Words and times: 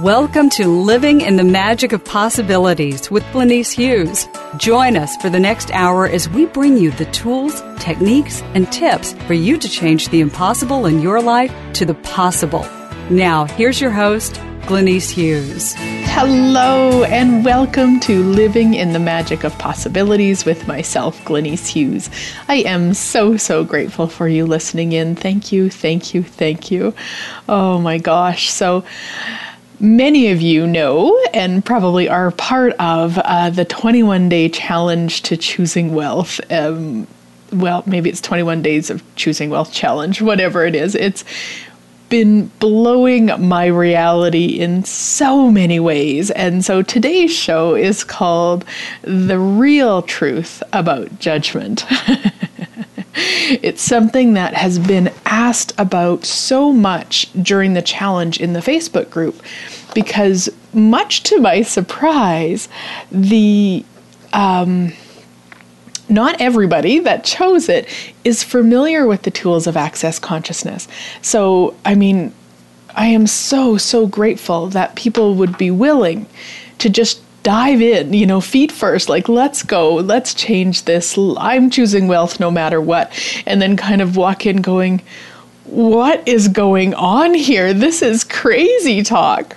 Welcome 0.00 0.50
to 0.50 0.68
Living 0.68 1.22
in 1.22 1.36
the 1.36 1.42
Magic 1.42 1.92
of 1.94 2.04
Possibilities 2.04 3.10
with 3.10 3.22
Glenyce 3.32 3.72
Hughes. 3.72 4.28
Join 4.58 4.94
us 4.94 5.16
for 5.16 5.30
the 5.30 5.40
next 5.40 5.70
hour 5.70 6.06
as 6.06 6.28
we 6.28 6.44
bring 6.44 6.76
you 6.76 6.90
the 6.90 7.06
tools, 7.06 7.62
techniques, 7.78 8.42
and 8.52 8.70
tips 8.70 9.14
for 9.26 9.32
you 9.32 9.56
to 9.56 9.66
change 9.66 10.10
the 10.10 10.20
impossible 10.20 10.84
in 10.84 11.00
your 11.00 11.22
life 11.22 11.50
to 11.72 11.86
the 11.86 11.94
possible. 11.94 12.68
Now, 13.08 13.46
here's 13.46 13.80
your 13.80 13.90
host, 13.90 14.34
Glenyce 14.66 15.08
Hughes. 15.08 15.72
Hello, 16.18 17.04
and 17.04 17.42
welcome 17.42 17.98
to 18.00 18.22
Living 18.22 18.74
in 18.74 18.92
the 18.92 18.98
Magic 18.98 19.44
of 19.44 19.56
Possibilities 19.58 20.44
with 20.44 20.66
myself, 20.66 21.18
Glenyce 21.24 21.68
Hughes. 21.68 22.10
I 22.48 22.56
am 22.56 22.92
so, 22.92 23.38
so 23.38 23.64
grateful 23.64 24.08
for 24.08 24.28
you 24.28 24.44
listening 24.44 24.92
in. 24.92 25.16
Thank 25.16 25.52
you, 25.52 25.70
thank 25.70 26.12
you, 26.12 26.22
thank 26.22 26.70
you. 26.70 26.92
Oh 27.48 27.78
my 27.78 27.96
gosh. 27.96 28.50
So, 28.50 28.84
Many 29.78 30.30
of 30.30 30.40
you 30.40 30.66
know 30.66 31.18
and 31.34 31.64
probably 31.64 32.08
are 32.08 32.30
part 32.30 32.72
of 32.74 33.18
uh, 33.18 33.50
the 33.50 33.64
21 33.64 34.28
day 34.28 34.48
challenge 34.48 35.22
to 35.22 35.36
choosing 35.36 35.94
wealth. 35.94 36.40
Um, 36.50 37.06
well, 37.52 37.82
maybe 37.86 38.10
it's 38.10 38.20
21 38.20 38.62
days 38.62 38.90
of 38.90 39.02
choosing 39.16 39.50
wealth 39.50 39.72
challenge, 39.72 40.22
whatever 40.22 40.64
it 40.64 40.74
is. 40.74 40.94
It's 40.94 41.24
been 42.08 42.46
blowing 42.60 43.26
my 43.48 43.66
reality 43.66 44.60
in 44.60 44.84
so 44.84 45.50
many 45.50 45.80
ways. 45.80 46.30
And 46.30 46.64
so 46.64 46.82
today's 46.82 47.34
show 47.34 47.74
is 47.74 48.04
called 48.04 48.64
The 49.02 49.38
Real 49.38 50.02
Truth 50.02 50.62
About 50.72 51.18
Judgment. 51.18 51.84
it's 53.16 53.82
something 53.82 54.34
that 54.34 54.54
has 54.54 54.78
been 54.78 55.12
asked 55.24 55.72
about 55.78 56.24
so 56.24 56.72
much 56.72 57.32
during 57.42 57.74
the 57.74 57.82
challenge 57.82 58.38
in 58.40 58.52
the 58.52 58.60
Facebook 58.60 59.10
group 59.10 59.42
because, 59.94 60.50
much 60.74 61.22
to 61.24 61.40
my 61.40 61.62
surprise, 61.62 62.68
the 63.10 63.84
um, 64.32 64.92
not 66.08 66.40
everybody 66.40 66.98
that 67.00 67.24
chose 67.24 67.68
it 67.68 67.88
is 68.22 68.44
familiar 68.44 69.06
with 69.06 69.22
the 69.22 69.30
tools 69.30 69.66
of 69.66 69.76
access 69.76 70.18
consciousness. 70.18 70.86
So, 71.22 71.74
I 71.84 71.94
mean, 71.94 72.32
I 72.94 73.06
am 73.06 73.26
so, 73.26 73.76
so 73.76 74.06
grateful 74.06 74.68
that 74.68 74.94
people 74.94 75.34
would 75.34 75.58
be 75.58 75.70
willing 75.70 76.26
to 76.78 76.88
just 76.88 77.20
dive 77.46 77.80
in, 77.80 78.12
you 78.12 78.26
know, 78.26 78.40
feet 78.40 78.72
first, 78.72 79.08
like, 79.08 79.28
let's 79.28 79.62
go, 79.62 79.94
let's 79.94 80.34
change 80.34 80.82
this. 80.82 81.16
I'm 81.16 81.70
choosing 81.70 82.08
wealth 82.08 82.40
no 82.40 82.50
matter 82.50 82.80
what. 82.80 83.12
And 83.46 83.62
then 83.62 83.76
kind 83.76 84.02
of 84.02 84.16
walk 84.16 84.46
in 84.46 84.62
going, 84.62 85.00
what 85.62 86.26
is 86.26 86.48
going 86.48 86.92
on 86.94 87.34
here? 87.34 87.72
This 87.72 88.02
is 88.02 88.24
crazy 88.24 89.04
talk. 89.04 89.56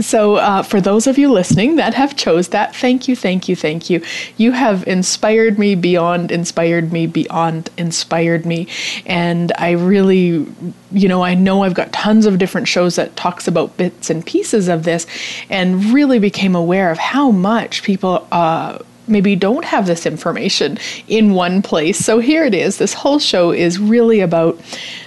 So, 0.00 0.36
uh, 0.36 0.62
for 0.62 0.80
those 0.80 1.06
of 1.06 1.18
you 1.18 1.32
listening 1.32 1.76
that 1.76 1.94
have 1.94 2.16
chose 2.16 2.48
that, 2.48 2.74
thank 2.76 3.08
you, 3.08 3.16
thank 3.16 3.48
you, 3.48 3.56
thank 3.56 3.90
you. 3.90 4.02
You 4.36 4.52
have 4.52 4.86
inspired 4.86 5.58
me 5.58 5.74
beyond 5.74 6.30
inspired 6.30 6.92
me 6.92 7.06
beyond 7.06 7.70
inspired 7.76 8.46
me, 8.46 8.68
and 9.06 9.52
I 9.58 9.72
really, 9.72 10.46
you 10.92 11.08
know, 11.08 11.24
I 11.24 11.34
know 11.34 11.64
I've 11.64 11.74
got 11.74 11.92
tons 11.92 12.26
of 12.26 12.38
different 12.38 12.68
shows 12.68 12.96
that 12.96 13.16
talks 13.16 13.48
about 13.48 13.76
bits 13.76 14.08
and 14.08 14.24
pieces 14.24 14.68
of 14.68 14.84
this, 14.84 15.06
and 15.50 15.86
really 15.86 16.20
became 16.20 16.54
aware 16.54 16.90
of 16.90 16.98
how 16.98 17.30
much 17.30 17.82
people. 17.82 18.26
Uh, 18.30 18.78
maybe 19.10 19.34
don't 19.34 19.64
have 19.64 19.86
this 19.86 20.04
information 20.04 20.78
in 21.06 21.32
one 21.32 21.62
place. 21.62 21.96
So 21.96 22.18
here 22.18 22.44
it 22.44 22.52
is. 22.52 22.76
This 22.76 22.92
whole 22.92 23.18
show 23.18 23.52
is 23.52 23.78
really 23.78 24.20
about 24.20 24.60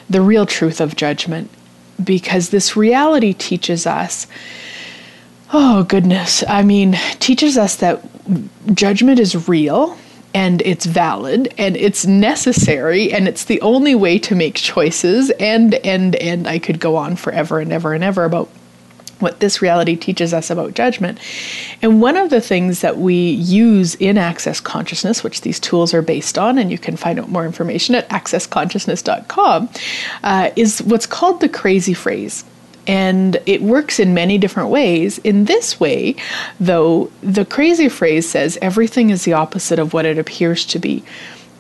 the 0.10 0.22
real 0.22 0.48
truth 0.48 0.82
of 0.82 0.96
judgment 0.96 1.52
because 2.04 2.50
this 2.50 2.76
reality 2.76 3.32
teaches 3.32 3.86
us 3.86 4.26
oh 5.54 5.84
goodness 5.84 6.44
i 6.48 6.62
mean 6.62 6.98
teaches 7.20 7.58
us 7.58 7.78
that 7.78 8.02
judgment 8.74 9.20
is 9.20 9.48
real 9.48 9.98
and 10.34 10.62
it's 10.62 10.86
valid 10.86 11.54
and 11.58 11.76
it's 11.76 12.06
necessary 12.06 13.12
and 13.12 13.28
it's 13.28 13.46
the 13.46 13.60
only 13.62 13.96
way 13.96 14.18
to 14.18 14.36
make 14.36 14.56
choices 14.56 15.30
and 15.32 15.76
and 15.76 16.16
and 16.16 16.48
i 16.48 16.58
could 16.58 16.80
go 16.80 16.96
on 16.96 17.16
forever 17.16 17.60
and 17.60 17.72
ever 17.72 17.94
and 17.94 18.04
ever 18.04 18.24
about 18.24 18.50
what 19.22 19.40
this 19.40 19.62
reality 19.62 19.96
teaches 19.96 20.34
us 20.34 20.50
about 20.50 20.74
judgment. 20.74 21.20
And 21.82 22.02
one 22.02 22.18
of 22.18 22.30
the 22.30 22.42
things 22.42 22.82
that 22.82 22.98
we 22.98 23.32
use 23.32 23.96
in 23.96 24.18
Access 24.18 24.60
Consciousness, 24.60 25.24
which 25.24 25.42
these 25.42 25.60
tools 25.60 25.94
are 25.94 26.02
based 26.02 26.38
on, 26.38 26.58
and 26.58 26.72
you 26.72 26.78
can 26.78 26.98
find 26.98 27.20
out 27.20 27.30
more 27.30 27.46
information 27.46 27.96
at 27.96 28.10
accessconsciousness.com, 28.10 29.70
uh, 30.24 30.50
is 30.56 30.82
what's 30.82 31.06
called 31.06 31.40
the 31.40 31.50
crazy 31.50 31.94
phrase. 31.94 32.44
And 32.88 33.42
it 33.46 33.62
works 33.62 34.00
in 34.00 34.14
many 34.14 34.38
different 34.38 34.70
ways. 34.70 35.20
In 35.20 35.46
this 35.46 35.80
way, 35.80 36.16
though, 36.60 37.12
the 37.22 37.46
crazy 37.46 37.90
phrase 37.90 38.30
says 38.30 38.58
everything 38.62 39.12
is 39.12 39.24
the 39.24 39.34
opposite 39.34 39.80
of 39.80 39.94
what 39.94 40.06
it 40.06 40.18
appears 40.18 40.66
to 40.68 40.80
be. 40.80 41.04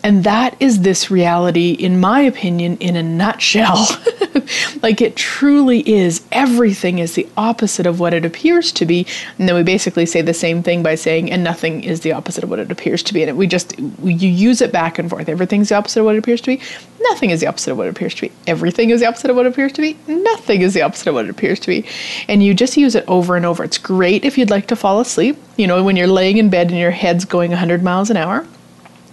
And 0.03 0.23
that 0.23 0.55
is 0.59 0.81
this 0.81 1.11
reality, 1.11 1.71
in 1.71 1.99
my 1.99 2.21
opinion, 2.21 2.77
in 2.77 2.95
a 2.95 3.03
nutshell. 3.03 3.87
like 4.81 5.01
it 5.01 5.15
truly 5.15 5.87
is. 5.87 6.25
Everything 6.31 6.99
is 6.99 7.13
the 7.13 7.27
opposite 7.37 7.85
of 7.85 7.99
what 7.99 8.13
it 8.13 8.25
appears 8.25 8.71
to 8.73 8.85
be. 8.85 9.05
And 9.37 9.47
then 9.47 9.55
we 9.55 9.63
basically 9.63 10.05
say 10.05 10.21
the 10.21 10.33
same 10.33 10.63
thing 10.63 10.81
by 10.81 10.95
saying, 10.95 11.31
and 11.31 11.43
nothing 11.43 11.83
is 11.83 12.01
the 12.01 12.13
opposite 12.13 12.43
of 12.43 12.49
what 12.49 12.59
it 12.59 12.71
appears 12.71 13.03
to 13.03 13.13
be. 13.13 13.23
And 13.23 13.37
we 13.37 13.45
just, 13.45 13.79
we, 13.99 14.13
you 14.13 14.29
use 14.29 14.61
it 14.61 14.71
back 14.71 14.97
and 14.97 15.09
forth. 15.09 15.29
Everything's 15.29 15.69
the 15.69 15.75
opposite 15.75 15.99
of 15.99 16.05
what 16.05 16.15
it 16.15 16.19
appears 16.19 16.41
to 16.41 16.57
be. 16.57 16.61
Nothing 17.01 17.29
is 17.29 17.39
the 17.39 17.47
opposite 17.47 17.71
of 17.71 17.77
what 17.77 17.87
it 17.87 17.91
appears 17.91 18.15
to 18.15 18.21
be. 18.21 18.31
Everything 18.47 18.89
is 18.89 19.01
the 19.01 19.07
opposite 19.07 19.29
of 19.29 19.35
what 19.35 19.45
it 19.45 19.49
appears 19.49 19.73
to 19.73 19.81
be. 19.81 19.97
Nothing 20.07 20.61
is 20.61 20.73
the 20.73 20.81
opposite 20.81 21.07
of 21.07 21.15
what 21.15 21.25
it 21.25 21.31
appears 21.31 21.59
to 21.59 21.67
be. 21.67 21.85
And 22.27 22.43
you 22.43 22.53
just 22.53 22.75
use 22.75 22.95
it 22.95 23.05
over 23.07 23.35
and 23.35 23.45
over. 23.45 23.63
It's 23.63 23.77
great 23.77 24.25
if 24.25 24.37
you'd 24.37 24.49
like 24.49 24.67
to 24.67 24.75
fall 24.75 24.99
asleep. 24.99 25.37
You 25.57 25.67
know, 25.67 25.83
when 25.83 25.95
you're 25.95 26.07
laying 26.07 26.37
in 26.37 26.49
bed 26.49 26.69
and 26.69 26.79
your 26.79 26.91
head's 26.91 27.25
going 27.25 27.51
100 27.51 27.83
miles 27.83 28.09
an 28.09 28.17
hour 28.17 28.47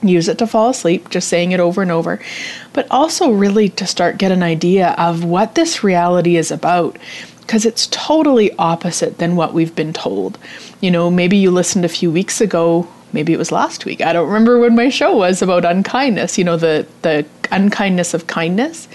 use 0.03 0.29
it 0.29 0.39
to 0.39 0.47
fall 0.47 0.71
asleep 0.71 1.09
just 1.11 1.29
saying 1.29 1.53
it 1.53 1.61
over 1.61 1.83
and 1.83 1.91
over 1.91 2.21
but 2.73 2.87
also 2.91 3.31
really 3.31 3.69
to 3.69 3.87
start 3.87 4.19
get 4.19 4.33
an 4.33 4.43
idea 4.43 4.91
of 4.99 5.25
what 5.25 5.55
this 5.55 5.83
reality 5.83 6.37
is 6.37 6.51
about 6.51 6.97
because 7.41 7.65
it's 7.65 7.87
totally 7.89 8.53
opposite 8.59 9.19
than 9.19 9.37
what 9.37 9.53
we've 9.53 9.75
been 9.75 9.93
told 9.93 10.39
you 10.81 10.91
know 10.91 11.11
maybe 11.11 11.37
you 11.37 11.51
listened 11.51 11.85
a 11.85 11.89
few 11.89 12.11
weeks 12.11 12.41
ago 12.41 12.87
maybe 13.13 13.33
it 13.33 13.39
was 13.39 13.51
last 13.51 13.85
week 13.85 14.01
i 14.01 14.13
don't 14.13 14.29
remember 14.29 14.59
when 14.61 14.77
my 14.77 14.89
show 14.89 15.17
was 15.17 15.43
about 15.43 15.65
unkindness 15.65 16.39
you 16.39 16.45
know 16.45 16.57
the 16.57 16.87
the 17.03 17.25
unkindness 17.51 18.15
of 18.15 18.27
kindness 18.27 18.89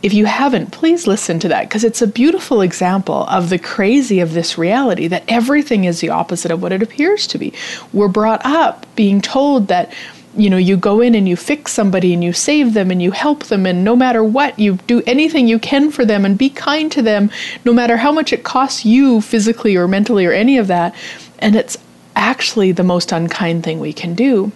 if 0.00 0.14
you 0.14 0.26
haven't, 0.26 0.70
please 0.70 1.08
listen 1.08 1.40
to 1.40 1.48
that 1.48 1.68
because 1.68 1.82
it's 1.82 2.00
a 2.00 2.06
beautiful 2.06 2.60
example 2.60 3.24
of 3.24 3.50
the 3.50 3.58
crazy 3.58 4.20
of 4.20 4.32
this 4.32 4.56
reality 4.56 5.08
that 5.08 5.24
everything 5.26 5.84
is 5.84 6.00
the 6.00 6.10
opposite 6.10 6.52
of 6.52 6.62
what 6.62 6.70
it 6.70 6.82
appears 6.82 7.26
to 7.28 7.38
be. 7.38 7.52
We're 7.92 8.08
brought 8.08 8.40
up 8.44 8.86
being 8.94 9.20
told 9.20 9.66
that 9.68 9.92
you 10.36 10.50
know 10.50 10.56
you 10.56 10.76
go 10.76 11.00
in 11.00 11.14
and 11.14 11.28
you 11.28 11.36
fix 11.36 11.72
somebody 11.72 12.12
and 12.12 12.22
you 12.22 12.32
save 12.32 12.74
them 12.74 12.90
and 12.90 13.00
you 13.00 13.10
help 13.10 13.44
them 13.44 13.66
and 13.66 13.82
no 13.82 13.96
matter 13.96 14.22
what 14.22 14.58
you 14.58 14.74
do 14.86 15.02
anything 15.06 15.48
you 15.48 15.58
can 15.58 15.90
for 15.90 16.04
them 16.04 16.24
and 16.24 16.36
be 16.36 16.50
kind 16.50 16.92
to 16.92 17.02
them 17.02 17.30
no 17.64 17.72
matter 17.72 17.96
how 17.96 18.12
much 18.12 18.32
it 18.32 18.44
costs 18.44 18.84
you 18.84 19.20
physically 19.20 19.76
or 19.76 19.88
mentally 19.88 20.26
or 20.26 20.32
any 20.32 20.58
of 20.58 20.66
that. 20.66 20.94
And 21.38 21.56
it's 21.56 21.78
actually 22.14 22.72
the 22.72 22.84
most 22.84 23.12
unkind 23.12 23.64
thing 23.64 23.80
we 23.80 23.92
can 23.92 24.14
do. 24.14 24.52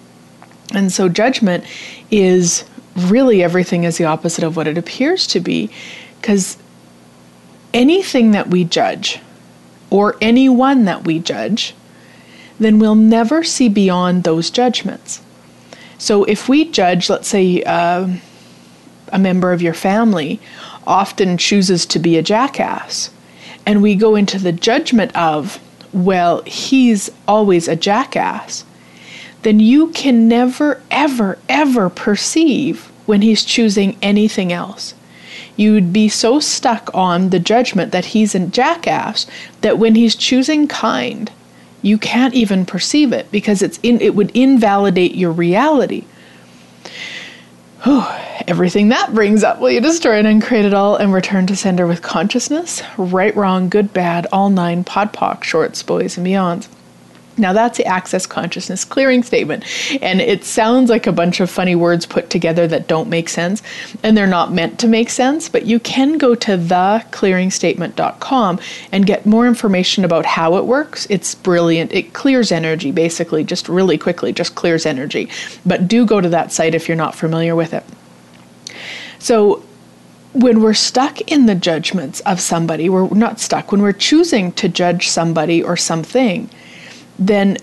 And 0.74 0.92
so 0.92 1.08
judgment 1.08 1.64
is 2.10 2.64
really 2.96 3.42
everything 3.42 3.84
is 3.84 3.98
the 3.98 4.04
opposite 4.04 4.44
of 4.44 4.56
what 4.56 4.66
it 4.66 4.76
appears 4.76 5.26
to 5.28 5.40
be. 5.40 5.70
Because 6.20 6.58
anything 7.72 8.32
that 8.32 8.48
we 8.48 8.64
judge 8.64 9.20
or 9.90 10.16
anyone 10.20 10.84
that 10.84 11.04
we 11.04 11.18
judge 11.18 11.74
then 12.58 12.78
we'll 12.78 12.94
never 12.94 13.42
see 13.42 13.68
beyond 13.68 14.22
those 14.22 14.50
judgments 14.50 15.20
so 16.02 16.24
if 16.24 16.48
we 16.48 16.64
judge, 16.64 17.08
let's 17.08 17.28
say, 17.28 17.62
uh, 17.62 18.08
a 19.12 19.18
member 19.20 19.52
of 19.52 19.62
your 19.62 19.72
family 19.72 20.40
often 20.84 21.38
chooses 21.38 21.86
to 21.86 22.00
be 22.00 22.16
a 22.16 22.22
jackass, 22.22 23.10
and 23.64 23.80
we 23.80 23.94
go 23.94 24.16
into 24.16 24.36
the 24.40 24.50
judgment 24.50 25.14
of, 25.14 25.60
well, 25.92 26.42
he's 26.42 27.08
always 27.28 27.68
a 27.68 27.76
jackass, 27.76 28.64
then 29.42 29.60
you 29.60 29.90
can 29.90 30.26
never, 30.26 30.82
ever, 30.90 31.38
ever 31.48 31.88
perceive 31.88 32.86
when 33.06 33.22
he's 33.22 33.44
choosing 33.44 33.96
anything 34.02 34.52
else. 34.52 34.94
You'd 35.56 35.92
be 35.92 36.08
so 36.08 36.40
stuck 36.40 36.90
on 36.92 37.30
the 37.30 37.38
judgment 37.38 37.92
that 37.92 38.06
he's 38.06 38.34
a 38.34 38.44
jackass 38.44 39.24
that 39.60 39.78
when 39.78 39.94
he's 39.94 40.16
choosing 40.16 40.66
kind, 40.66 41.30
you 41.82 41.98
can't 41.98 42.32
even 42.34 42.64
perceive 42.64 43.12
it 43.12 43.30
because 43.30 43.60
it's 43.60 43.78
in, 43.82 44.00
it 44.00 44.14
would 44.14 44.30
invalidate 44.30 45.14
your 45.14 45.32
reality. 45.32 46.04
Whew, 47.82 48.04
everything 48.46 48.88
that 48.90 49.12
brings 49.12 49.42
up, 49.42 49.58
will 49.58 49.70
you 49.70 49.80
destroy 49.80 50.18
and 50.18 50.28
uncreate 50.28 50.64
it 50.64 50.72
all 50.72 50.96
and 50.96 51.12
return 51.12 51.48
to 51.48 51.56
sender 51.56 51.86
with 51.86 52.00
consciousness? 52.00 52.80
Right, 52.96 53.34
wrong, 53.34 53.68
good, 53.68 53.92
bad, 53.92 54.26
all 54.32 54.50
nine, 54.50 54.84
POD 54.84 55.12
POC, 55.12 55.42
shorts, 55.42 55.82
boys, 55.82 56.16
and 56.16 56.24
beyonds. 56.24 56.68
Now, 57.38 57.52
that's 57.52 57.78
the 57.78 57.86
access 57.86 58.26
consciousness 58.26 58.84
clearing 58.84 59.22
statement. 59.22 59.64
And 60.02 60.20
it 60.20 60.44
sounds 60.44 60.90
like 60.90 61.06
a 61.06 61.12
bunch 61.12 61.40
of 61.40 61.50
funny 61.50 61.74
words 61.74 62.04
put 62.04 62.28
together 62.28 62.66
that 62.68 62.88
don't 62.88 63.08
make 63.08 63.30
sense, 63.30 63.62
and 64.02 64.16
they're 64.16 64.26
not 64.26 64.52
meant 64.52 64.78
to 64.80 64.88
make 64.88 65.08
sense. 65.08 65.48
But 65.48 65.64
you 65.64 65.80
can 65.80 66.18
go 66.18 66.34
to 66.34 66.58
theclearingstatement.com 66.58 68.60
and 68.92 69.06
get 69.06 69.24
more 69.24 69.46
information 69.46 70.04
about 70.04 70.26
how 70.26 70.56
it 70.56 70.66
works. 70.66 71.06
It's 71.08 71.34
brilliant. 71.34 71.92
It 71.92 72.12
clears 72.12 72.52
energy, 72.52 72.90
basically, 72.90 73.44
just 73.44 73.68
really 73.68 73.96
quickly, 73.96 74.32
just 74.32 74.54
clears 74.54 74.84
energy. 74.84 75.30
But 75.64 75.88
do 75.88 76.04
go 76.04 76.20
to 76.20 76.28
that 76.28 76.52
site 76.52 76.74
if 76.74 76.86
you're 76.86 76.96
not 76.96 77.14
familiar 77.14 77.56
with 77.56 77.72
it. 77.72 77.84
So, 79.18 79.64
when 80.34 80.62
we're 80.62 80.74
stuck 80.74 81.20
in 81.22 81.46
the 81.46 81.54
judgments 81.54 82.20
of 82.20 82.40
somebody, 82.40 82.88
we're 82.88 83.08
not 83.10 83.38
stuck, 83.38 83.70
when 83.70 83.82
we're 83.82 83.92
choosing 83.92 84.52
to 84.52 84.68
judge 84.68 85.08
somebody 85.08 85.62
or 85.62 85.76
something, 85.76 86.48
then 87.26 87.58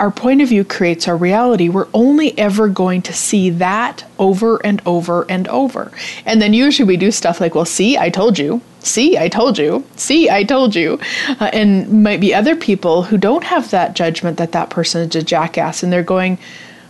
our 0.00 0.10
point 0.10 0.40
of 0.40 0.48
view 0.48 0.64
creates 0.64 1.08
our 1.08 1.16
reality. 1.16 1.68
We're 1.68 1.88
only 1.92 2.36
ever 2.38 2.68
going 2.68 3.02
to 3.02 3.12
see 3.12 3.50
that 3.50 4.04
over 4.18 4.64
and 4.64 4.80
over 4.86 5.26
and 5.28 5.48
over. 5.48 5.90
And 6.24 6.40
then 6.40 6.54
usually 6.54 6.86
we 6.86 6.96
do 6.96 7.10
stuff 7.10 7.40
like, 7.40 7.54
well, 7.54 7.64
see, 7.64 7.98
I 7.98 8.10
told 8.10 8.38
you. 8.38 8.60
See, 8.80 9.18
I 9.18 9.28
told 9.28 9.58
you. 9.58 9.84
See, 9.96 10.30
I 10.30 10.44
told 10.44 10.76
you. 10.76 11.00
Uh, 11.40 11.50
and 11.52 12.04
might 12.04 12.20
be 12.20 12.32
other 12.32 12.54
people 12.54 13.02
who 13.02 13.18
don't 13.18 13.44
have 13.44 13.70
that 13.70 13.94
judgment 13.94 14.38
that 14.38 14.52
that 14.52 14.70
person 14.70 15.08
is 15.08 15.16
a 15.16 15.22
jackass 15.22 15.82
and 15.82 15.92
they're 15.92 16.02
going, 16.04 16.38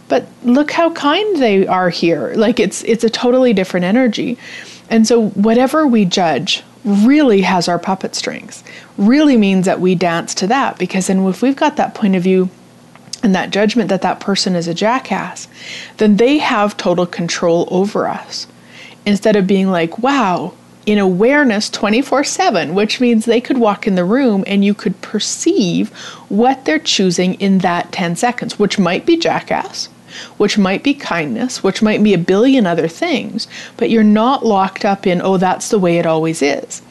but 0.09 0.27
look 0.43 0.71
how 0.71 0.93
kind 0.93 1.37
they 1.37 1.67
are 1.67 1.91
here. 1.91 2.35
Like 2.35 2.61
it's 2.61 2.83
it's 2.85 3.05
a 3.05 3.11
totally 3.11 3.53
different 3.53 3.85
energy. 3.85 4.39
And 4.91 5.07
so 5.07 5.29
whatever 5.31 5.87
we 5.87 6.05
judge, 6.05 6.63
really 6.89 7.43
has 7.43 7.69
our 7.69 7.79
puppet 7.79 8.15
strings, 8.15 8.65
really 8.97 9.37
means 9.37 9.67
that 9.67 9.81
we 9.81 9.95
dance 9.95 10.35
to 10.37 10.47
that 10.47 10.79
because 10.79 11.07
then 11.07 11.25
if 11.27 11.43
we've 11.43 11.57
got 11.57 11.77
that 11.77 11.95
point 11.95 12.17
of 12.17 12.23
view 12.23 12.51
and 13.23 13.35
that 13.35 13.51
judgment 13.51 13.89
that 13.91 14.03
that 14.03 14.21
person 14.21 14.55
is 14.55 14.69
a 14.69 14.75
jackass, 14.75 15.49
then 15.99 16.17
they 16.17 16.39
have 16.39 16.77
total 16.77 17.07
control 17.07 17.69
over 17.71 18.07
us. 18.07 18.47
Instead 19.05 19.37
of 19.37 19.47
being 19.47 19.71
like, 19.71 19.99
wow, 19.99 20.55
in 20.87 20.99
awareness 20.99 21.69
24 21.69 22.25
7, 22.25 22.75
which 22.75 23.01
means 23.01 23.25
they 23.25 23.41
could 23.41 23.59
walk 23.59 23.87
in 23.87 23.95
the 23.95 24.05
room 24.05 24.43
and 24.47 24.65
you 24.65 24.73
could 24.73 25.01
perceive 25.03 25.91
what 26.31 26.65
they're 26.65 26.79
choosing 26.79 27.35
in 27.35 27.59
that 27.59 27.93
10 27.93 28.17
seconds, 28.17 28.59
which 28.59 28.79
might 28.79 29.05
be 29.05 29.17
jackass, 29.17 29.89
which 30.37 30.59
might 30.59 30.83
be 30.83 30.95
kindness, 30.95 31.63
which 31.63 31.83
might 31.83 32.03
be 32.03 32.15
a 32.15 32.19
billion 32.19 32.67
other 32.67 32.89
things, 32.89 33.49
but 33.77 33.91
you're 33.91 34.05
not 34.05 34.45
locked 34.45 34.85
up 34.85 35.07
in, 35.07 35.21
oh, 35.23 35.37
that's 35.37 35.71
the 35.71 35.79
way 35.79 35.99
it 35.99 36.07
always 36.07 36.43
is. 36.43 36.83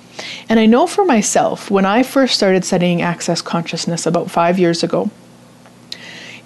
And 0.50 0.60
I 0.60 0.66
know 0.66 0.88
for 0.88 1.06
myself, 1.06 1.70
when 1.70 1.86
I 1.86 2.04
first 2.04 2.36
started 2.36 2.66
studying 2.66 3.02
access 3.02 3.42
consciousness 3.42 4.06
about 4.06 4.32
five 4.32 4.58
years 4.58 4.84
ago, 4.84 5.12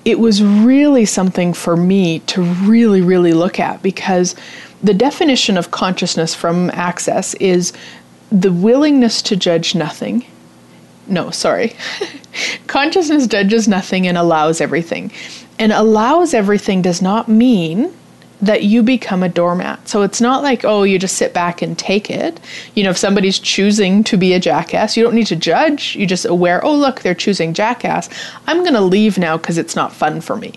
it 0.03 0.19
was 0.19 0.43
really 0.43 1.05
something 1.05 1.53
for 1.53 1.77
me 1.77 2.19
to 2.19 2.41
really, 2.41 3.01
really 3.01 3.33
look 3.33 3.59
at 3.59 3.83
because 3.83 4.35
the 4.81 4.93
definition 4.93 5.57
of 5.57 5.71
consciousness 5.71 6.33
from 6.33 6.71
access 6.71 7.33
is 7.35 7.71
the 8.31 8.51
willingness 8.51 9.21
to 9.21 9.35
judge 9.35 9.75
nothing. 9.75 10.25
No, 11.07 11.29
sorry. 11.29 11.75
consciousness 12.67 13.27
judges 13.27 13.67
nothing 13.67 14.07
and 14.07 14.17
allows 14.17 14.59
everything. 14.59 15.11
And 15.59 15.71
allows 15.71 16.33
everything 16.33 16.81
does 16.81 17.01
not 17.01 17.27
mean 17.27 17.93
that 18.41 18.63
you 18.63 18.81
become 18.81 19.21
a 19.21 19.29
doormat. 19.29 19.87
So 19.87 20.01
it's 20.01 20.19
not 20.19 20.41
like, 20.41 20.65
oh, 20.65 20.83
you 20.83 20.97
just 20.97 21.15
sit 21.15 21.33
back 21.33 21.61
and 21.61 21.77
take 21.77 22.09
it. 22.09 22.39
You 22.73 22.83
know, 22.83 22.89
if 22.89 22.97
somebody's 22.97 23.37
choosing 23.37 24.03
to 24.05 24.17
be 24.17 24.33
a 24.33 24.39
jackass, 24.39 24.97
you 24.97 25.03
don't 25.03 25.13
need 25.13 25.27
to 25.27 25.35
judge. 25.35 25.95
You 25.95 26.07
just 26.07 26.25
aware, 26.25 26.63
oh, 26.65 26.75
look, 26.75 27.01
they're 27.01 27.13
choosing 27.13 27.53
jackass. 27.53 28.09
I'm 28.47 28.61
going 28.61 28.73
to 28.73 28.81
leave 28.81 29.19
now 29.19 29.37
because 29.37 29.59
it's 29.59 29.75
not 29.75 29.93
fun 29.93 30.21
for 30.21 30.35
me. 30.35 30.53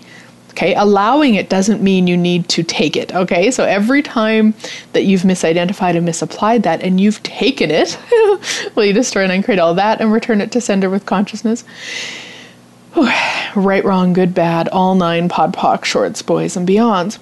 Okay, 0.51 0.73
allowing 0.73 1.35
it 1.35 1.49
doesn't 1.49 1.81
mean 1.81 2.07
you 2.07 2.15
need 2.15 2.47
to 2.47 2.63
take 2.63 2.95
it. 2.95 3.13
Okay, 3.13 3.51
so 3.51 3.65
every 3.65 4.01
time 4.01 4.53
that 4.93 5.03
you've 5.03 5.23
misidentified 5.23 5.97
and 5.97 6.05
misapplied 6.05 6.63
that 6.63 6.81
and 6.81 6.99
you've 6.99 7.21
taken 7.23 7.69
it, 7.69 7.99
will 8.75 8.85
you 8.85 8.93
destroy 8.93 9.23
and 9.23 9.33
uncreate 9.33 9.59
all 9.59 9.73
that 9.73 9.99
and 9.99 10.13
return 10.13 10.39
it 10.39 10.53
to 10.53 10.61
sender 10.61 10.89
with 10.89 11.05
consciousness? 11.05 11.65
Right, 12.95 13.83
wrong, 13.85 14.13
good, 14.13 14.33
bad, 14.33 14.67
all 14.69 14.95
nine 14.95 15.29
POD 15.29 15.53
POC, 15.53 15.85
shorts, 15.85 16.21
boys, 16.21 16.57
and 16.57 16.67
beyonds. 16.67 17.19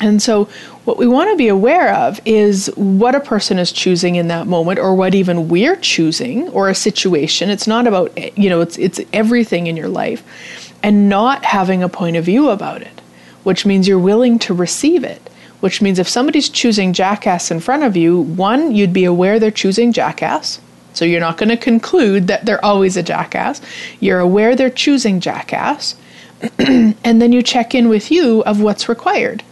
And 0.00 0.22
so, 0.22 0.44
what 0.84 0.98
we 0.98 1.06
want 1.06 1.30
to 1.30 1.36
be 1.36 1.48
aware 1.48 1.94
of 1.94 2.20
is 2.24 2.70
what 2.76 3.14
a 3.14 3.20
person 3.20 3.58
is 3.58 3.72
choosing 3.72 4.16
in 4.16 4.28
that 4.28 4.46
moment, 4.46 4.78
or 4.78 4.94
what 4.94 5.14
even 5.14 5.48
we're 5.48 5.76
choosing, 5.76 6.48
or 6.50 6.68
a 6.68 6.74
situation. 6.74 7.50
It's 7.50 7.66
not 7.66 7.86
about, 7.86 8.12
eh, 8.16 8.30
you 8.34 8.50
know, 8.50 8.60
it's, 8.60 8.76
it's 8.78 9.00
everything 9.12 9.66
in 9.66 9.76
your 9.76 9.88
life, 9.88 10.72
and 10.82 11.08
not 11.08 11.44
having 11.44 11.82
a 11.82 11.88
point 11.88 12.16
of 12.16 12.24
view 12.24 12.50
about 12.50 12.82
it, 12.82 13.00
which 13.42 13.64
means 13.64 13.88
you're 13.88 13.98
willing 13.98 14.38
to 14.40 14.54
receive 14.54 15.04
it. 15.04 15.22
Which 15.60 15.80
means 15.80 15.98
if 15.98 16.08
somebody's 16.08 16.50
choosing 16.50 16.92
jackass 16.92 17.50
in 17.50 17.60
front 17.60 17.82
of 17.82 17.96
you, 17.96 18.20
one, 18.20 18.74
you'd 18.74 18.92
be 18.92 19.06
aware 19.06 19.38
they're 19.38 19.50
choosing 19.50 19.90
jackass. 19.90 20.60
So 20.96 21.04
you're 21.04 21.20
not 21.20 21.36
going 21.36 21.50
to 21.50 21.58
conclude 21.58 22.26
that 22.28 22.46
they're 22.46 22.64
always 22.64 22.96
a 22.96 23.02
jackass. 23.02 23.60
You're 24.00 24.18
aware 24.18 24.56
they're 24.56 24.70
choosing 24.70 25.20
jackass. 25.20 25.94
and 26.58 27.22
then 27.22 27.32
you 27.32 27.42
check 27.42 27.74
in 27.74 27.90
with 27.90 28.10
you 28.10 28.42
of 28.44 28.62
what's 28.62 28.88
required. 28.88 29.42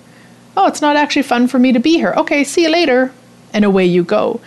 Oh, 0.56 0.66
it's 0.66 0.80
not 0.80 0.96
actually 0.96 1.22
fun 1.22 1.46
for 1.46 1.58
me 1.58 1.72
to 1.72 1.80
be 1.80 1.98
here. 1.98 2.14
Okay, 2.16 2.44
see 2.44 2.62
you 2.62 2.70
later. 2.70 3.12
And 3.52 3.62
away 3.62 3.84
you 3.84 4.04
go. 4.04 4.40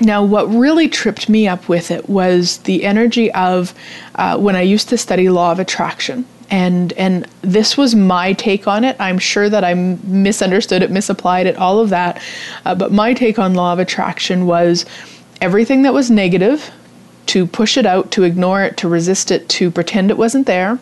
Now, 0.00 0.24
what 0.24 0.46
really 0.46 0.88
tripped 0.88 1.28
me 1.28 1.46
up 1.46 1.68
with 1.68 1.90
it 1.90 2.08
was 2.08 2.58
the 2.58 2.84
energy 2.84 3.30
of 3.32 3.74
uh, 4.14 4.38
when 4.38 4.56
I 4.56 4.62
used 4.62 4.88
to 4.88 4.96
study 4.96 5.28
law 5.28 5.52
of 5.52 5.58
attraction. 5.58 6.24
And, 6.50 6.94
and 6.94 7.26
this 7.42 7.76
was 7.76 7.94
my 7.94 8.32
take 8.32 8.66
on 8.66 8.84
it. 8.84 8.96
I'm 8.98 9.18
sure 9.18 9.50
that 9.50 9.64
I 9.64 9.74
misunderstood 9.74 10.82
it, 10.82 10.90
misapplied 10.90 11.46
it, 11.46 11.56
all 11.56 11.78
of 11.78 11.90
that. 11.90 12.22
Uh, 12.64 12.74
but 12.74 12.90
my 12.90 13.12
take 13.12 13.38
on 13.38 13.54
law 13.54 13.72
of 13.72 13.78
attraction 13.78 14.46
was 14.46 14.86
everything 15.44 15.82
that 15.82 15.92
was 15.92 16.10
negative, 16.10 16.70
to 17.26 17.46
push 17.46 17.76
it 17.76 17.84
out, 17.84 18.10
to 18.12 18.22
ignore 18.22 18.62
it, 18.62 18.78
to 18.78 18.88
resist 18.88 19.30
it, 19.30 19.46
to 19.50 19.70
pretend 19.70 20.10
it 20.10 20.16
wasn't 20.16 20.46
there, 20.46 20.78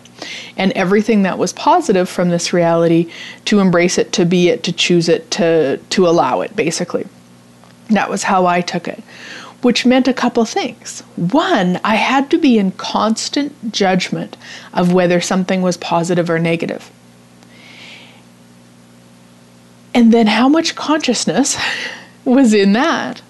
and 0.57 0.71
everything 0.73 1.25
that 1.25 1.37
was 1.37 1.53
positive 1.53 2.09
from 2.09 2.31
this 2.31 2.53
reality, 2.53 3.11
to 3.45 3.59
embrace 3.59 3.99
it, 3.99 4.13
to 4.13 4.25
be 4.25 4.49
it, 4.49 4.63
to 4.63 4.73
choose 4.73 5.09
it, 5.09 5.29
to, 5.33 5.79
to 5.91 6.07
allow 6.07 6.41
it, 6.41 6.55
basically. 6.55 7.07
That 7.91 8.09
was 8.09 8.23
how 8.23 8.47
I 8.47 8.61
took 8.61 8.87
it, 8.87 9.03
which 9.63 9.85
meant 9.85 10.07
a 10.07 10.15
couple 10.15 10.45
things. 10.45 11.01
One, 11.17 11.81
I 11.83 11.97
had 11.97 12.31
to 12.31 12.39
be 12.39 12.57
in 12.57 12.71
constant 12.73 13.73
judgment 13.73 14.37
of 14.73 14.93
whether 14.93 15.21
something 15.21 15.61
was 15.61 15.77
positive 15.77 16.31
or 16.31 16.39
negative. 16.39 16.89
And 19.93 20.13
then 20.13 20.29
how 20.29 20.49
much 20.49 20.77
consciousness 20.77 21.59
was 22.25 22.55
in 22.55 22.73
that? 22.75 23.23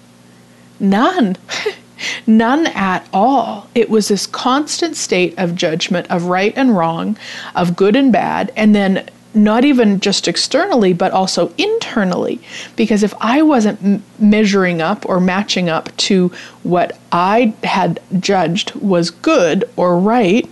None. 0.83 1.37
None 2.27 2.67
at 2.67 3.07
all. 3.13 3.69
It 3.73 3.89
was 3.89 4.09
this 4.09 4.27
constant 4.27 4.97
state 4.97 5.33
of 5.37 5.55
judgment 5.55 6.11
of 6.11 6.25
right 6.25 6.53
and 6.57 6.75
wrong, 6.75 7.17
of 7.55 7.77
good 7.77 7.95
and 7.95 8.11
bad, 8.11 8.51
and 8.57 8.75
then 8.75 9.09
not 9.33 9.63
even 9.63 10.01
just 10.01 10.27
externally, 10.27 10.91
but 10.91 11.13
also 11.13 11.53
internally. 11.57 12.41
Because 12.75 13.01
if 13.01 13.13
I 13.21 13.41
wasn't 13.41 13.81
m- 13.81 14.03
measuring 14.19 14.81
up 14.81 15.07
or 15.07 15.21
matching 15.21 15.69
up 15.69 15.95
to 15.97 16.29
what 16.63 16.99
I 17.13 17.53
had 17.63 18.01
judged 18.19 18.75
was 18.75 19.09
good 19.09 19.63
or 19.77 19.97
right, 19.97 20.47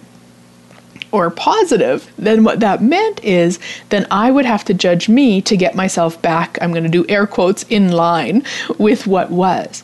or 1.11 1.29
positive, 1.29 2.09
then 2.17 2.43
what 2.43 2.61
that 2.61 2.81
meant 2.81 3.21
is 3.23 3.59
then 3.89 4.07
I 4.09 4.31
would 4.31 4.45
have 4.45 4.63
to 4.65 4.73
judge 4.73 5.09
me 5.09 5.41
to 5.41 5.57
get 5.57 5.75
myself 5.75 6.21
back, 6.21 6.57
I'm 6.61 6.71
going 6.71 6.83
to 6.83 6.89
do 6.89 7.05
air 7.09 7.27
quotes, 7.27 7.63
in 7.63 7.91
line 7.91 8.43
with 8.77 9.07
what 9.07 9.29
was. 9.29 9.83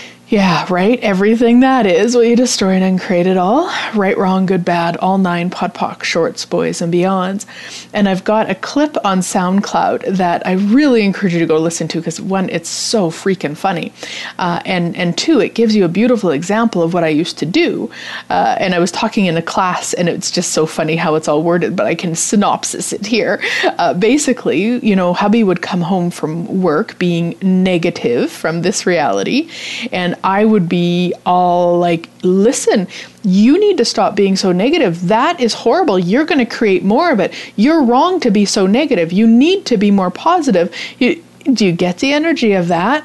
Yeah, 0.31 0.65
right. 0.69 0.97
Everything 1.01 1.59
that 1.59 1.85
is 1.85 2.15
will 2.15 2.23
you 2.23 2.37
destroy 2.37 2.69
and 2.69 2.85
uncreate 2.85 3.27
it 3.27 3.35
all. 3.35 3.69
Right, 3.93 4.17
wrong, 4.17 4.45
good, 4.45 4.63
bad, 4.63 4.95
all 4.95 5.17
nine 5.17 5.49
POD 5.49 5.73
POC, 5.73 6.03
shorts, 6.03 6.45
boys, 6.45 6.81
and 6.81 6.93
beyonds. 6.93 7.45
And 7.91 8.07
I've 8.07 8.23
got 8.23 8.49
a 8.49 8.55
clip 8.55 8.95
on 9.03 9.19
SoundCloud 9.19 10.15
that 10.15 10.47
I 10.47 10.53
really 10.53 11.03
encourage 11.03 11.33
you 11.33 11.41
to 11.41 11.45
go 11.45 11.59
listen 11.59 11.89
to 11.89 11.97
because 11.97 12.21
one, 12.21 12.47
it's 12.49 12.69
so 12.69 13.11
freaking 13.11 13.57
funny, 13.57 13.91
uh, 14.39 14.61
and 14.63 14.95
and 14.95 15.17
two, 15.17 15.41
it 15.41 15.53
gives 15.53 15.75
you 15.75 15.83
a 15.83 15.89
beautiful 15.89 16.29
example 16.29 16.81
of 16.81 16.93
what 16.93 17.03
I 17.03 17.09
used 17.09 17.37
to 17.39 17.45
do. 17.45 17.91
Uh, 18.29 18.55
and 18.57 18.73
I 18.73 18.79
was 18.79 18.89
talking 18.89 19.25
in 19.25 19.35
a 19.35 19.41
class, 19.41 19.91
and 19.93 20.07
it's 20.07 20.31
just 20.31 20.53
so 20.53 20.65
funny 20.65 20.95
how 20.95 21.15
it's 21.15 21.27
all 21.27 21.43
worded, 21.43 21.75
but 21.75 21.87
I 21.87 21.95
can 21.95 22.15
synopsis 22.15 22.93
it 22.93 23.05
here. 23.05 23.43
Uh, 23.65 23.93
basically, 23.95 24.79
you 24.79 24.95
know, 24.95 25.11
hubby 25.11 25.43
would 25.43 25.61
come 25.61 25.81
home 25.81 26.09
from 26.09 26.61
work 26.61 26.97
being 26.97 27.35
negative 27.41 28.31
from 28.31 28.61
this 28.61 28.85
reality, 28.85 29.49
and 29.91 30.15
I 30.23 30.45
would 30.45 30.69
be 30.69 31.13
all 31.25 31.79
like, 31.79 32.09
listen, 32.23 32.87
you 33.23 33.59
need 33.59 33.77
to 33.77 33.85
stop 33.85 34.15
being 34.15 34.35
so 34.35 34.51
negative. 34.51 35.07
That 35.07 35.39
is 35.39 35.53
horrible. 35.53 35.99
You're 35.99 36.25
going 36.25 36.39
to 36.39 36.45
create 36.45 36.83
more 36.83 37.11
of 37.11 37.19
it. 37.19 37.33
You're 37.55 37.83
wrong 37.83 38.19
to 38.21 38.31
be 38.31 38.45
so 38.45 38.67
negative. 38.67 39.11
You 39.11 39.27
need 39.27 39.65
to 39.67 39.77
be 39.77 39.91
more 39.91 40.11
positive. 40.11 40.73
You, 40.99 41.23
do 41.51 41.65
you 41.65 41.71
get 41.71 41.99
the 41.99 42.13
energy 42.13 42.53
of 42.53 42.67
that? 42.67 43.03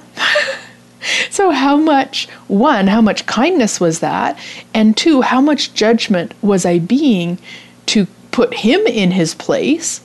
so, 1.30 1.50
how 1.50 1.76
much, 1.76 2.28
one, 2.48 2.86
how 2.86 3.00
much 3.00 3.26
kindness 3.26 3.80
was 3.80 4.00
that? 4.00 4.38
And 4.74 4.96
two, 4.96 5.22
how 5.22 5.40
much 5.40 5.74
judgment 5.74 6.34
was 6.42 6.66
I 6.66 6.78
being 6.78 7.38
to 7.86 8.06
put 8.30 8.52
him 8.54 8.86
in 8.86 9.12
his 9.12 9.34
place? 9.34 10.02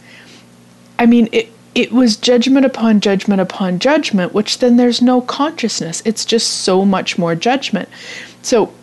I 0.97 1.05
mean, 1.05 1.27
it, 1.31 1.51
it 1.73 1.91
was 1.91 2.17
judgment 2.17 2.65
upon 2.65 2.99
judgment 2.99 3.41
upon 3.41 3.79
judgment, 3.79 4.33
which 4.33 4.59
then 4.59 4.77
there's 4.77 5.01
no 5.01 5.21
consciousness. 5.21 6.01
It's 6.05 6.25
just 6.25 6.47
so 6.47 6.83
much 6.83 7.17
more 7.17 7.35
judgment. 7.35 7.87
So 8.41 8.73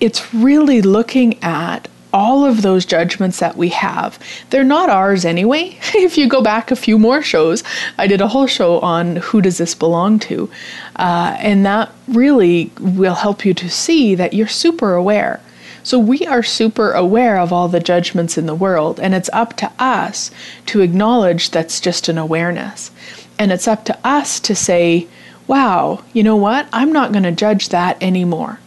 it's 0.00 0.34
really 0.34 0.82
looking 0.82 1.42
at 1.42 1.88
all 2.12 2.44
of 2.44 2.62
those 2.62 2.86
judgments 2.86 3.40
that 3.40 3.56
we 3.56 3.70
have. 3.70 4.18
They're 4.50 4.62
not 4.62 4.88
ours 4.88 5.24
anyway. 5.24 5.78
if 5.94 6.16
you 6.16 6.28
go 6.28 6.42
back 6.42 6.70
a 6.70 6.76
few 6.76 6.98
more 6.98 7.22
shows, 7.22 7.64
I 7.98 8.06
did 8.06 8.20
a 8.20 8.28
whole 8.28 8.46
show 8.46 8.78
on 8.80 9.16
who 9.16 9.42
does 9.42 9.58
this 9.58 9.74
belong 9.74 10.20
to. 10.20 10.48
Uh, 10.96 11.36
and 11.40 11.66
that 11.66 11.90
really 12.06 12.70
will 12.78 13.16
help 13.16 13.44
you 13.44 13.52
to 13.54 13.68
see 13.68 14.14
that 14.14 14.32
you're 14.32 14.46
super 14.46 14.94
aware. 14.94 15.40
So 15.84 15.98
we 15.98 16.26
are 16.26 16.42
super 16.42 16.92
aware 16.92 17.38
of 17.38 17.52
all 17.52 17.68
the 17.68 17.78
judgments 17.78 18.38
in 18.38 18.46
the 18.46 18.54
world, 18.54 18.98
and 18.98 19.14
it's 19.14 19.28
up 19.34 19.54
to 19.58 19.70
us 19.78 20.30
to 20.66 20.80
acknowledge 20.80 21.50
that's 21.50 21.78
just 21.78 22.08
an 22.08 22.16
awareness. 22.16 22.90
And 23.38 23.52
it's 23.52 23.68
up 23.68 23.84
to 23.84 23.98
us 24.02 24.40
to 24.40 24.54
say, 24.54 25.06
wow, 25.46 26.02
you 26.14 26.22
know 26.22 26.36
what? 26.36 26.66
I'm 26.72 26.90
not 26.90 27.12
going 27.12 27.24
to 27.24 27.32
judge 27.32 27.68
that 27.68 28.02
anymore. 28.02 28.60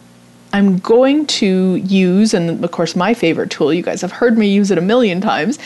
I'm 0.52 0.78
going 0.78 1.26
to 1.26 1.74
use, 1.74 2.34
and 2.34 2.64
of 2.64 2.70
course, 2.70 2.94
my 2.94 3.14
favorite 3.14 3.50
tool, 3.50 3.74
you 3.74 3.82
guys 3.82 4.00
have 4.02 4.12
heard 4.12 4.38
me 4.38 4.54
use 4.54 4.70
it 4.70 4.78
a 4.78 4.82
million 4.82 5.20
times. 5.20 5.58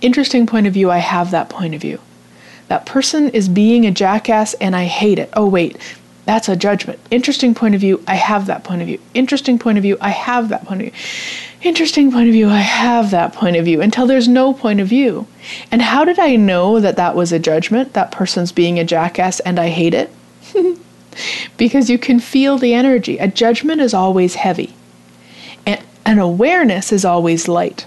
Interesting 0.00 0.46
point 0.46 0.66
of 0.66 0.72
view, 0.72 0.90
I 0.90 0.98
have 0.98 1.30
that 1.32 1.50
point 1.50 1.74
of 1.74 1.82
view. 1.82 2.00
That 2.68 2.86
person 2.86 3.28
is 3.28 3.50
being 3.50 3.84
a 3.84 3.90
jackass 3.90 4.54
and 4.54 4.74
I 4.74 4.84
hate 4.84 5.18
it. 5.18 5.28
Oh, 5.34 5.46
wait, 5.46 5.76
that's 6.24 6.48
a 6.48 6.56
judgment. 6.56 6.98
Interesting 7.10 7.54
point 7.54 7.74
of 7.74 7.80
view. 7.80 8.02
I 8.06 8.14
have 8.14 8.46
that 8.46 8.64
point 8.64 8.80
of 8.80 8.86
view. 8.86 8.98
Interesting 9.12 9.58
point 9.58 9.76
of 9.78 9.82
view. 9.82 9.98
I 10.00 10.08
have 10.08 10.48
that 10.48 10.64
point 10.64 10.80
of 10.80 10.86
view. 10.86 11.00
Interesting 11.62 12.10
point 12.10 12.28
of 12.28 12.32
view. 12.32 12.48
I 12.48 12.60
have 12.60 13.10
that 13.10 13.32
point 13.32 13.56
of 13.56 13.64
view 13.64 13.80
until 13.80 14.06
there's 14.06 14.28
no 14.28 14.52
point 14.52 14.80
of 14.80 14.88
view. 14.88 15.26
And 15.70 15.82
how 15.82 16.04
did 16.04 16.18
I 16.18 16.36
know 16.36 16.80
that 16.80 16.96
that 16.96 17.14
was 17.14 17.32
a 17.32 17.38
judgment? 17.38 17.92
That 17.92 18.10
person's 18.10 18.52
being 18.52 18.78
a 18.78 18.84
jackass 18.84 19.40
and 19.40 19.58
I 19.58 19.68
hate 19.68 19.94
it? 19.94 20.10
because 21.56 21.90
you 21.90 21.98
can 21.98 22.20
feel 22.20 22.58
the 22.58 22.74
energy. 22.74 23.18
A 23.18 23.28
judgment 23.28 23.80
is 23.80 23.94
always 23.94 24.34
heavy, 24.34 24.74
and 25.66 25.82
an 26.04 26.18
awareness 26.18 26.92
is 26.92 27.04
always 27.04 27.48
light. 27.48 27.86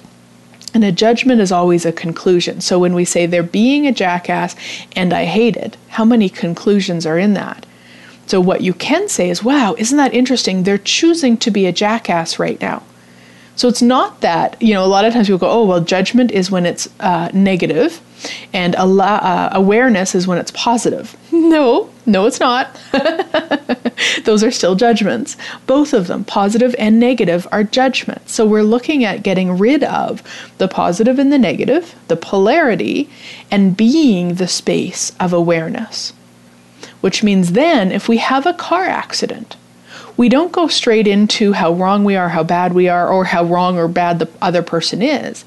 And 0.74 0.84
a 0.84 0.92
judgment 0.92 1.42
is 1.42 1.52
always 1.52 1.86
a 1.86 1.92
conclusion. 1.92 2.62
So 2.62 2.78
when 2.78 2.94
we 2.94 3.06
say 3.06 3.26
they're 3.26 3.42
being 3.42 3.88
a 3.88 3.92
jackass 3.92 4.56
and 4.96 5.14
I 5.14 5.26
hate 5.26 5.56
it, 5.56 5.76
how 5.90 6.06
many 6.06 6.30
conclusions 6.30 7.06
are 7.06 7.18
in 7.18 7.34
that? 7.34 7.66
So, 8.28 8.42
what 8.42 8.62
you 8.62 8.74
can 8.74 9.08
say 9.08 9.30
is, 9.30 9.44
wow, 9.44 9.74
isn't 9.78 9.98
that 9.98 10.14
interesting? 10.14 10.64
They're 10.64 10.78
choosing 10.78 11.38
to 11.38 11.50
be 11.50 11.66
a 11.66 11.72
jackass 11.72 12.38
right 12.38 12.60
now. 12.62 12.84
So, 13.56 13.70
it's 13.70 13.82
not 13.82 14.22
that, 14.22 14.62
you 14.62 14.74
know, 14.74 14.84
a 14.84 14.88
lot 14.88 15.06
of 15.06 15.14
times 15.14 15.28
people 15.28 15.40
go, 15.40 15.50
oh, 15.50 15.66
well, 15.66 15.82
judgment 15.82 16.32
is 16.32 16.52
when 16.52 16.66
it's 16.66 16.90
uh, 17.00 17.30
negative 17.34 18.02
and 18.54 18.76
uh, 18.76 19.50
awareness 19.54 20.14
is 20.14 20.28
when 20.28 20.38
it's 20.38 20.52
positive. 20.52 21.16
No, 21.38 21.90
no, 22.08 22.26
it's 22.26 22.40
not. 22.40 22.82
Those 24.24 24.44
are 24.44 24.50
still 24.50 24.76
judgments. 24.76 25.38
Both 25.68 25.94
of 25.94 26.08
them, 26.08 26.26
positive 26.26 26.76
and 26.80 27.00
negative, 27.00 27.48
are 27.52 27.64
judgments. 27.64 28.34
So 28.34 28.46
we're 28.46 28.64
looking 28.64 29.04
at 29.06 29.24
getting 29.24 29.56
rid 29.58 29.84
of 29.84 30.24
the 30.58 30.68
positive 30.68 31.20
and 31.20 31.32
the 31.32 31.38
negative, 31.38 31.96
the 32.08 32.18
polarity, 32.18 33.08
and 33.52 33.78
being 33.78 34.36
the 34.36 34.48
space 34.48 35.12
of 35.20 35.32
awareness 35.32 36.12
which 37.02 37.24
means 37.24 37.52
then 37.52 37.92
if 37.92 38.08
we 38.08 38.18
have 38.18 38.46
a 38.46 38.54
car 38.54 38.84
accident, 38.84 39.56
we 40.16 40.30
don't 40.30 40.52
go 40.52 40.68
straight 40.68 41.08
into 41.08 41.54
how 41.54 41.74
wrong 41.74 42.04
we 42.04 42.16
are, 42.16 42.30
how 42.30 42.44
bad 42.44 42.74
we 42.74 42.90
are, 42.90 43.08
or 43.08 43.26
how 43.26 43.44
wrong 43.44 43.78
or 43.78 43.88
bad 43.88 44.20
the 44.20 44.30
other 44.42 44.64
person 44.64 45.02
is. 45.02 45.46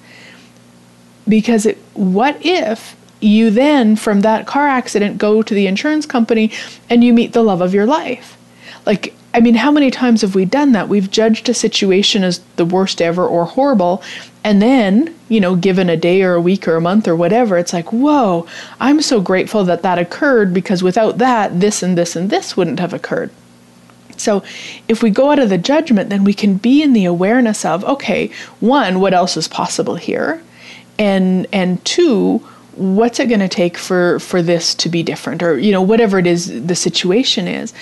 Because 1.29 1.67
it, 1.67 1.79
what 1.95 2.39
if 2.45 2.97
you 3.21 3.51
then, 3.51 3.97
from 3.97 4.21
that 4.21 4.47
car 4.47 4.67
accident, 4.67 5.19
go 5.19 5.43
to 5.43 5.55
the 5.55 5.67
insurance 5.67 6.07
company 6.07 6.53
and 6.89 7.03
you 7.03 7.13
meet 7.13 7.33
the 7.33 7.43
love 7.43 7.61
of 7.61 7.75
your 7.75 7.87
life? 7.87 8.37
Like, 8.87 9.15
I 9.33 9.41
mean, 9.41 9.55
how 9.55 9.71
many 9.71 9.91
times 9.91 10.23
have 10.23 10.35
we 10.35 10.45
done 10.45 10.73
that? 10.73 10.89
We've 10.89 11.11
judged 11.11 11.49
a 11.49 11.55
situation 11.55 12.25
as 12.25 12.41
the 12.57 12.65
worst 12.65 13.01
ever 13.01 13.25
or 13.25 13.45
horrible, 13.45 14.03
and 14.43 14.61
then, 14.61 15.15
you 15.29 15.41
know, 15.41 15.55
given 15.55 15.89
a 15.89 15.97
day 15.97 16.23
or 16.23 16.35
a 16.35 16.41
week 16.41 16.67
or 16.67 16.75
a 16.75 16.81
month 16.81 17.07
or 17.07 17.15
whatever, 17.15 17.57
it's 17.57 17.73
like, 17.73 17.93
whoa, 17.93 18.47
I'm 18.81 19.01
so 19.03 19.21
grateful 19.21 19.65
that 19.65 19.83
that 19.83 19.99
occurred 19.99 20.53
because 20.53 20.83
without 20.83 21.19
that, 21.19 21.61
this 21.61 21.83
and 21.83 21.97
this 21.97 22.17
and 22.17 22.31
this 22.31 22.57
wouldn't 22.57 22.81
have 22.81 22.93
occurred. 22.93 23.31
So, 24.17 24.43
if 24.89 25.03
we 25.03 25.11
go 25.11 25.31
out 25.31 25.39
of 25.39 25.49
the 25.49 25.59
judgment, 25.59 26.11
then 26.11 26.25
we 26.25 26.35
can 26.35 26.57
be 26.57 26.83
in 26.83 26.93
the 26.93 27.07
awareness 27.07 27.65
of, 27.65 27.85
okay, 27.85 28.31
one, 28.59 29.01
what 29.01 29.15
else 29.15 29.37
is 29.37 29.49
possible 29.49 29.95
here? 29.95 30.43
And 30.99 31.47
and 31.53 31.83
two, 31.85 32.39
what's 32.75 33.21
it 33.21 33.29
going 33.29 33.41
to 33.41 33.49
take 33.49 33.79
for 33.79 34.19
for 34.19 34.43
this 34.43 34.75
to 34.75 34.89
be 34.89 35.03
different 35.03 35.43
or 35.43 35.59
you 35.59 35.73
know 35.73 35.83
whatever 35.83 36.19
it 36.19 36.27
is 36.27 36.67
the 36.67 36.75
situation 36.75 37.47
is 37.49 37.75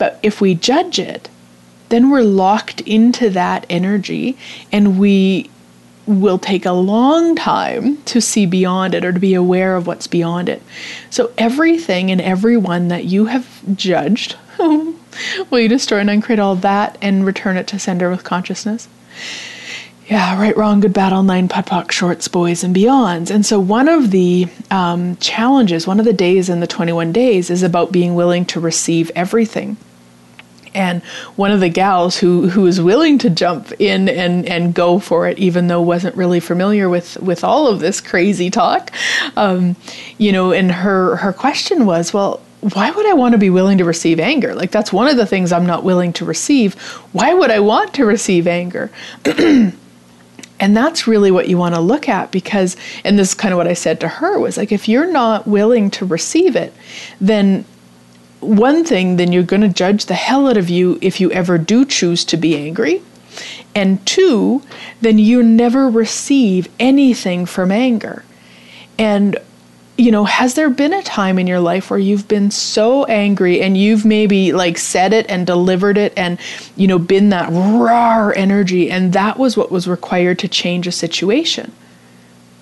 but 0.00 0.18
if 0.22 0.40
we 0.40 0.54
judge 0.54 0.98
it, 0.98 1.28
then 1.90 2.08
we're 2.08 2.22
locked 2.22 2.80
into 2.80 3.28
that 3.30 3.66
energy 3.68 4.38
and 4.72 4.98
we 4.98 5.50
will 6.06 6.38
take 6.38 6.64
a 6.64 6.72
long 6.72 7.36
time 7.36 7.98
to 8.04 8.18
see 8.20 8.46
beyond 8.46 8.94
it 8.94 9.04
or 9.04 9.12
to 9.12 9.20
be 9.20 9.34
aware 9.34 9.76
of 9.76 9.86
what's 9.86 10.06
beyond 10.06 10.48
it. 10.48 10.62
So, 11.10 11.32
everything 11.36 12.10
and 12.10 12.20
everyone 12.20 12.88
that 12.88 13.04
you 13.04 13.26
have 13.26 13.60
judged, 13.76 14.36
will 14.58 15.60
you 15.60 15.68
destroy 15.68 15.98
and 15.98 16.08
uncreate 16.08 16.38
all 16.38 16.56
that 16.56 16.96
and 17.02 17.26
return 17.26 17.58
it 17.58 17.66
to 17.68 17.78
sender 17.78 18.08
with 18.08 18.24
consciousness? 18.24 18.88
Yeah, 20.08 20.40
right, 20.40 20.56
wrong, 20.56 20.80
good, 20.80 20.94
bad, 20.94 21.12
all 21.12 21.22
nine, 21.22 21.46
POD 21.46 21.66
POC, 21.66 21.92
shorts, 21.92 22.26
boys, 22.26 22.64
and 22.64 22.74
beyonds. 22.74 23.30
And 23.30 23.44
so, 23.44 23.60
one 23.60 23.88
of 23.88 24.10
the 24.10 24.48
um, 24.70 25.16
challenges, 25.16 25.86
one 25.86 26.00
of 26.00 26.06
the 26.06 26.12
days 26.14 26.48
in 26.48 26.60
the 26.60 26.66
21 26.66 27.12
days 27.12 27.50
is 27.50 27.62
about 27.62 27.92
being 27.92 28.14
willing 28.14 28.46
to 28.46 28.58
receive 28.58 29.12
everything 29.14 29.76
and 30.74 31.02
one 31.36 31.50
of 31.50 31.60
the 31.60 31.68
gals 31.68 32.18
who 32.18 32.48
who 32.48 32.62
was 32.62 32.80
willing 32.80 33.18
to 33.18 33.30
jump 33.30 33.72
in 33.80 34.08
and 34.08 34.46
and 34.46 34.74
go 34.74 34.98
for 34.98 35.26
it 35.28 35.38
even 35.38 35.66
though 35.66 35.80
wasn't 35.80 36.14
really 36.16 36.40
familiar 36.40 36.88
with 36.88 37.16
with 37.20 37.44
all 37.44 37.66
of 37.66 37.80
this 37.80 38.00
crazy 38.00 38.50
talk 38.50 38.90
um, 39.36 39.76
you 40.18 40.32
know 40.32 40.52
and 40.52 40.72
her 40.72 41.16
her 41.16 41.32
question 41.32 41.86
was 41.86 42.12
well 42.12 42.40
why 42.60 42.90
would 42.90 43.06
I 43.06 43.14
want 43.14 43.32
to 43.32 43.38
be 43.38 43.50
willing 43.50 43.78
to 43.78 43.84
receive 43.84 44.20
anger? 44.20 44.54
Like, 44.54 44.70
that's 44.70 44.92
one 44.92 45.08
of 45.08 45.16
the 45.16 45.26
things 45.26 45.50
I'm 45.50 45.66
not 45.66 45.82
willing 45.82 46.12
to 46.14 46.24
receive. 46.24 46.74
Why 47.12 47.32
would 47.32 47.50
I 47.50 47.60
want 47.60 47.94
to 47.94 48.04
receive 48.04 48.46
anger? 48.46 48.90
and 49.24 50.76
that's 50.76 51.06
really 51.06 51.30
what 51.30 51.48
you 51.48 51.56
want 51.56 51.74
to 51.74 51.80
look 51.80 52.08
at 52.08 52.30
because, 52.30 52.76
and 53.02 53.18
this 53.18 53.30
is 53.30 53.34
kind 53.34 53.52
of 53.52 53.58
what 53.58 53.66
I 53.66 53.72
said 53.72 53.98
to 54.00 54.08
her 54.08 54.38
was 54.38 54.58
like, 54.58 54.72
if 54.72 54.88
you're 54.88 55.10
not 55.10 55.46
willing 55.46 55.90
to 55.92 56.04
receive 56.04 56.54
it, 56.54 56.74
then 57.18 57.64
one 58.40 58.84
thing, 58.84 59.16
then 59.16 59.32
you're 59.32 59.42
going 59.42 59.62
to 59.62 59.68
judge 59.68 60.06
the 60.06 60.14
hell 60.14 60.48
out 60.48 60.56
of 60.56 60.70
you 60.70 60.98
if 61.00 61.20
you 61.20 61.30
ever 61.32 61.58
do 61.58 61.84
choose 61.84 62.24
to 62.26 62.36
be 62.36 62.56
angry. 62.56 63.02
And 63.74 64.04
two, 64.06 64.62
then 65.00 65.18
you 65.18 65.42
never 65.42 65.88
receive 65.88 66.68
anything 66.78 67.46
from 67.46 67.70
anger. 67.70 68.24
And, 68.98 69.38
you 69.96 70.10
know, 70.10 70.24
has 70.24 70.54
there 70.54 70.70
been 70.70 70.92
a 70.92 71.02
time 71.02 71.38
in 71.38 71.46
your 71.46 71.60
life 71.60 71.90
where 71.90 71.98
you've 71.98 72.26
been 72.26 72.50
so 72.50 73.04
angry 73.04 73.60
and 73.60 73.76
you've 73.76 74.04
maybe 74.04 74.52
like 74.52 74.78
said 74.78 75.12
it 75.12 75.26
and 75.28 75.46
delivered 75.46 75.96
it 75.96 76.12
and, 76.16 76.38
you 76.76 76.88
know, 76.88 76.98
been 76.98 77.28
that 77.28 77.50
raw 77.52 78.28
energy 78.28 78.90
and 78.90 79.12
that 79.12 79.38
was 79.38 79.56
what 79.56 79.70
was 79.70 79.86
required 79.86 80.38
to 80.40 80.48
change 80.48 80.86
a 80.86 80.92
situation? 80.92 81.72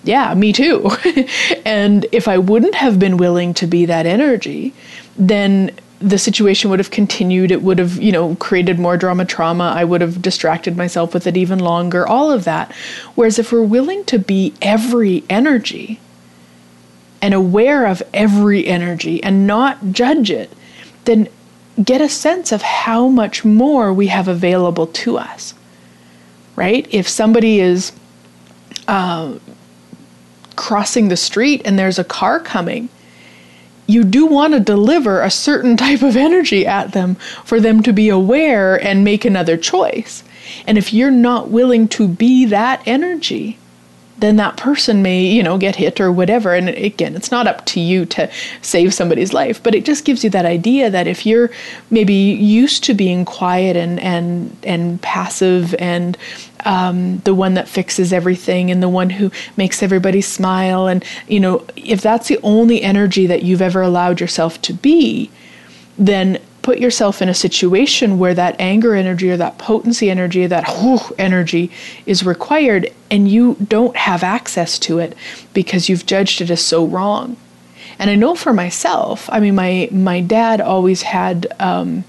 Yeah, 0.03 0.33
me 0.33 0.53
too. 0.53 0.91
and 1.65 2.05
if 2.11 2.27
I 2.27 2.37
wouldn't 2.37 2.75
have 2.75 2.99
been 2.99 3.17
willing 3.17 3.53
to 3.55 3.67
be 3.67 3.85
that 3.85 4.05
energy, 4.05 4.73
then 5.19 5.71
the 5.99 6.17
situation 6.17 6.69
would 6.69 6.79
have 6.79 6.91
continued. 6.91 7.51
It 7.51 7.61
would 7.61 7.77
have, 7.77 8.01
you 8.01 8.11
know, 8.11 8.35
created 8.35 8.79
more 8.79 8.95
drama 8.95 9.25
trauma. 9.25 9.73
I 9.75 9.83
would 9.83 9.99
have 9.99 10.21
distracted 10.21 10.77
myself 10.77 11.13
with 11.13 11.27
it 11.27 11.35
even 11.35 11.59
longer, 11.59 12.07
all 12.07 12.31
of 12.31 12.45
that. 12.45 12.71
Whereas 13.15 13.37
if 13.37 13.51
we're 13.51 13.61
willing 13.61 14.05
to 14.05 14.17
be 14.17 14.53
every 14.61 15.25
energy 15.29 15.99
and 17.21 17.33
aware 17.33 17.85
of 17.85 18.01
every 18.13 18.65
energy 18.65 19.21
and 19.21 19.45
not 19.45 19.91
judge 19.91 20.31
it, 20.31 20.51
then 21.03 21.27
get 21.83 21.99
a 21.99 22.09
sense 22.09 22.53
of 22.53 22.61
how 22.61 23.09
much 23.09 23.43
more 23.43 23.93
we 23.93 24.07
have 24.07 24.29
available 24.29 24.87
to 24.87 25.17
us. 25.17 25.53
Right? 26.55 26.87
If 26.91 27.09
somebody 27.09 27.59
is 27.59 27.91
uh, 28.87 29.37
crossing 30.55 31.09
the 31.09 31.17
street 31.17 31.61
and 31.65 31.77
there's 31.77 31.99
a 31.99 32.03
car 32.05 32.39
coming, 32.39 32.87
you 33.89 34.03
do 34.03 34.25
want 34.25 34.53
to 34.53 34.59
deliver 34.59 35.21
a 35.21 35.31
certain 35.31 35.75
type 35.85 36.01
of 36.01 36.15
energy 36.15 36.65
at 36.65 36.91
them 36.91 37.15
for 37.43 37.59
them 37.59 37.81
to 37.83 37.91
be 37.91 38.09
aware 38.09 38.75
and 38.75 39.03
make 39.03 39.25
another 39.25 39.57
choice. 39.57 40.23
And 40.65 40.77
if 40.77 40.93
you're 40.93 41.11
not 41.11 41.49
willing 41.49 41.87
to 41.89 42.07
be 42.07 42.45
that 42.45 42.81
energy, 42.85 43.57
then 44.19 44.35
that 44.35 44.57
person 44.57 45.01
may, 45.01 45.25
you 45.25 45.41
know, 45.41 45.57
get 45.57 45.75
hit 45.75 45.99
or 45.99 46.11
whatever. 46.11 46.53
And 46.53 46.69
again, 46.69 47.15
it's 47.15 47.31
not 47.31 47.47
up 47.47 47.65
to 47.67 47.79
you 47.79 48.05
to 48.07 48.29
save 48.61 48.93
somebody's 48.93 49.33
life, 49.33 49.61
but 49.63 49.75
it 49.75 49.85
just 49.85 50.05
gives 50.05 50.23
you 50.23 50.29
that 50.31 50.45
idea 50.45 50.89
that 50.89 51.07
if 51.07 51.25
you're 51.25 51.49
maybe 51.89 52.13
used 52.13 52.83
to 52.85 52.93
being 52.93 53.25
quiet 53.25 53.75
and 53.75 53.99
and 53.99 54.55
and 54.63 55.01
passive 55.01 55.73
and 55.75 56.17
um, 56.65 57.19
the 57.19 57.33
one 57.33 57.53
that 57.53 57.69
fixes 57.69 58.11
everything 58.11 58.69
and 58.69 58.83
the 58.83 58.89
one 58.89 59.09
who 59.09 59.31
makes 59.55 59.81
everybody 59.81 60.21
smile, 60.21 60.87
and 60.87 61.03
you 61.27 61.39
know, 61.39 61.65
if 61.75 62.01
that's 62.01 62.27
the 62.27 62.39
only 62.43 62.81
energy 62.81 63.27
that 63.27 63.43
you've 63.43 63.61
ever 63.61 63.81
allowed 63.81 64.19
yourself 64.19 64.61
to 64.63 64.73
be, 64.73 65.31
then 65.97 66.39
put 66.61 66.79
yourself 66.79 67.21
in 67.21 67.29
a 67.29 67.33
situation 67.33 68.19
where 68.19 68.33
that 68.33 68.55
anger 68.59 68.95
energy 68.95 69.31
or 69.31 69.37
that 69.37 69.57
potency 69.57 70.09
energy, 70.09 70.45
that 70.47 70.67
whoo 70.81 70.99
energy 71.17 71.71
is 72.05 72.23
required, 72.23 72.91
and 73.09 73.27
you 73.27 73.55
don't 73.67 73.95
have 73.95 74.23
access 74.23 74.77
to 74.79 74.99
it 74.99 75.15
because 75.53 75.89
you've 75.89 76.05
judged 76.05 76.41
it 76.41 76.49
as 76.49 76.61
so 76.61 76.85
wrong. 76.85 77.37
And 77.97 78.09
I 78.09 78.15
know 78.15 78.35
for 78.35 78.53
myself, 78.53 79.29
I 79.31 79.39
mean, 79.39 79.55
my 79.55 79.89
my 79.91 80.21
dad 80.21 80.61
always 80.61 81.01
had. 81.01 81.47
Um, 81.59 82.03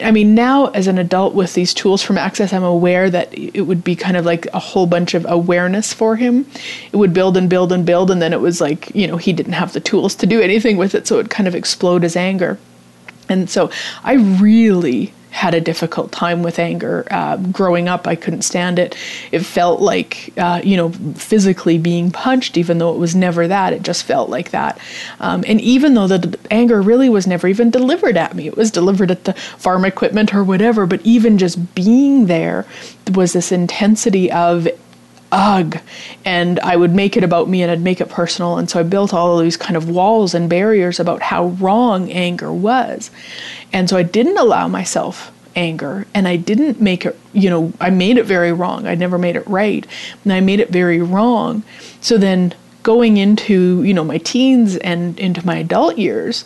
I 0.00 0.12
mean, 0.12 0.36
now 0.36 0.66
as 0.66 0.86
an 0.86 0.96
adult 0.96 1.34
with 1.34 1.54
these 1.54 1.74
tools 1.74 2.02
from 2.02 2.18
Access, 2.18 2.52
I'm 2.52 2.62
aware 2.62 3.10
that 3.10 3.36
it 3.36 3.62
would 3.62 3.82
be 3.82 3.96
kind 3.96 4.16
of 4.16 4.24
like 4.24 4.46
a 4.54 4.60
whole 4.60 4.86
bunch 4.86 5.14
of 5.14 5.26
awareness 5.28 5.92
for 5.92 6.14
him. 6.14 6.46
It 6.92 6.96
would 6.96 7.12
build 7.12 7.36
and 7.36 7.50
build 7.50 7.72
and 7.72 7.84
build, 7.84 8.12
and 8.12 8.22
then 8.22 8.32
it 8.32 8.40
was 8.40 8.60
like, 8.60 8.94
you 8.94 9.08
know, 9.08 9.16
he 9.16 9.32
didn't 9.32 9.54
have 9.54 9.72
the 9.72 9.80
tools 9.80 10.14
to 10.16 10.26
do 10.26 10.40
anything 10.40 10.76
with 10.76 10.94
it, 10.94 11.08
so 11.08 11.18
it 11.18 11.30
kind 11.30 11.48
of 11.48 11.54
explode 11.56 12.04
as 12.04 12.14
anger. 12.14 12.60
And 13.28 13.48
so 13.48 13.70
I 14.04 14.14
really 14.14 15.12
had 15.30 15.54
a 15.54 15.60
difficult 15.60 16.10
time 16.10 16.42
with 16.42 16.58
anger. 16.58 17.06
Uh, 17.10 17.36
growing 17.36 17.88
up, 17.88 18.06
I 18.06 18.16
couldn't 18.16 18.42
stand 18.42 18.78
it. 18.78 18.96
It 19.30 19.40
felt 19.40 19.80
like, 19.80 20.32
uh, 20.36 20.60
you 20.64 20.76
know, 20.76 20.90
physically 21.14 21.78
being 21.78 22.10
punched, 22.10 22.56
even 22.56 22.78
though 22.78 22.92
it 22.92 22.98
was 22.98 23.14
never 23.14 23.46
that. 23.46 23.72
It 23.72 23.82
just 23.82 24.04
felt 24.04 24.30
like 24.30 24.50
that. 24.50 24.80
Um, 25.20 25.44
and 25.46 25.60
even 25.60 25.94
though 25.94 26.08
the 26.08 26.18
d- 26.18 26.38
anger 26.50 26.80
really 26.80 27.08
was 27.08 27.26
never 27.26 27.46
even 27.46 27.70
delivered 27.70 28.16
at 28.16 28.34
me, 28.34 28.46
it 28.46 28.56
was 28.56 28.70
delivered 28.70 29.10
at 29.10 29.24
the 29.24 29.34
farm 29.34 29.84
equipment 29.84 30.34
or 30.34 30.42
whatever, 30.42 30.86
but 30.86 31.00
even 31.04 31.38
just 31.38 31.74
being 31.74 32.26
there 32.26 32.64
was 33.12 33.32
this 33.32 33.52
intensity 33.52 34.32
of 34.32 34.66
ugh. 35.32 35.78
And 36.24 36.58
i 36.60 36.76
would 36.76 36.94
make 36.94 37.16
it 37.16 37.24
about 37.24 37.48
me 37.48 37.62
and 37.62 37.70
i'd 37.70 37.80
make 37.80 38.00
it 38.00 38.08
personal. 38.08 38.56
And 38.58 38.68
so 38.68 38.80
i 38.80 38.82
built 38.82 39.12
all 39.14 39.38
of 39.38 39.44
these 39.44 39.56
kind 39.56 39.76
of 39.76 39.88
walls 39.90 40.34
and 40.34 40.48
barriers 40.48 41.00
about 41.00 41.22
how 41.22 41.46
wrong 41.46 42.10
anger 42.10 42.52
was. 42.52 43.10
And 43.72 43.88
so 43.88 43.96
i 43.96 44.02
didn't 44.02 44.38
allow 44.38 44.68
myself 44.68 45.32
anger. 45.56 46.06
And 46.14 46.28
i 46.28 46.36
didn't 46.36 46.80
make 46.80 47.04
it 47.04 47.18
you 47.32 47.50
know 47.50 47.72
i 47.80 47.90
made 47.90 48.18
it 48.18 48.24
very 48.24 48.52
wrong. 48.52 48.86
I 48.86 48.94
never 48.94 49.18
made 49.18 49.36
it 49.36 49.46
right. 49.46 49.86
And 50.24 50.32
i 50.32 50.40
made 50.40 50.60
it 50.60 50.70
very 50.70 51.00
wrong. 51.00 51.62
So 52.00 52.18
then 52.18 52.54
going 52.82 53.16
into 53.16 53.82
you 53.82 53.92
know 53.92 54.04
my 54.04 54.18
teens 54.18 54.76
and 54.78 55.18
into 55.18 55.44
my 55.44 55.56
adult 55.56 55.98
years 55.98 56.44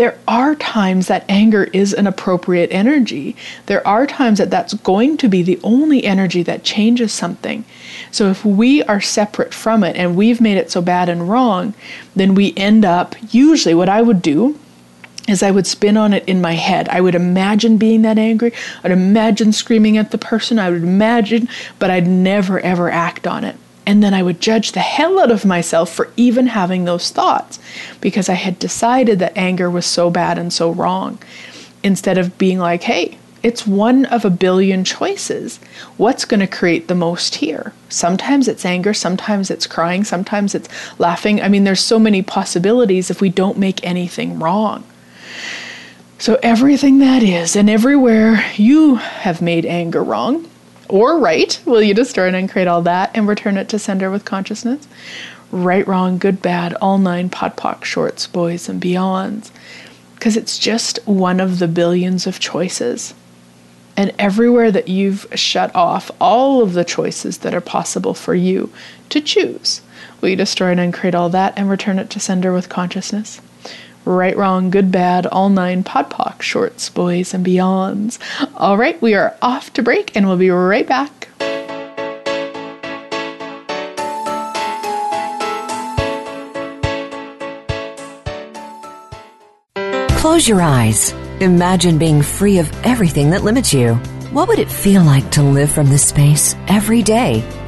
there 0.00 0.18
are 0.26 0.54
times 0.54 1.08
that 1.08 1.26
anger 1.28 1.64
is 1.74 1.92
an 1.92 2.06
appropriate 2.06 2.72
energy. 2.72 3.36
There 3.66 3.86
are 3.86 4.06
times 4.06 4.38
that 4.38 4.48
that's 4.48 4.72
going 4.72 5.18
to 5.18 5.28
be 5.28 5.42
the 5.42 5.60
only 5.62 6.04
energy 6.04 6.42
that 6.44 6.64
changes 6.64 7.12
something. 7.12 7.66
So 8.10 8.30
if 8.30 8.42
we 8.42 8.82
are 8.84 9.02
separate 9.02 9.52
from 9.52 9.84
it 9.84 9.96
and 9.96 10.16
we've 10.16 10.40
made 10.40 10.56
it 10.56 10.70
so 10.70 10.80
bad 10.80 11.10
and 11.10 11.28
wrong, 11.28 11.74
then 12.16 12.34
we 12.34 12.54
end 12.56 12.82
up, 12.82 13.14
usually, 13.30 13.74
what 13.74 13.90
I 13.90 14.00
would 14.00 14.22
do 14.22 14.58
is 15.28 15.42
I 15.42 15.50
would 15.50 15.66
spin 15.66 15.98
on 15.98 16.14
it 16.14 16.26
in 16.26 16.40
my 16.40 16.54
head. 16.54 16.88
I 16.88 17.02
would 17.02 17.14
imagine 17.14 17.76
being 17.76 18.00
that 18.00 18.16
angry. 18.16 18.54
I'd 18.82 18.92
imagine 18.92 19.52
screaming 19.52 19.98
at 19.98 20.12
the 20.12 20.18
person. 20.18 20.58
I 20.58 20.70
would 20.70 20.82
imagine, 20.82 21.46
but 21.78 21.90
I'd 21.90 22.08
never 22.08 22.58
ever 22.60 22.90
act 22.90 23.26
on 23.26 23.44
it. 23.44 23.56
And 23.90 24.04
then 24.04 24.14
I 24.14 24.22
would 24.22 24.40
judge 24.40 24.70
the 24.70 24.78
hell 24.78 25.18
out 25.18 25.32
of 25.32 25.44
myself 25.44 25.90
for 25.92 26.12
even 26.16 26.46
having 26.46 26.84
those 26.84 27.10
thoughts 27.10 27.58
because 28.00 28.28
I 28.28 28.34
had 28.34 28.56
decided 28.60 29.18
that 29.18 29.36
anger 29.36 29.68
was 29.68 29.84
so 29.84 30.10
bad 30.10 30.38
and 30.38 30.52
so 30.52 30.70
wrong. 30.70 31.18
Instead 31.82 32.16
of 32.16 32.38
being 32.38 32.60
like, 32.60 32.84
hey, 32.84 33.18
it's 33.42 33.66
one 33.66 34.04
of 34.04 34.24
a 34.24 34.30
billion 34.30 34.84
choices. 34.84 35.58
What's 35.96 36.24
going 36.24 36.38
to 36.38 36.46
create 36.46 36.86
the 36.86 36.94
most 36.94 37.34
here? 37.34 37.72
Sometimes 37.88 38.46
it's 38.46 38.64
anger, 38.64 38.94
sometimes 38.94 39.50
it's 39.50 39.66
crying, 39.66 40.04
sometimes 40.04 40.54
it's 40.54 40.68
laughing. 41.00 41.42
I 41.42 41.48
mean, 41.48 41.64
there's 41.64 41.82
so 41.82 41.98
many 41.98 42.22
possibilities 42.22 43.10
if 43.10 43.20
we 43.20 43.28
don't 43.28 43.58
make 43.58 43.84
anything 43.84 44.38
wrong. 44.38 44.84
So, 46.18 46.38
everything 46.44 46.98
that 46.98 47.24
is, 47.24 47.56
and 47.56 47.68
everywhere 47.68 48.44
you 48.54 48.96
have 48.96 49.42
made 49.42 49.66
anger 49.66 50.04
wrong, 50.04 50.48
or 50.90 51.18
right, 51.18 51.60
will 51.64 51.82
you 51.82 51.94
destroy 51.94 52.26
and 52.26 52.36
uncreate 52.36 52.68
all 52.68 52.82
that 52.82 53.10
and 53.14 53.26
return 53.26 53.56
it 53.56 53.68
to 53.70 53.78
sender 53.78 54.10
with 54.10 54.24
consciousness? 54.24 54.86
Right, 55.52 55.86
wrong, 55.86 56.18
good, 56.18 56.42
bad, 56.42 56.74
all 56.74 56.98
nine 56.98 57.30
POD 57.30 57.56
POC, 57.56 57.84
shorts, 57.84 58.26
boys, 58.26 58.68
and 58.68 58.82
beyonds. 58.82 59.50
Because 60.14 60.36
it's 60.36 60.58
just 60.58 60.98
one 61.06 61.40
of 61.40 61.58
the 61.58 61.68
billions 61.68 62.26
of 62.26 62.40
choices. 62.40 63.14
And 63.96 64.12
everywhere 64.18 64.70
that 64.70 64.88
you've 64.88 65.26
shut 65.34 65.74
off 65.74 66.10
all 66.20 66.62
of 66.62 66.74
the 66.74 66.84
choices 66.84 67.38
that 67.38 67.54
are 67.54 67.60
possible 67.60 68.14
for 68.14 68.34
you 68.34 68.72
to 69.08 69.20
choose, 69.20 69.80
will 70.20 70.28
you 70.30 70.36
destroy 70.36 70.70
and 70.70 70.80
uncreate 70.80 71.14
all 71.14 71.28
that 71.30 71.54
and 71.56 71.68
return 71.68 71.98
it 71.98 72.10
to 72.10 72.20
sender 72.20 72.52
with 72.52 72.68
consciousness? 72.68 73.40
Right, 74.04 74.36
wrong, 74.36 74.70
good, 74.70 74.90
bad, 74.90 75.26
all 75.26 75.50
nine 75.50 75.84
POD 75.84 76.10
POC, 76.10 76.42
shorts, 76.42 76.88
boys, 76.88 77.34
and 77.34 77.44
beyonds. 77.44 78.18
All 78.56 78.76
right, 78.76 79.00
we 79.02 79.14
are 79.14 79.36
off 79.42 79.72
to 79.74 79.82
break 79.82 80.16
and 80.16 80.26
we'll 80.26 80.36
be 80.36 80.50
right 80.50 80.86
back. 80.86 81.28
Close 90.18 90.46
your 90.46 90.60
eyes. 90.60 91.12
Imagine 91.40 91.98
being 91.98 92.22
free 92.22 92.58
of 92.58 92.70
everything 92.84 93.30
that 93.30 93.42
limits 93.42 93.72
you. 93.72 93.94
What 94.32 94.48
would 94.48 94.58
it 94.58 94.70
feel 94.70 95.02
like 95.02 95.30
to 95.32 95.42
live 95.42 95.72
from 95.72 95.88
this 95.88 96.06
space 96.06 96.54
every 96.68 97.02
day? 97.02 97.42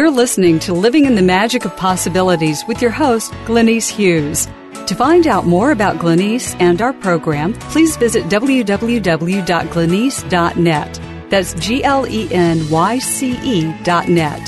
You're 0.00 0.10
listening 0.10 0.58
to 0.60 0.72
Living 0.72 1.04
in 1.04 1.14
the 1.14 1.20
Magic 1.20 1.66
of 1.66 1.76
Possibilities 1.76 2.64
with 2.66 2.80
your 2.80 2.90
host, 2.90 3.32
Glenyce 3.44 3.90
Hughes. 3.90 4.48
To 4.86 4.94
find 4.94 5.26
out 5.26 5.44
more 5.44 5.72
about 5.72 5.98
Glenyce 5.98 6.56
and 6.58 6.80
our 6.80 6.94
program, 6.94 7.52
please 7.52 7.98
visit 7.98 8.24
www.glenyce.net. 8.24 11.00
That's 11.28 11.52
G 11.52 11.84
L 11.84 12.06
E 12.06 12.32
N 12.32 12.70
Y 12.70 12.98
C 12.98 13.38
E 13.42 13.74
dot 13.82 14.08
net. 14.08 14.40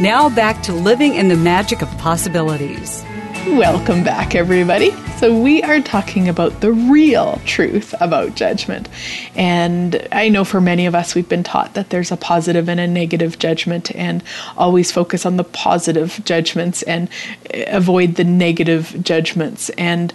Now 0.00 0.30
back 0.30 0.62
to 0.62 0.72
living 0.72 1.16
in 1.16 1.28
the 1.28 1.36
magic 1.36 1.82
of 1.82 1.90
possibilities. 1.98 3.04
Welcome 3.46 4.04
back, 4.04 4.34
everybody. 4.34 4.90
So, 5.16 5.40
we 5.40 5.62
are 5.62 5.80
talking 5.80 6.28
about 6.28 6.60
the 6.60 6.72
real 6.72 7.40
truth 7.46 7.94
about 8.00 8.34
judgment. 8.34 8.88
And 9.34 10.06
I 10.12 10.28
know 10.28 10.44
for 10.44 10.60
many 10.60 10.86
of 10.86 10.94
us, 10.94 11.14
we've 11.14 11.28
been 11.28 11.44
taught 11.44 11.74
that 11.74 11.90
there's 11.90 12.10
a 12.10 12.16
positive 12.16 12.68
and 12.68 12.80
a 12.80 12.86
negative 12.86 13.38
judgment, 13.38 13.94
and 13.94 14.22
always 14.56 14.92
focus 14.92 15.24
on 15.24 15.36
the 15.36 15.44
positive 15.44 16.20
judgments 16.24 16.82
and 16.82 17.08
eh, 17.50 17.64
avoid 17.68 18.16
the 18.16 18.24
negative 18.24 18.96
judgments. 19.02 19.70
And 19.70 20.12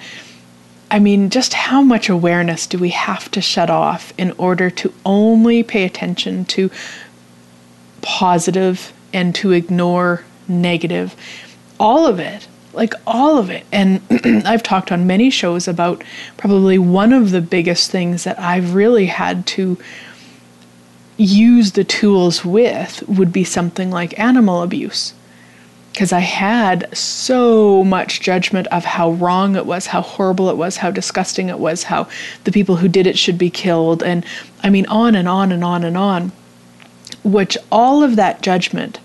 I 0.91 0.99
mean, 0.99 1.29
just 1.29 1.53
how 1.53 1.81
much 1.81 2.09
awareness 2.09 2.67
do 2.67 2.77
we 2.77 2.89
have 2.89 3.31
to 3.31 3.41
shut 3.41 3.69
off 3.69 4.13
in 4.17 4.31
order 4.33 4.69
to 4.69 4.93
only 5.05 5.63
pay 5.63 5.85
attention 5.85 6.45
to 6.45 6.69
positive 8.01 8.93
and 9.11 9.33
to 9.35 9.53
ignore 9.53 10.23
negative? 10.47 11.15
All 11.79 12.05
of 12.05 12.19
it 12.19 12.47
like 12.73 12.93
all 13.05 13.37
of 13.37 13.49
it. 13.49 13.65
And 13.71 14.01
I've 14.45 14.63
talked 14.63 14.91
on 14.91 15.07
many 15.07 15.29
shows 15.29 15.67
about 15.67 16.03
probably 16.37 16.77
one 16.77 17.13
of 17.13 17.31
the 17.31 17.41
biggest 17.41 17.91
things 17.91 18.23
that 18.23 18.39
I've 18.39 18.73
really 18.73 19.05
had 19.05 19.45
to 19.47 19.77
use 21.17 21.73
the 21.73 21.83
tools 21.83 22.43
with 22.43 23.07
would 23.07 23.31
be 23.31 23.43
something 23.43 23.91
like 23.91 24.17
animal 24.19 24.61
abuse. 24.61 25.13
Because 25.91 26.11
I 26.11 26.21
had 26.21 26.89
so 26.97 27.83
much 27.83 28.19
judgment 28.19 28.65
of 28.67 28.83
how 28.83 29.11
wrong 29.11 29.55
it 29.55 29.67
was, 29.67 29.85
how 29.85 30.01
horrible 30.01 30.49
it 30.49 30.57
was, 30.57 30.77
how 30.77 30.89
disgusting 30.89 31.49
it 31.49 31.59
was, 31.59 31.83
how 31.83 32.07
the 32.45 32.51
people 32.51 32.77
who 32.77 32.87
did 32.87 33.05
it 33.05 33.17
should 33.17 33.37
be 33.37 33.51
killed. 33.51 34.01
And 34.01 34.25
I 34.63 34.71
mean, 34.71 34.87
on 34.87 35.13
and 35.13 35.27
on 35.27 35.51
and 35.51 35.63
on 35.63 35.83
and 35.83 35.95
on. 35.95 36.31
Which 37.23 37.57
all 37.71 38.03
of 38.03 38.15
that 38.15 38.41
judgment 38.41 38.99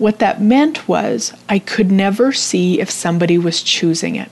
what 0.00 0.18
that 0.18 0.40
meant 0.40 0.88
was 0.88 1.32
I 1.48 1.58
could 1.58 1.92
never 1.92 2.32
see 2.32 2.80
if 2.80 2.90
somebody 2.90 3.36
was 3.36 3.62
choosing 3.62 4.16
it, 4.16 4.30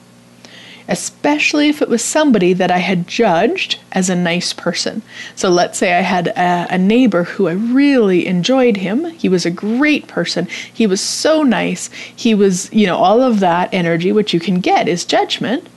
especially 0.88 1.68
if 1.68 1.82
it 1.82 1.90
was 1.90 2.02
somebody 2.02 2.54
that 2.54 2.70
I 2.70 2.78
had 2.78 3.06
judged 3.06 3.78
as 3.92 4.08
a 4.08 4.16
nice 4.16 4.54
person. 4.54 5.02
So 5.36 5.50
let's 5.50 5.76
say 5.76 5.92
I 5.92 6.00
had 6.00 6.28
a, 6.28 6.66
a, 6.70 6.78
neighbor 6.78 7.24
who 7.24 7.48
I 7.48 7.52
really 7.52 8.26
enjoyed 8.26 8.78
him. 8.78 9.04
He 9.10 9.28
was 9.28 9.44
a 9.44 9.50
great 9.50 10.08
person. 10.08 10.46
He 10.72 10.86
was 10.86 11.02
so 11.02 11.42
nice. 11.42 11.90
He 12.16 12.34
was, 12.34 12.72
you 12.72 12.86
know, 12.86 12.96
all 12.96 13.20
of 13.20 13.40
that 13.40 13.68
energy, 13.72 14.10
which 14.10 14.32
you 14.32 14.40
can 14.40 14.60
get 14.60 14.88
is 14.88 15.04
judgment. 15.04 15.68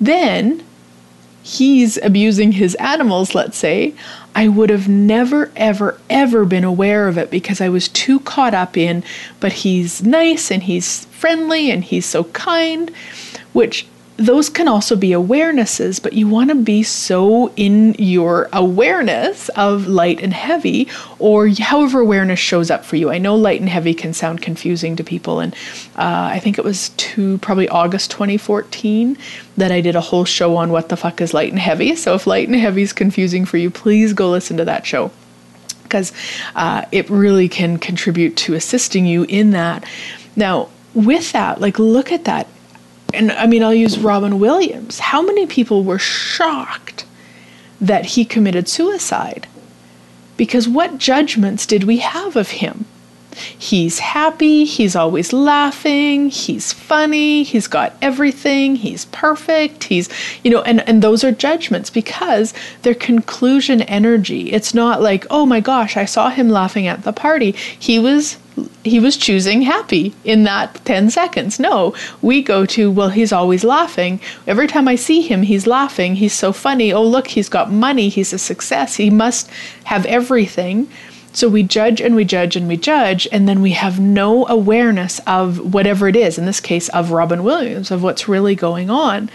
Then 0.00 0.64
he's 1.42 1.96
abusing 1.98 2.52
his 2.52 2.74
animals, 2.76 3.34
let's 3.34 3.56
say, 3.56 3.94
I 4.34 4.48
would 4.48 4.70
have 4.70 4.88
never, 4.88 5.50
ever, 5.56 5.98
ever 6.08 6.44
been 6.44 6.64
aware 6.64 7.08
of 7.08 7.18
it 7.18 7.30
because 7.30 7.60
I 7.60 7.68
was 7.68 7.88
too 7.88 8.20
caught 8.20 8.54
up 8.54 8.76
in, 8.76 9.02
but 9.40 9.52
he's 9.52 10.02
nice 10.02 10.50
and 10.50 10.62
he's 10.62 11.06
friendly 11.06 11.70
and 11.70 11.82
he's 11.82 12.06
so 12.06 12.24
kind, 12.24 12.90
which 13.52 13.86
those 14.20 14.50
can 14.50 14.68
also 14.68 14.96
be 14.96 15.08
awarenesses, 15.10 16.00
but 16.00 16.12
you 16.12 16.28
want 16.28 16.50
to 16.50 16.54
be 16.54 16.82
so 16.82 17.50
in 17.56 17.94
your 17.94 18.50
awareness 18.52 19.48
of 19.50 19.86
light 19.86 20.20
and 20.20 20.34
heavy, 20.34 20.88
or 21.18 21.48
however 21.48 22.00
awareness 22.00 22.38
shows 22.38 22.70
up 22.70 22.84
for 22.84 22.96
you. 22.96 23.10
I 23.10 23.16
know 23.16 23.34
light 23.34 23.60
and 23.60 23.70
heavy 23.70 23.94
can 23.94 24.12
sound 24.12 24.42
confusing 24.42 24.94
to 24.96 25.02
people, 25.02 25.40
and 25.40 25.54
uh, 25.96 26.28
I 26.32 26.38
think 26.38 26.58
it 26.58 26.64
was 26.66 26.90
to 26.90 27.38
probably 27.38 27.66
August 27.70 28.10
2014 28.10 29.16
that 29.56 29.72
I 29.72 29.80
did 29.80 29.96
a 29.96 30.02
whole 30.02 30.26
show 30.26 30.54
on 30.54 30.70
what 30.70 30.90
the 30.90 30.98
fuck 30.98 31.22
is 31.22 31.32
light 31.32 31.50
and 31.50 31.58
heavy. 31.58 31.96
So 31.96 32.14
if 32.14 32.26
light 32.26 32.46
and 32.46 32.60
heavy 32.60 32.82
is 32.82 32.92
confusing 32.92 33.46
for 33.46 33.56
you, 33.56 33.70
please 33.70 34.12
go 34.12 34.30
listen 34.30 34.58
to 34.58 34.66
that 34.66 34.84
show 34.84 35.10
because 35.84 36.12
uh, 36.54 36.84
it 36.92 37.08
really 37.08 37.48
can 37.48 37.78
contribute 37.78 38.36
to 38.36 38.52
assisting 38.52 39.06
you 39.06 39.24
in 39.30 39.52
that. 39.52 39.82
Now, 40.36 40.68
with 40.92 41.32
that, 41.32 41.62
like, 41.62 41.78
look 41.78 42.12
at 42.12 42.24
that 42.24 42.46
and 43.14 43.32
I 43.32 43.46
mean, 43.46 43.62
I'll 43.62 43.74
use 43.74 43.98
Robin 43.98 44.38
Williams. 44.38 44.98
How 44.98 45.22
many 45.22 45.46
people 45.46 45.84
were 45.84 45.98
shocked 45.98 47.04
that 47.80 48.04
he 48.06 48.24
committed 48.24 48.68
suicide? 48.68 49.46
Because 50.36 50.68
what 50.68 50.98
judgments 50.98 51.66
did 51.66 51.84
we 51.84 51.98
have 51.98 52.36
of 52.36 52.50
him? 52.50 52.86
He's 53.36 54.00
happy, 54.00 54.64
he's 54.64 54.96
always 54.96 55.32
laughing, 55.32 56.30
he's 56.30 56.72
funny, 56.72 57.42
he's 57.44 57.68
got 57.68 57.94
everything, 58.02 58.76
he's 58.76 59.04
perfect, 59.06 59.84
he's, 59.84 60.08
you 60.42 60.50
know, 60.50 60.62
and, 60.62 60.86
and 60.88 61.00
those 61.00 61.22
are 61.22 61.30
judgments 61.30 61.90
because 61.90 62.52
they're 62.82 62.94
conclusion 62.94 63.82
energy. 63.82 64.52
It's 64.52 64.74
not 64.74 65.00
like, 65.00 65.26
oh 65.30 65.46
my 65.46 65.60
gosh, 65.60 65.96
I 65.96 66.06
saw 66.06 66.30
him 66.30 66.48
laughing 66.48 66.86
at 66.86 67.04
the 67.04 67.12
party. 67.12 67.52
He 67.52 67.98
was 67.98 68.36
he 68.84 68.98
was 68.98 69.16
choosing 69.16 69.62
happy 69.62 70.14
in 70.24 70.44
that 70.44 70.84
10 70.84 71.10
seconds. 71.10 71.58
No, 71.58 71.94
we 72.22 72.42
go 72.42 72.66
to, 72.66 72.90
well, 72.90 73.10
he's 73.10 73.32
always 73.32 73.64
laughing. 73.64 74.20
Every 74.46 74.66
time 74.66 74.88
I 74.88 74.94
see 74.94 75.20
him, 75.20 75.42
he's 75.42 75.66
laughing. 75.66 76.16
He's 76.16 76.34
so 76.34 76.52
funny. 76.52 76.92
Oh, 76.92 77.04
look, 77.04 77.28
he's 77.28 77.48
got 77.48 77.70
money. 77.70 78.08
He's 78.08 78.32
a 78.32 78.38
success. 78.38 78.96
He 78.96 79.10
must 79.10 79.50
have 79.84 80.06
everything. 80.06 80.88
So 81.32 81.48
we 81.48 81.62
judge 81.62 82.00
and 82.00 82.16
we 82.16 82.24
judge 82.24 82.56
and 82.56 82.66
we 82.66 82.76
judge, 82.76 83.28
and 83.30 83.48
then 83.48 83.62
we 83.62 83.70
have 83.72 84.00
no 84.00 84.48
awareness 84.48 85.20
of 85.26 85.74
whatever 85.74 86.08
it 86.08 86.16
is, 86.16 86.38
in 86.38 86.46
this 86.46 86.58
case, 86.58 86.88
of 86.88 87.12
Robin 87.12 87.44
Williams, 87.44 87.92
of 87.92 88.02
what's 88.02 88.28
really 88.28 88.56
going 88.56 88.90
on. 88.90 89.30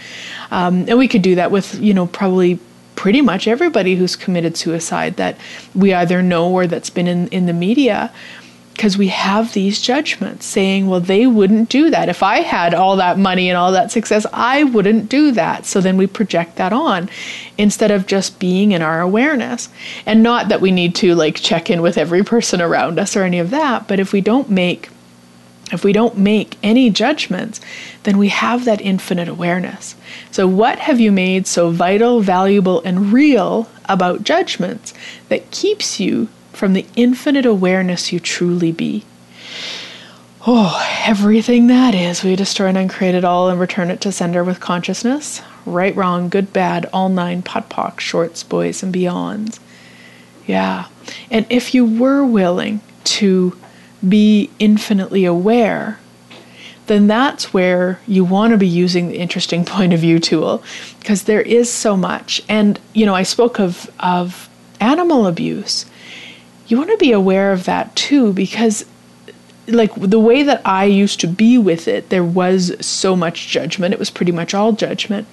Um, 0.50 0.84
and 0.88 0.98
we 0.98 1.08
could 1.08 1.22
do 1.22 1.36
that 1.36 1.50
with, 1.50 1.80
you 1.80 1.94
know, 1.94 2.06
probably 2.06 2.58
pretty 2.96 3.20
much 3.20 3.46
everybody 3.46 3.94
who's 3.94 4.16
committed 4.16 4.56
suicide 4.56 5.16
that 5.16 5.36
we 5.74 5.94
either 5.94 6.22
know 6.22 6.50
or 6.50 6.66
that's 6.66 6.90
been 6.90 7.06
in, 7.06 7.28
in 7.28 7.46
the 7.46 7.52
media 7.52 8.12
because 8.76 8.98
we 8.98 9.08
have 9.08 9.54
these 9.54 9.80
judgments 9.80 10.44
saying, 10.44 10.86
well, 10.86 11.00
they 11.00 11.26
wouldn't 11.26 11.70
do 11.70 11.88
that. 11.88 12.10
If 12.10 12.22
I 12.22 12.40
had 12.40 12.74
all 12.74 12.96
that 12.96 13.18
money 13.18 13.48
and 13.48 13.56
all 13.56 13.72
that 13.72 13.90
success, 13.90 14.26
I 14.34 14.64
wouldn't 14.64 15.08
do 15.08 15.32
that. 15.32 15.64
So 15.64 15.80
then 15.80 15.96
we 15.96 16.06
project 16.06 16.56
that 16.56 16.74
on 16.74 17.08
instead 17.56 17.90
of 17.90 18.06
just 18.06 18.38
being 18.38 18.72
in 18.72 18.82
our 18.82 19.00
awareness. 19.00 19.70
And 20.04 20.22
not 20.22 20.48
that 20.50 20.60
we 20.60 20.72
need 20.72 20.94
to 20.96 21.14
like 21.14 21.36
check 21.36 21.70
in 21.70 21.80
with 21.80 21.96
every 21.96 22.22
person 22.22 22.60
around 22.60 22.98
us 22.98 23.16
or 23.16 23.22
any 23.22 23.38
of 23.38 23.48
that, 23.50 23.88
but 23.88 23.98
if 23.98 24.12
we 24.12 24.20
don't 24.20 24.50
make 24.50 24.90
if 25.72 25.82
we 25.82 25.92
don't 25.92 26.16
make 26.16 26.56
any 26.62 26.90
judgments, 26.90 27.60
then 28.04 28.18
we 28.18 28.28
have 28.28 28.64
that 28.66 28.80
infinite 28.80 29.26
awareness. 29.26 29.96
So, 30.30 30.46
what 30.46 30.78
have 30.78 31.00
you 31.00 31.10
made 31.10 31.48
so 31.48 31.70
vital, 31.70 32.20
valuable, 32.20 32.80
and 32.84 33.12
real 33.12 33.68
about 33.88 34.22
judgments 34.22 34.94
that 35.28 35.50
keeps 35.50 35.98
you 35.98 36.28
from 36.56 36.72
the 36.72 36.86
infinite 36.96 37.44
awareness 37.44 38.12
you 38.12 38.18
truly 38.18 38.72
be. 38.72 39.04
Oh, 40.46 40.82
everything 41.04 41.66
that 41.66 41.94
is, 41.94 42.24
we 42.24 42.34
destroy 42.34 42.68
and 42.68 42.78
uncreate 42.78 43.14
it 43.14 43.24
all 43.26 43.50
and 43.50 43.60
return 43.60 43.90
it 43.90 44.00
to 44.00 44.10
sender 44.12 44.42
with 44.42 44.58
consciousness. 44.58 45.42
Right, 45.66 45.94
wrong, 45.94 46.30
good, 46.30 46.54
bad, 46.54 46.88
all 46.94 47.10
nine, 47.10 47.42
POD, 47.42 47.68
POC, 47.68 48.00
shorts, 48.00 48.42
boys, 48.42 48.82
and 48.82 48.94
beyonds. 48.94 49.58
Yeah. 50.46 50.86
And 51.30 51.44
if 51.50 51.74
you 51.74 51.84
were 51.84 52.24
willing 52.24 52.80
to 53.04 53.54
be 54.08 54.48
infinitely 54.58 55.26
aware, 55.26 55.98
then 56.86 57.06
that's 57.06 57.52
where 57.52 58.00
you 58.06 58.24
want 58.24 58.52
to 58.52 58.56
be 58.56 58.68
using 58.68 59.08
the 59.08 59.18
interesting 59.18 59.64
point 59.66 59.92
of 59.92 60.00
view 60.00 60.18
tool 60.18 60.64
because 61.00 61.24
there 61.24 61.42
is 61.42 61.70
so 61.70 61.98
much. 61.98 62.40
And, 62.48 62.80
you 62.94 63.04
know, 63.04 63.14
I 63.14 63.24
spoke 63.24 63.60
of, 63.60 63.90
of 64.00 64.48
animal 64.80 65.26
abuse 65.26 65.84
you 66.66 66.76
want 66.76 66.90
to 66.90 66.96
be 66.96 67.12
aware 67.12 67.52
of 67.52 67.64
that 67.64 67.94
too 67.96 68.32
because 68.32 68.84
like 69.68 69.94
the 69.96 70.18
way 70.18 70.42
that 70.42 70.62
I 70.64 70.84
used 70.84 71.20
to 71.20 71.26
be 71.26 71.58
with 71.58 71.88
it, 71.88 72.08
there 72.08 72.24
was 72.24 72.74
so 72.84 73.16
much 73.16 73.48
judgment. 73.48 73.94
It 73.94 73.98
was 73.98 74.10
pretty 74.10 74.32
much 74.32 74.54
all 74.54 74.72
judgment. 74.72 75.26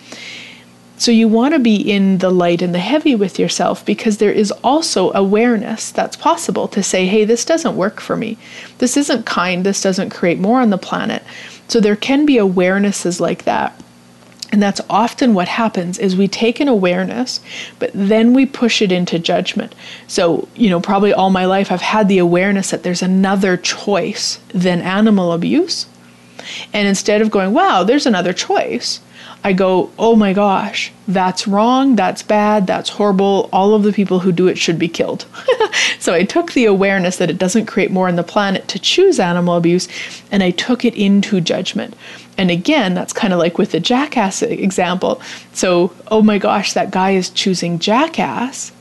So 0.97 1.11
you 1.11 1.27
want 1.27 1.53
to 1.53 1.59
be 1.59 1.75
in 1.75 2.19
the 2.19 2.29
light 2.29 2.61
and 2.61 2.73
the 2.73 2.79
heavy 2.79 3.15
with 3.15 3.37
yourself 3.37 3.85
because 3.85 4.17
there 4.17 4.31
is 4.31 4.51
also 4.63 5.11
awareness 5.13 5.91
that's 5.91 6.15
possible 6.15 6.67
to 6.69 6.81
say, 6.81 7.07
hey, 7.07 7.25
this 7.25 7.45
doesn't 7.45 7.75
work 7.75 7.99
for 7.99 8.15
me. 8.15 8.37
This 8.77 8.95
isn't 8.95 9.25
kind. 9.25 9.65
This 9.65 9.81
doesn't 9.81 10.11
create 10.11 10.39
more 10.39 10.61
on 10.61 10.69
the 10.69 10.77
planet. 10.77 11.23
So 11.67 11.79
there 11.79 11.95
can 11.95 12.25
be 12.25 12.35
awarenesses 12.35 13.19
like 13.19 13.43
that. 13.43 13.82
And 14.53 14.61
that's 14.61 14.79
often 14.87 15.33
what 15.33 15.47
happens 15.47 15.97
is 15.97 16.15
we 16.15 16.27
take 16.27 16.59
an 16.59 16.67
awareness, 16.67 17.41
but 17.79 17.89
then 17.95 18.35
we 18.35 18.45
push 18.45 18.83
it 18.83 18.91
into 18.91 19.17
judgment. 19.17 19.73
So, 20.05 20.47
you 20.55 20.69
know, 20.69 20.79
probably 20.79 21.11
all 21.11 21.31
my 21.31 21.45
life 21.45 21.71
I've 21.71 21.81
had 21.81 22.07
the 22.07 22.19
awareness 22.19 22.69
that 22.69 22.83
there's 22.83 23.01
another 23.01 23.57
choice 23.57 24.37
than 24.49 24.81
animal 24.81 25.33
abuse. 25.33 25.87
And 26.71 26.87
instead 26.87 27.19
of 27.19 27.31
going, 27.31 27.51
wow, 27.51 27.83
there's 27.83 28.05
another 28.05 28.31
choice, 28.31 28.99
I 29.43 29.51
go, 29.51 29.91
oh 29.99 30.15
my 30.15 30.31
gosh, 30.31 30.91
that's 31.07 31.47
wrong, 31.47 31.97
that's 31.97 32.23
bad, 32.23 32.65
that's 32.65 32.89
horrible. 32.89 33.49
All 33.51 33.73
of 33.73 33.83
the 33.83 33.91
people 33.91 34.19
who 34.19 34.31
do 34.31 34.47
it 34.47 34.57
should 34.57 34.79
be 34.79 34.87
killed. 34.87 35.25
so 35.99 36.13
I 36.13 36.23
took 36.23 36.53
the 36.53 36.65
awareness 36.65 37.17
that 37.17 37.29
it 37.29 37.37
doesn't 37.37 37.65
create 37.65 37.91
more 37.91 38.07
on 38.07 38.15
the 38.15 38.23
planet 38.23 38.69
to 38.69 38.79
choose 38.79 39.19
animal 39.19 39.55
abuse 39.55 39.87
and 40.31 40.43
I 40.43 40.51
took 40.51 40.85
it 40.85 40.95
into 40.95 41.41
judgment. 41.41 41.95
And 42.37 42.49
again, 42.49 42.93
that's 42.93 43.13
kind 43.13 43.33
of 43.33 43.39
like 43.39 43.57
with 43.57 43.71
the 43.71 43.79
jackass 43.79 44.41
example. 44.41 45.21
So, 45.51 45.93
oh 46.07 46.21
my 46.21 46.37
gosh, 46.37 46.73
that 46.73 46.91
guy 46.91 47.11
is 47.11 47.29
choosing 47.29 47.79
jackass 47.79 48.71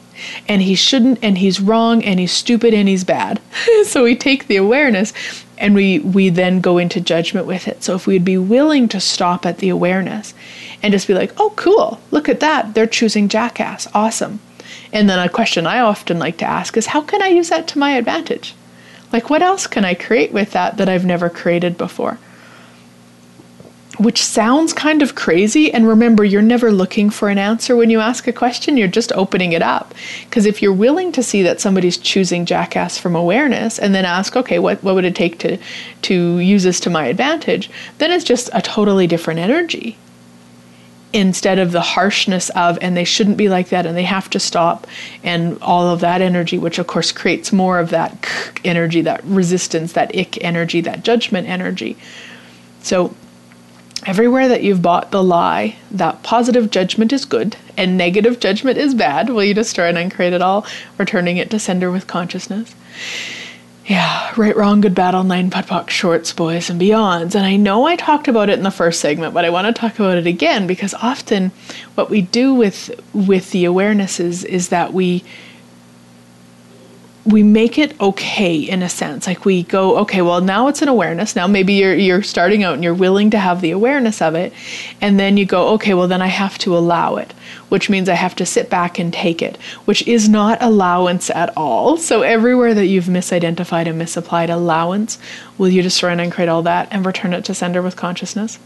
and 0.49 0.63
he 0.63 0.75
shouldn't 0.75 1.19
and 1.23 1.39
he's 1.39 1.61
wrong 1.61 2.05
and 2.05 2.21
he's 2.21 2.33
stupid 2.33 2.73
and 2.73 2.89
he's 2.89 3.05
bad. 3.05 3.41
so 3.85 4.05
we 4.05 4.15
take 4.15 4.47
the 4.47 4.57
awareness 4.57 5.13
and 5.59 5.75
we 5.75 5.99
we 6.01 6.29
then 6.29 6.61
go 6.61 6.79
into 6.79 7.01
judgment 7.01 7.47
with 7.47 7.69
it. 7.69 7.83
So 7.83 7.95
if 7.95 8.07
we'd 8.07 8.25
be 8.25 8.39
willing 8.39 8.89
to 8.89 9.01
stop 9.01 9.47
at 9.47 9.59
the 9.59 9.69
awareness 9.69 10.35
and 10.83 10.93
just 10.93 11.07
be 11.07 11.15
like, 11.15 11.33
"Oh, 11.39 11.53
cool. 11.57 12.01
Look 12.11 12.29
at 12.29 12.41
that. 12.41 12.75
They're 12.75 12.87
choosing 12.87 13.29
jackass. 13.29 13.89
Awesome." 13.95 14.41
And 14.93 15.09
then 15.09 15.19
a 15.19 15.29
question 15.29 15.67
I 15.67 15.79
often 15.81 16.19
like 16.19 16.37
to 16.39 16.45
ask 16.45 16.77
is, 16.77 16.87
"How 16.87 17.01
can 17.01 17.23
I 17.23 17.29
use 17.29 17.49
that 17.51 17.67
to 17.69 17.79
my 17.79 17.93
advantage?" 17.93 18.55
Like 19.13 19.29
what 19.29 19.43
else 19.43 19.67
can 19.67 19.85
I 19.85 19.95
create 19.95 20.33
with 20.33 20.53
that 20.53 20.79
that 20.79 20.89
I've 20.89 21.05
never 21.05 21.29
created 21.29 21.77
before? 21.77 22.19
Which 23.99 24.25
sounds 24.25 24.73
kind 24.73 25.03
of 25.03 25.15
crazy. 25.15 25.73
And 25.73 25.87
remember, 25.87 26.25
you're 26.25 26.43
never 26.43 26.73
looking 26.73 27.11
for 27.11 27.29
an 27.29 27.39
answer 27.39 27.77
when 27.77 27.91
you 27.91 28.01
ask 28.01 28.27
a 28.27 28.33
question, 28.33 28.77
you're 28.77 28.89
just 28.89 29.13
opening 29.13 29.53
it 29.53 29.63
up. 29.63 29.95
Because 30.25 30.47
if 30.47 30.63
you're 30.63 30.73
willing 30.73 31.13
to 31.13 31.23
see 31.23 31.43
that 31.43 31.61
somebody's 31.61 31.99
choosing 31.99 32.47
jackass 32.47 32.97
from 32.99 33.15
awareness 33.15 33.79
and 33.79 33.95
then 33.95 34.05
ask, 34.05 34.35
okay, 34.37 34.59
what, 34.59 34.83
what 34.83 34.95
would 34.95 35.05
it 35.05 35.15
take 35.15 35.39
to, 35.41 35.59
to 36.03 36.39
use 36.39 36.63
this 36.63 36.81
to 36.81 36.91
my 36.91 37.07
advantage, 37.07 37.71
then 37.99 38.11
it's 38.11 38.25
just 38.25 38.49
a 38.53 38.63
totally 38.63 39.07
different 39.07 39.41
energy. 39.41 39.99
Instead 41.13 41.59
of 41.59 41.73
the 41.73 41.83
harshness 41.83 42.49
of, 42.51 42.79
and 42.81 42.97
they 42.97 43.05
shouldn't 43.05 43.37
be 43.37 43.51
like 43.51 43.69
that, 43.69 43.85
and 43.85 43.95
they 43.95 44.03
have 44.03 44.31
to 44.31 44.41
stop, 44.41 44.87
and 45.23 45.61
all 45.61 45.87
of 45.89 46.01
that 46.01 46.23
energy, 46.23 46.57
which 46.57 46.79
of 46.79 46.87
course 46.87 47.13
creates 47.13 47.53
more 47.53 47.79
of 47.79 47.91
that 47.91 48.27
energy, 48.65 49.03
that 49.03 49.23
resistance, 49.25 49.93
that 49.93 50.17
ick 50.17 50.43
energy, 50.43 50.81
that 50.81 51.05
judgment 51.05 51.47
energy. 51.47 51.99
So 52.81 53.15
Everywhere 54.05 54.49
that 54.49 54.65
you've 54.65 54.83
bought 54.83 55.13
the 55.13 55.23
lie 55.23 55.77
that 55.91 56.25
positive 56.25 56.71
judgment 56.71 57.13
is 57.13 57.25
good 57.25 57.57
and 57.77 57.97
negative 57.97 58.41
judgment 58.41 58.77
is 58.77 58.95
bad, 58.95 59.31
will 59.31 59.45
you 59.45 59.55
destroy 59.55 59.89
and 59.89 59.99
uncreate 59.99 60.33
it 60.33 60.43
all, 60.43 60.67
returning 60.99 61.37
it 61.37 61.51
to 61.51 61.59
sender 61.59 61.91
with 61.91 62.09
consciousness? 62.09 62.75
Yeah, 63.87 64.33
right, 64.37 64.57
wrong, 64.57 64.81
good, 64.81 64.95
battle, 64.95 65.25
nine 65.25 65.51
POD 65.51 65.67
POC, 65.67 65.91
shorts, 65.91 66.33
boys, 66.33 66.71
and 66.71 66.81
beyonds. 66.81 67.35
And 67.35 67.45
I 67.45 67.57
know 67.57 67.87
I 67.87 67.97
talked 67.97 68.29
about 68.29 68.49
it 68.49 68.59
in 68.59 68.63
the 68.63 68.71
first 68.71 69.01
segment, 69.01 69.35
but 69.35 69.45
I 69.45 69.51
want 69.51 69.67
to 69.67 69.81
talk 69.81 69.99
about 69.99 70.19
it 70.19 70.27
again 70.27 70.67
because 70.67 70.95
often 70.95 71.51
what 71.95 72.11
we 72.11 72.23
do 72.23 72.55
with 72.55 72.91
with 73.13 73.51
the 73.51 73.65
awarenesses 73.65 74.45
is 74.45 74.69
that 74.69 74.93
we 74.93 75.25
we 77.25 77.45
make 77.45 77.79
it 77.79 77.99
okay 78.01 78.57
in 78.57 78.83
a 78.83 78.89
sense. 78.89 79.29
Like 79.29 79.45
we 79.45 79.63
go 79.63 79.99
okay 79.99 80.23
well 80.23 80.41
now 80.41 80.67
it's 80.67 80.83
an 80.83 80.89
awareness. 80.89 81.37
Now 81.37 81.47
maybe 81.47 81.75
you're 81.75 81.95
you're 81.95 82.23
starting 82.23 82.65
out 82.65 82.75
and 82.75 82.83
you're 82.83 82.95
willing 82.95 83.31
to 83.31 83.39
have 83.39 83.61
the 83.61 83.71
awareness 83.71 84.21
of 84.21 84.35
it. 84.35 84.53
And 85.01 85.21
then 85.21 85.37
you 85.37 85.47
go 85.47 85.69
okay 85.75 85.95
well 85.95 86.09
then 86.09 86.21
I 86.21 86.27
have 86.27 86.59
to 86.59 86.77
allow 86.77 87.17
it 87.17 87.33
which 87.69 87.89
means 87.89 88.09
I 88.09 88.15
have 88.15 88.35
to 88.37 88.47
sit 88.47 88.69
back 88.69 88.99
and 88.99 89.13
take 89.13 89.41
it 89.41 89.57
which 89.85 90.07
is 90.09 90.29
not 90.29 90.61
allowance 90.61 91.31
at 91.31 91.57
all. 91.57 91.97
So 91.97 92.23
everywhere 92.23 92.75
that 92.75 92.87
you've 92.87 93.05
misidentified 93.05 93.87
and 93.87 93.99
misapplied 93.99 94.51
allowance 94.51 95.17
will 95.59 95.69
you 95.69 95.81
just 95.81 95.95
destroy 95.95 96.11
and 96.11 96.21
uncreate 96.21 96.49
all 96.49 96.63
that 96.63 96.89
and 96.91 97.07
return 97.07 97.35
it 97.35 97.45
to 97.45 97.55
sender 97.55 97.83
with 97.83 97.95
consciousness? 97.95 98.59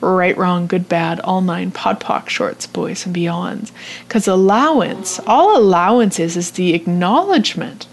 Right 0.00 0.36
wrong 0.36 0.66
good 0.66 0.88
bad 0.88 1.20
all 1.20 1.42
nine 1.42 1.72
POD 1.72 2.00
POC 2.00 2.28
shorts 2.30 2.66
boys 2.66 3.04
and 3.04 3.14
beyonds. 3.14 3.70
Because 4.06 4.26
allowance 4.26 5.20
all 5.26 5.58
allowance 5.58 6.18
is 6.18 6.38
is 6.38 6.52
the 6.52 6.72
acknowledgement 6.72 7.86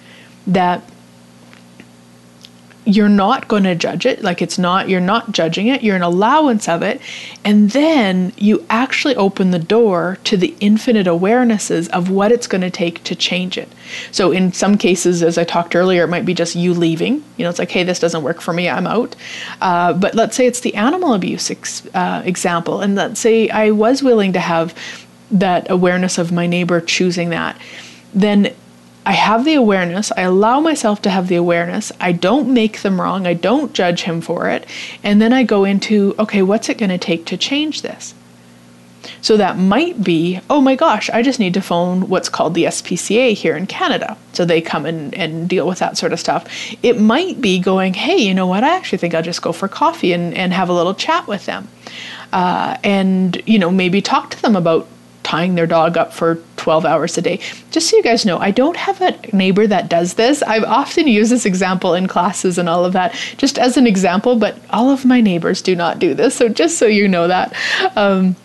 that 0.47 0.83
you're 2.85 3.09
not 3.09 3.47
going 3.47 3.63
to 3.63 3.73
judge 3.73 4.05
it 4.05 4.21
like 4.21 4.41
it's 4.41 4.59
not 4.59 4.87
you're 4.87 5.01
not 5.01 5.31
judging 5.31 5.67
it 5.67 5.83
you're 5.83 5.95
an 5.95 6.03
allowance 6.03 6.69
of 6.69 6.83
it 6.83 7.01
and 7.43 7.71
then 7.71 8.31
you 8.37 8.63
actually 8.69 9.15
open 9.15 9.49
the 9.49 9.59
door 9.59 10.19
to 10.23 10.37
the 10.37 10.55
infinite 10.59 11.07
awarenesses 11.07 11.89
of 11.89 12.11
what 12.11 12.31
it's 12.31 12.45
going 12.45 12.61
to 12.61 12.69
take 12.69 13.03
to 13.03 13.15
change 13.15 13.57
it. 13.57 13.71
So 14.11 14.31
in 14.31 14.53
some 14.53 14.77
cases 14.77 15.23
as 15.23 15.37
i 15.37 15.43
talked 15.43 15.75
earlier 15.75 16.03
it 16.03 16.09
might 16.09 16.25
be 16.25 16.35
just 16.35 16.55
you 16.55 16.73
leaving 16.73 17.23
you 17.37 17.43
know 17.43 17.49
it's 17.49 17.59
like 17.59 17.71
hey 17.71 17.83
this 17.83 17.99
doesn't 17.99 18.23
work 18.23 18.39
for 18.39 18.53
me 18.53 18.69
i'm 18.69 18.87
out. 18.87 19.15
Uh, 19.61 19.93
but 19.93 20.13
let's 20.13 20.35
say 20.35 20.45
it's 20.45 20.59
the 20.59 20.75
animal 20.75 21.13
abuse 21.13 21.49
ex- 21.49 21.87
uh, 21.95 22.21
example 22.23 22.81
and 22.81 22.95
let's 22.95 23.19
say 23.19 23.49
i 23.49 23.71
was 23.71 24.03
willing 24.03 24.33
to 24.33 24.39
have 24.39 24.75
that 25.31 25.69
awareness 25.71 26.19
of 26.19 26.31
my 26.31 26.45
neighbor 26.45 26.79
choosing 26.79 27.29
that 27.29 27.59
then 28.13 28.53
I 29.05 29.11
have 29.11 29.45
the 29.45 29.53
awareness, 29.53 30.11
I 30.17 30.21
allow 30.21 30.59
myself 30.59 31.01
to 31.03 31.11
have 31.11 31.27
the 31.27 31.35
awareness, 31.35 31.91
I 31.99 32.11
don't 32.11 32.53
make 32.53 32.81
them 32.81 32.99
wrong, 32.99 33.27
I 33.27 33.35
don't 33.35 33.73
judge 33.73 34.01
him 34.01 34.19
for 34.19 34.49
it, 34.49 34.65
and 35.03 35.21
then 35.21 35.31
I 35.31 35.43
go 35.43 35.63
into, 35.63 36.15
okay, 36.17 36.41
what's 36.41 36.69
it 36.69 36.79
going 36.79 36.89
to 36.89 36.97
take 36.97 37.25
to 37.27 37.37
change 37.37 37.83
this? 37.83 38.15
So 39.21 39.37
that 39.37 39.57
might 39.57 40.03
be, 40.03 40.39
oh 40.49 40.61
my 40.61 40.75
gosh, 40.75 41.09
I 41.11 41.21
just 41.21 41.39
need 41.39 41.53
to 41.53 41.61
phone 41.61 42.09
what's 42.09 42.29
called 42.29 42.55
the 42.55 42.65
SPCA 42.65 43.33
here 43.33 43.55
in 43.55 43.67
Canada. 43.67 44.17
So 44.33 44.45
they 44.45 44.61
come 44.61 44.85
and, 44.85 45.13
and 45.13 45.47
deal 45.47 45.67
with 45.67 45.79
that 45.79 45.97
sort 45.97 46.13
of 46.13 46.19
stuff. 46.19 46.47
It 46.81 46.99
might 46.99 47.41
be 47.41 47.59
going, 47.59 47.93
hey, 47.93 48.17
you 48.17 48.33
know 48.33 48.47
what, 48.47 48.63
I 48.63 48.75
actually 48.75 48.97
think 48.97 49.13
I'll 49.13 49.21
just 49.21 49.41
go 49.41 49.51
for 49.51 49.67
coffee 49.67 50.13
and, 50.13 50.33
and 50.33 50.53
have 50.53 50.69
a 50.69 50.73
little 50.73 50.95
chat 50.95 51.27
with 51.27 51.45
them. 51.45 51.67
Uh, 52.33 52.77
and, 52.83 53.41
you 53.45 53.59
know, 53.59 53.71
maybe 53.71 54.01
talk 54.01 54.31
to 54.31 54.41
them 54.41 54.55
about 54.55 54.87
tying 55.25 55.55
their 55.55 55.65
dog 55.65 55.97
up 55.97 56.13
for 56.13 56.35
12 56.57 56.85
hours 56.85 57.17
a 57.17 57.21
day. 57.21 57.39
Just 57.71 57.89
so 57.89 57.97
you 57.97 58.03
guys 58.03 58.27
know, 58.27 58.37
I 58.37 58.51
don't 58.51 58.77
have 58.77 59.01
a 59.01 59.17
neighbor 59.35 59.65
that 59.65 59.89
does 59.89 60.13
this. 60.13 60.43
I've 60.43 60.63
often 60.63 61.07
used 61.07 61.31
this 61.31 61.47
example 61.47 61.95
in 61.95 62.07
classes 62.07 62.59
and 62.59 62.69
all 62.69 62.85
of 62.85 62.93
that, 62.93 63.13
just 63.37 63.57
as 63.57 63.75
an 63.75 63.87
example, 63.87 64.35
but 64.35 64.55
all 64.69 64.91
of 64.91 65.03
my 65.03 65.21
neighbors 65.21 65.63
do 65.63 65.75
not 65.75 65.97
do 65.97 66.13
this. 66.13 66.35
So 66.35 66.47
just 66.47 66.77
so 66.77 66.85
you 66.85 67.07
know 67.07 67.27
that. 67.27 67.53
Um, 67.95 68.35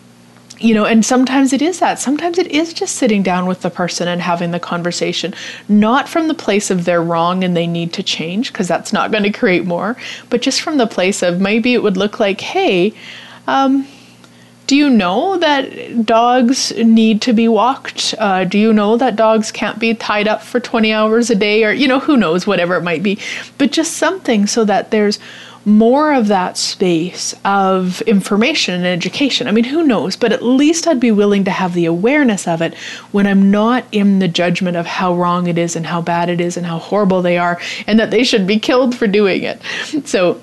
you 0.59 0.73
know, 0.73 0.85
and 0.85 1.05
sometimes 1.05 1.53
it 1.53 1.61
is 1.61 1.79
that. 1.79 1.99
Sometimes 1.99 2.39
it 2.39 2.47
is 2.47 2.73
just 2.73 2.95
sitting 2.95 3.21
down 3.21 3.45
with 3.45 3.61
the 3.61 3.69
person 3.69 4.07
and 4.07 4.21
having 4.21 4.49
the 4.51 4.59
conversation, 4.59 5.33
not 5.69 6.09
from 6.09 6.27
the 6.27 6.33
place 6.33 6.71
of 6.71 6.85
they're 6.85 7.01
wrong 7.01 7.43
and 7.43 7.55
they 7.55 7.67
need 7.67 7.93
to 7.93 8.03
change, 8.03 8.51
because 8.51 8.67
that's 8.67 8.91
not 8.91 9.11
going 9.11 9.23
to 9.23 9.31
create 9.31 9.65
more, 9.65 9.97
but 10.29 10.41
just 10.41 10.61
from 10.61 10.77
the 10.77 10.87
place 10.87 11.21
of 11.21 11.41
maybe 11.41 11.73
it 11.73 11.83
would 11.83 11.97
look 11.97 12.19
like, 12.19 12.41
hey, 12.41 12.93
um, 13.47 13.87
do 14.71 14.77
you 14.77 14.89
know 14.89 15.37
that 15.37 16.05
dogs 16.05 16.71
need 16.77 17.21
to 17.23 17.33
be 17.33 17.49
walked? 17.49 18.15
Uh, 18.17 18.45
do 18.45 18.57
you 18.57 18.71
know 18.71 18.95
that 18.95 19.17
dogs 19.17 19.51
can't 19.51 19.79
be 19.79 19.93
tied 19.93 20.29
up 20.29 20.41
for 20.41 20.61
20 20.61 20.93
hours 20.93 21.29
a 21.29 21.35
day? 21.35 21.65
Or, 21.65 21.73
you 21.73 21.89
know, 21.89 21.99
who 21.99 22.15
knows, 22.15 22.47
whatever 22.47 22.77
it 22.77 22.81
might 22.81 23.03
be. 23.03 23.19
But 23.57 23.73
just 23.73 23.97
something 23.97 24.47
so 24.47 24.63
that 24.63 24.89
there's 24.89 25.19
more 25.65 26.13
of 26.13 26.29
that 26.29 26.55
space 26.55 27.35
of 27.43 27.99
information 28.03 28.75
and 28.75 28.85
education. 28.85 29.49
I 29.49 29.51
mean, 29.51 29.65
who 29.65 29.83
knows? 29.83 30.15
But 30.15 30.31
at 30.31 30.41
least 30.41 30.87
I'd 30.87 31.01
be 31.01 31.11
willing 31.11 31.43
to 31.43 31.51
have 31.51 31.73
the 31.73 31.83
awareness 31.83 32.47
of 32.47 32.61
it 32.61 32.73
when 33.11 33.27
I'm 33.27 33.51
not 33.51 33.83
in 33.91 34.19
the 34.19 34.29
judgment 34.29 34.77
of 34.77 34.85
how 34.85 35.13
wrong 35.13 35.47
it 35.47 35.57
is 35.57 35.75
and 35.75 35.85
how 35.85 36.01
bad 36.01 36.29
it 36.29 36.39
is 36.39 36.55
and 36.55 36.65
how 36.65 36.79
horrible 36.79 37.21
they 37.21 37.37
are 37.37 37.59
and 37.87 37.99
that 37.99 38.09
they 38.09 38.23
should 38.23 38.47
be 38.47 38.57
killed 38.57 38.95
for 38.95 39.05
doing 39.05 39.43
it. 39.43 39.61
So, 40.05 40.39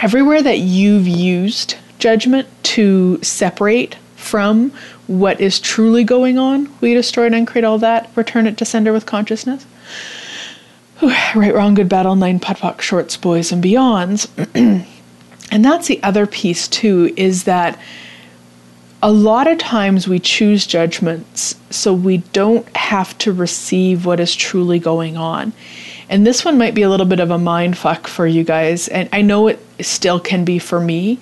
everywhere 0.00 0.42
that 0.42 0.58
you've 0.58 1.06
used 1.06 1.76
judgment 2.00 2.48
to 2.74 3.22
separate 3.22 3.94
from 4.16 4.72
what 5.06 5.40
is 5.40 5.60
truly 5.60 6.02
going 6.02 6.38
on. 6.38 6.68
We 6.80 6.92
destroy 6.94 7.26
and 7.26 7.34
uncreate 7.34 7.64
all 7.64 7.78
that, 7.78 8.10
return 8.16 8.48
it 8.48 8.56
to 8.58 8.64
sender 8.64 8.92
with 8.92 9.06
consciousness. 9.06 9.64
right, 11.02 11.54
wrong, 11.54 11.74
good, 11.74 11.88
battle, 11.88 12.16
nine 12.16 12.40
putt 12.40 12.82
shorts, 12.82 13.16
boys, 13.16 13.52
and 13.52 13.62
beyonds. 13.62 14.28
and 15.52 15.64
that's 15.64 15.86
the 15.86 16.02
other 16.02 16.26
piece, 16.26 16.66
too, 16.66 17.12
is 17.16 17.44
that 17.44 17.78
a 19.00 19.12
lot 19.12 19.46
of 19.46 19.58
times 19.58 20.08
we 20.08 20.18
choose 20.18 20.66
judgments 20.66 21.54
so 21.70 21.92
we 21.92 22.18
don't 22.32 22.76
have 22.76 23.16
to 23.18 23.32
receive 23.32 24.04
what 24.04 24.18
is 24.18 24.34
truly 24.34 24.80
going 24.80 25.16
on. 25.16 25.52
And 26.08 26.26
this 26.26 26.44
one 26.44 26.58
might 26.58 26.74
be 26.74 26.82
a 26.82 26.90
little 26.90 27.06
bit 27.06 27.20
of 27.20 27.30
a 27.30 27.38
mind 27.38 27.78
fuck 27.78 28.08
for 28.08 28.26
you 28.26 28.42
guys, 28.42 28.88
and 28.88 29.08
I 29.12 29.22
know 29.22 29.46
it 29.46 29.64
still 29.80 30.18
can 30.18 30.44
be 30.44 30.58
for 30.58 30.80
me 30.80 31.20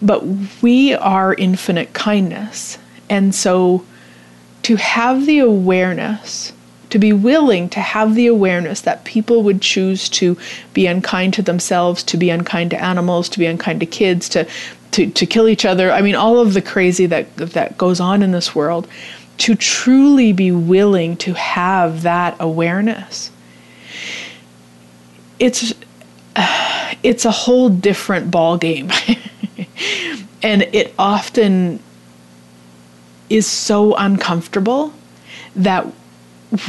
but 0.00 0.24
we 0.62 0.94
are 0.94 1.34
infinite 1.34 1.92
kindness. 1.92 2.78
And 3.10 3.34
so 3.34 3.84
to 4.62 4.76
have 4.76 5.26
the 5.26 5.38
awareness, 5.38 6.52
to 6.90 6.98
be 6.98 7.12
willing 7.12 7.68
to 7.70 7.80
have 7.80 8.14
the 8.14 8.26
awareness 8.26 8.80
that 8.82 9.04
people 9.04 9.42
would 9.42 9.60
choose 9.60 10.08
to 10.08 10.36
be 10.72 10.86
unkind 10.86 11.34
to 11.34 11.42
themselves, 11.42 12.02
to 12.04 12.16
be 12.16 12.30
unkind 12.30 12.70
to 12.70 12.82
animals, 12.82 13.28
to 13.30 13.38
be 13.38 13.46
unkind 13.46 13.80
to 13.80 13.86
kids, 13.86 14.28
to 14.30 14.46
to, 14.92 15.10
to 15.10 15.26
kill 15.26 15.48
each 15.48 15.66
other. 15.66 15.92
I 15.92 16.00
mean, 16.00 16.14
all 16.14 16.38
of 16.38 16.54
the 16.54 16.62
crazy 16.62 17.06
that 17.06 17.36
that 17.36 17.76
goes 17.76 18.00
on 18.00 18.22
in 18.22 18.32
this 18.32 18.54
world. 18.54 18.88
To 19.38 19.54
truly 19.54 20.32
be 20.32 20.50
willing 20.50 21.16
to 21.18 21.34
have 21.34 22.02
that 22.02 22.36
awareness, 22.40 23.30
it's 25.38 25.74
it's 27.02 27.24
a 27.24 27.30
whole 27.30 27.68
different 27.68 28.30
ball 28.30 28.56
game. 28.56 28.90
And 30.42 30.62
it 30.72 30.94
often 30.98 31.80
is 33.28 33.46
so 33.46 33.94
uncomfortable 33.96 34.92
that 35.54 35.86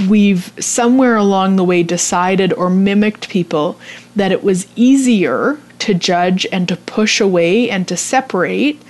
we've 0.08 0.52
somewhere 0.60 1.16
along 1.16 1.56
the 1.56 1.64
way 1.64 1.84
decided 1.84 2.52
or 2.54 2.70
mimicked 2.70 3.30
people 3.30 3.80
that 4.16 4.32
it 4.32 4.44
was 4.44 4.68
easier 4.76 5.58
to 5.80 5.94
judge 5.94 6.46
and 6.52 6.68
to 6.68 6.76
push 6.76 7.22
away 7.22 7.70
and 7.70 7.88
to 7.88 7.96
separate 7.96 8.82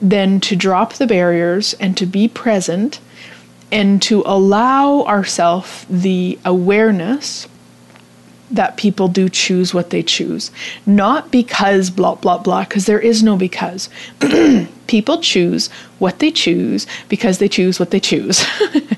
than 0.00 0.40
to 0.40 0.56
drop 0.56 0.94
the 0.94 1.06
barriers 1.06 1.74
and 1.74 1.96
to 1.96 2.06
be 2.06 2.26
present 2.26 3.00
and 3.70 4.00
to 4.02 4.22
allow 4.24 5.02
ourselves 5.02 5.84
the 5.90 6.38
awareness 6.44 7.46
that 8.50 8.76
people 8.76 9.08
do 9.08 9.28
choose 9.28 9.72
what 9.72 9.90
they 9.90 10.02
choose. 10.02 10.50
Not 10.86 11.30
because 11.30 11.90
blah, 11.90 12.16
blah, 12.16 12.38
blah, 12.38 12.64
because 12.64 12.86
there 12.86 13.00
is 13.00 13.22
no 13.22 13.36
because. 13.36 13.88
people 14.90 15.18
choose 15.18 15.68
what 16.00 16.18
they 16.18 16.32
choose 16.32 16.84
because 17.08 17.38
they 17.38 17.48
choose 17.48 17.78
what 17.78 17.92
they 17.92 18.00
choose. 18.00 18.44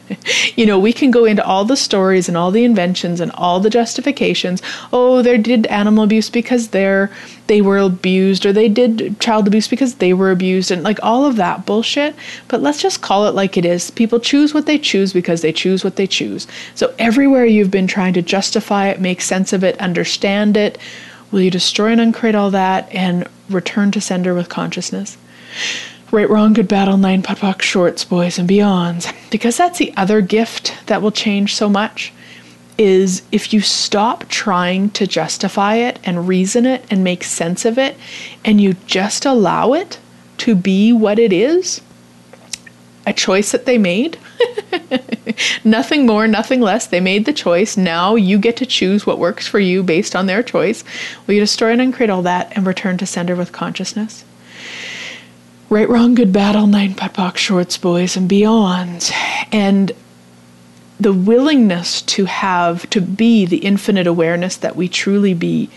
you 0.56 0.64
know, 0.64 0.78
we 0.78 0.90
can 0.90 1.10
go 1.10 1.26
into 1.26 1.44
all 1.44 1.66
the 1.66 1.76
stories 1.76 2.28
and 2.28 2.36
all 2.36 2.50
the 2.50 2.64
inventions 2.64 3.20
and 3.20 3.30
all 3.32 3.60
the 3.60 3.68
justifications. 3.68 4.62
Oh, 4.90 5.20
they 5.20 5.36
did 5.36 5.66
animal 5.66 6.04
abuse 6.04 6.30
because 6.30 6.68
they're 6.68 7.10
they 7.46 7.60
were 7.60 7.76
abused 7.76 8.46
or 8.46 8.54
they 8.54 8.70
did 8.70 9.20
child 9.20 9.46
abuse 9.46 9.68
because 9.68 9.96
they 9.96 10.14
were 10.14 10.30
abused 10.30 10.70
and 10.70 10.82
like 10.82 10.98
all 11.02 11.26
of 11.26 11.36
that 11.36 11.66
bullshit. 11.66 12.14
But 12.48 12.62
let's 12.62 12.80
just 12.80 13.02
call 13.02 13.26
it 13.26 13.34
like 13.34 13.58
it 13.58 13.66
is. 13.66 13.90
People 13.90 14.18
choose 14.18 14.54
what 14.54 14.64
they 14.64 14.78
choose 14.78 15.12
because 15.12 15.42
they 15.42 15.52
choose 15.52 15.84
what 15.84 15.96
they 15.96 16.06
choose. 16.06 16.46
So 16.74 16.94
everywhere 16.98 17.44
you've 17.44 17.70
been 17.70 17.86
trying 17.86 18.14
to 18.14 18.22
justify 18.22 18.88
it, 18.88 18.98
make 18.98 19.20
sense 19.20 19.52
of 19.52 19.62
it, 19.62 19.78
understand 19.78 20.56
it, 20.56 20.78
will 21.30 21.42
you 21.42 21.50
destroy 21.50 21.92
and 21.92 22.00
uncreate 22.00 22.34
all 22.34 22.50
that 22.50 22.90
and 22.94 23.28
return 23.50 23.90
to 23.90 24.00
sender 24.00 24.32
with 24.32 24.48
consciousness? 24.48 25.18
Right, 26.10 26.28
wrong, 26.28 26.52
good, 26.52 26.68
battle, 26.68 26.98
nine 26.98 27.22
POD 27.22 27.38
POC, 27.38 27.62
shorts, 27.62 28.04
boys, 28.04 28.38
and 28.38 28.48
beyonds. 28.48 29.12
Because 29.30 29.56
that's 29.56 29.78
the 29.78 29.94
other 29.96 30.20
gift 30.20 30.74
that 30.86 31.00
will 31.00 31.10
change 31.10 31.54
so 31.54 31.70
much 31.70 32.12
is 32.78 33.22
if 33.32 33.52
you 33.52 33.60
stop 33.60 34.28
trying 34.28 34.90
to 34.90 35.06
justify 35.06 35.76
it 35.76 35.98
and 36.04 36.28
reason 36.28 36.66
it 36.66 36.84
and 36.90 37.04
make 37.04 37.22
sense 37.22 37.64
of 37.64 37.78
it 37.78 37.96
and 38.44 38.60
you 38.60 38.74
just 38.86 39.24
allow 39.24 39.72
it 39.72 39.98
to 40.38 40.54
be 40.54 40.92
what 40.92 41.18
it 41.18 41.32
is, 41.32 41.80
a 43.06 43.12
choice 43.12 43.52
that 43.52 43.66
they 43.66 43.78
made. 43.78 44.18
nothing 45.64 46.06
more, 46.06 46.26
nothing 46.26 46.60
less. 46.60 46.86
They 46.86 47.00
made 47.00 47.24
the 47.24 47.32
choice. 47.32 47.76
Now 47.76 48.14
you 48.16 48.38
get 48.38 48.56
to 48.58 48.66
choose 48.66 49.06
what 49.06 49.18
works 49.18 49.46
for 49.46 49.58
you 49.58 49.82
based 49.82 50.14
on 50.14 50.26
their 50.26 50.42
choice. 50.42 50.84
Will 51.26 51.34
you 51.34 51.40
destroy 51.40 51.72
and 51.72 51.80
uncreate 51.80 52.10
all 52.10 52.22
that 52.22 52.52
and 52.56 52.66
return 52.66 52.98
to 52.98 53.06
sender 53.06 53.36
with 53.36 53.52
consciousness? 53.52 54.24
Right, 55.68 55.88
Wrong, 55.88 56.14
Good, 56.14 56.32
Battle, 56.32 56.66
Nine 56.66 56.94
POD 56.94 57.14
POC, 57.14 57.36
Shorts, 57.36 57.78
Boys, 57.78 58.16
and 58.16 58.28
Beyond. 58.28 59.10
And 59.50 59.92
the 61.00 61.12
willingness 61.12 62.02
to 62.02 62.26
have, 62.26 62.88
to 62.90 63.00
be 63.00 63.46
the 63.46 63.58
infinite 63.58 64.06
awareness 64.06 64.56
that 64.56 64.76
we 64.76 64.88
truly 64.88 65.34
be, 65.34 65.70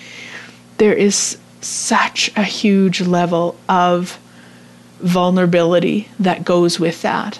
there 0.78 0.94
is 0.94 1.38
such 1.62 2.30
a 2.36 2.44
huge 2.44 3.02
level 3.02 3.58
of 3.68 4.20
vulnerability 5.00 6.10
that 6.20 6.46
goes 6.46 6.80
with 6.80 7.02
that. 7.02 7.40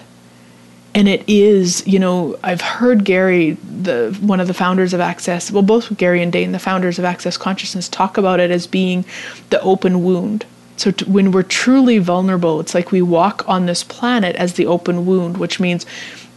And 0.94 1.08
it 1.08 1.22
is, 1.28 1.86
you 1.86 1.98
know, 1.98 2.38
I've 2.42 2.62
heard 2.62 3.04
Gary, 3.04 3.52
the 3.52 4.16
one 4.20 4.40
of 4.40 4.46
the 4.46 4.54
founders 4.54 4.94
of 4.94 5.00
Access, 5.00 5.52
well, 5.52 5.62
both 5.62 5.94
Gary 5.98 6.22
and 6.22 6.32
Dane, 6.32 6.52
the 6.52 6.58
founders 6.58 6.98
of 6.98 7.04
Access 7.04 7.36
Consciousness, 7.36 7.88
talk 7.88 8.16
about 8.16 8.40
it 8.40 8.50
as 8.50 8.66
being 8.66 9.04
the 9.50 9.60
open 9.60 10.02
wound 10.02 10.46
so 10.76 10.92
when 11.06 11.32
we're 11.32 11.42
truly 11.42 11.98
vulnerable, 11.98 12.60
it's 12.60 12.74
like 12.74 12.92
we 12.92 13.02
walk 13.02 13.44
on 13.48 13.66
this 13.66 13.82
planet 13.82 14.36
as 14.36 14.54
the 14.54 14.66
open 14.66 15.06
wound, 15.06 15.38
which 15.38 15.58
means, 15.58 15.86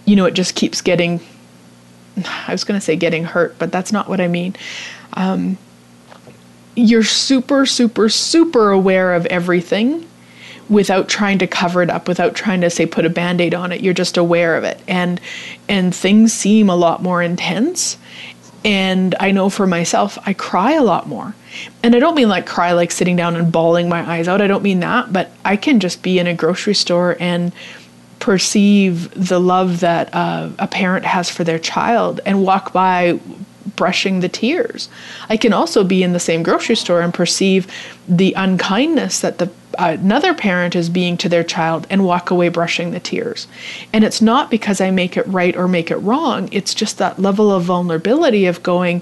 you 0.06 0.16
know, 0.16 0.26
it 0.26 0.34
just 0.34 0.56
keeps 0.56 0.82
getting. 0.82 1.20
I 2.26 2.52
was 2.52 2.64
going 2.64 2.80
to 2.80 2.84
say 2.84 2.96
getting 2.96 3.24
hurt, 3.24 3.58
but 3.60 3.72
that's 3.72 3.92
not 3.92 4.10
what 4.10 4.20
I 4.20 4.28
mean. 4.28 4.56
Um, 5.14 5.58
you're 6.76 7.04
super, 7.04 7.66
super, 7.66 8.10
super 8.10 8.72
aware 8.72 9.14
of 9.14 9.26
everything 9.28 10.06
without 10.70 11.10
trying 11.10 11.40
to 11.40 11.48
cover 11.48 11.82
it 11.82 11.90
up 11.90 12.08
without 12.08 12.36
trying 12.36 12.62
to 12.62 12.70
say 12.70 12.86
put 12.86 13.06
a 13.06 13.10
band-aid 13.10 13.56
on 13.56 13.72
it 13.72 13.82
you're 13.82 13.94
just 13.94 14.18
aware 14.18 14.56
of 14.56 14.64
it 14.64 14.80
and 14.88 15.20
and 15.68 15.96
things 15.96 16.32
seem 16.32 16.70
a 16.70 16.76
lot 16.76 17.02
more 17.02 17.24
intense 17.24 17.98
and 18.64 19.16
I 19.20 19.32
know 19.32 19.50
for 19.50 19.66
myself, 19.66 20.18
I 20.26 20.34
cry 20.34 20.74
a 20.74 20.84
lot 20.84 21.08
more. 21.08 21.34
And 21.82 21.96
I 21.96 22.00
don't 22.00 22.16
mean 22.16 22.30
like 22.30 22.46
cry 22.46 22.74
like 22.74 22.92
sitting 22.92 23.16
down 23.16 23.36
and 23.36 23.52
bawling 23.52 23.90
my 23.90 24.08
eyes 24.10 24.28
out. 24.28 24.42
I 24.42 24.48
don't 24.48 24.64
mean 24.64 24.82
that, 24.82 25.12
but 25.12 25.32
I 25.46 25.56
can 25.56 25.80
just 25.80 26.04
be 26.04 26.20
in 26.20 26.28
a 26.28 26.34
grocery 26.34 26.76
store 26.76 27.16
and 27.20 27.52
perceive 28.20 29.10
the 29.12 29.40
love 29.40 29.80
that 29.80 30.14
uh, 30.14 30.50
a 30.60 30.68
parent 30.68 31.06
has 31.06 31.30
for 31.30 31.44
their 31.44 31.60
child 31.60 32.20
and 32.26 32.44
walk 32.44 32.74
by 32.74 33.20
brushing 33.80 34.20
the 34.20 34.28
tears. 34.28 34.90
I 35.30 35.38
can 35.38 35.54
also 35.54 35.86
be 35.86 36.04
in 36.04 36.12
the 36.12 36.20
same 36.20 36.44
grocery 36.44 36.76
store 36.76 37.00
and 37.00 37.14
perceive 37.14 37.66
the 38.10 38.34
unkindness 38.34 39.22
that 39.22 39.38
the 39.38 39.50
another 39.78 40.34
parent 40.34 40.76
is 40.76 40.90
being 40.90 41.16
to 41.16 41.30
their 41.30 41.46
child 41.46 41.88
and 41.90 42.04
walk 42.04 42.30
away 42.30 42.50
brushing 42.50 42.92
the 42.92 43.00
tears. 43.00 43.48
And 43.94 44.04
it's 44.04 44.22
not 44.22 44.52
because 44.52 44.82
I 44.82 44.92
make 44.92 45.16
it 45.16 45.26
right 45.28 45.56
or 45.56 45.70
make 45.70 45.92
it 45.92 45.96
wrong, 45.98 46.50
it's 46.52 46.74
just 46.74 46.98
that 46.98 47.20
level 47.20 47.54
of 47.54 47.64
vulnerability 47.64 48.48
of 48.48 48.62
going, 48.64 49.02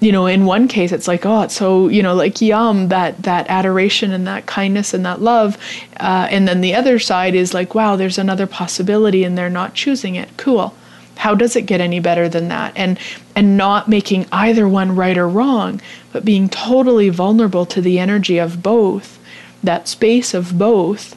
you 0.00 0.10
know, 0.10 0.26
in 0.26 0.46
one 0.46 0.66
case 0.66 0.90
it's 0.90 1.06
like, 1.06 1.24
oh, 1.24 1.42
it's 1.42 1.54
so, 1.54 1.86
you 1.86 2.02
know, 2.02 2.16
like 2.16 2.40
yum, 2.40 2.88
that 2.88 3.22
that 3.22 3.46
adoration 3.48 4.10
and 4.10 4.26
that 4.26 4.46
kindness 4.46 4.92
and 4.94 5.06
that 5.06 5.22
love. 5.22 5.56
Uh, 6.00 6.26
and 6.28 6.48
then 6.48 6.60
the 6.60 6.74
other 6.74 6.98
side 6.98 7.36
is 7.36 7.54
like, 7.54 7.76
wow, 7.76 7.94
there's 7.94 8.18
another 8.18 8.48
possibility 8.48 9.22
and 9.22 9.38
they're 9.38 9.48
not 9.60 9.74
choosing 9.74 10.16
it. 10.16 10.28
Cool. 10.36 10.74
How 11.18 11.34
does 11.34 11.56
it 11.56 11.62
get 11.62 11.80
any 11.80 12.00
better 12.00 12.28
than 12.28 12.48
that? 12.48 12.72
And 12.76 12.98
and 13.34 13.56
not 13.56 13.88
making 13.88 14.26
either 14.32 14.68
one 14.68 14.96
right 14.96 15.18
or 15.18 15.28
wrong, 15.28 15.80
but 16.12 16.24
being 16.24 16.48
totally 16.48 17.08
vulnerable 17.10 17.66
to 17.66 17.80
the 17.80 17.98
energy 17.98 18.38
of 18.38 18.62
both 18.62 19.18
that 19.62 19.88
space 19.88 20.34
of 20.34 20.56
both 20.58 21.16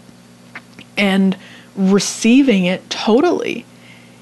and 0.98 1.38
receiving 1.76 2.66
it 2.66 2.90
totally 2.90 3.66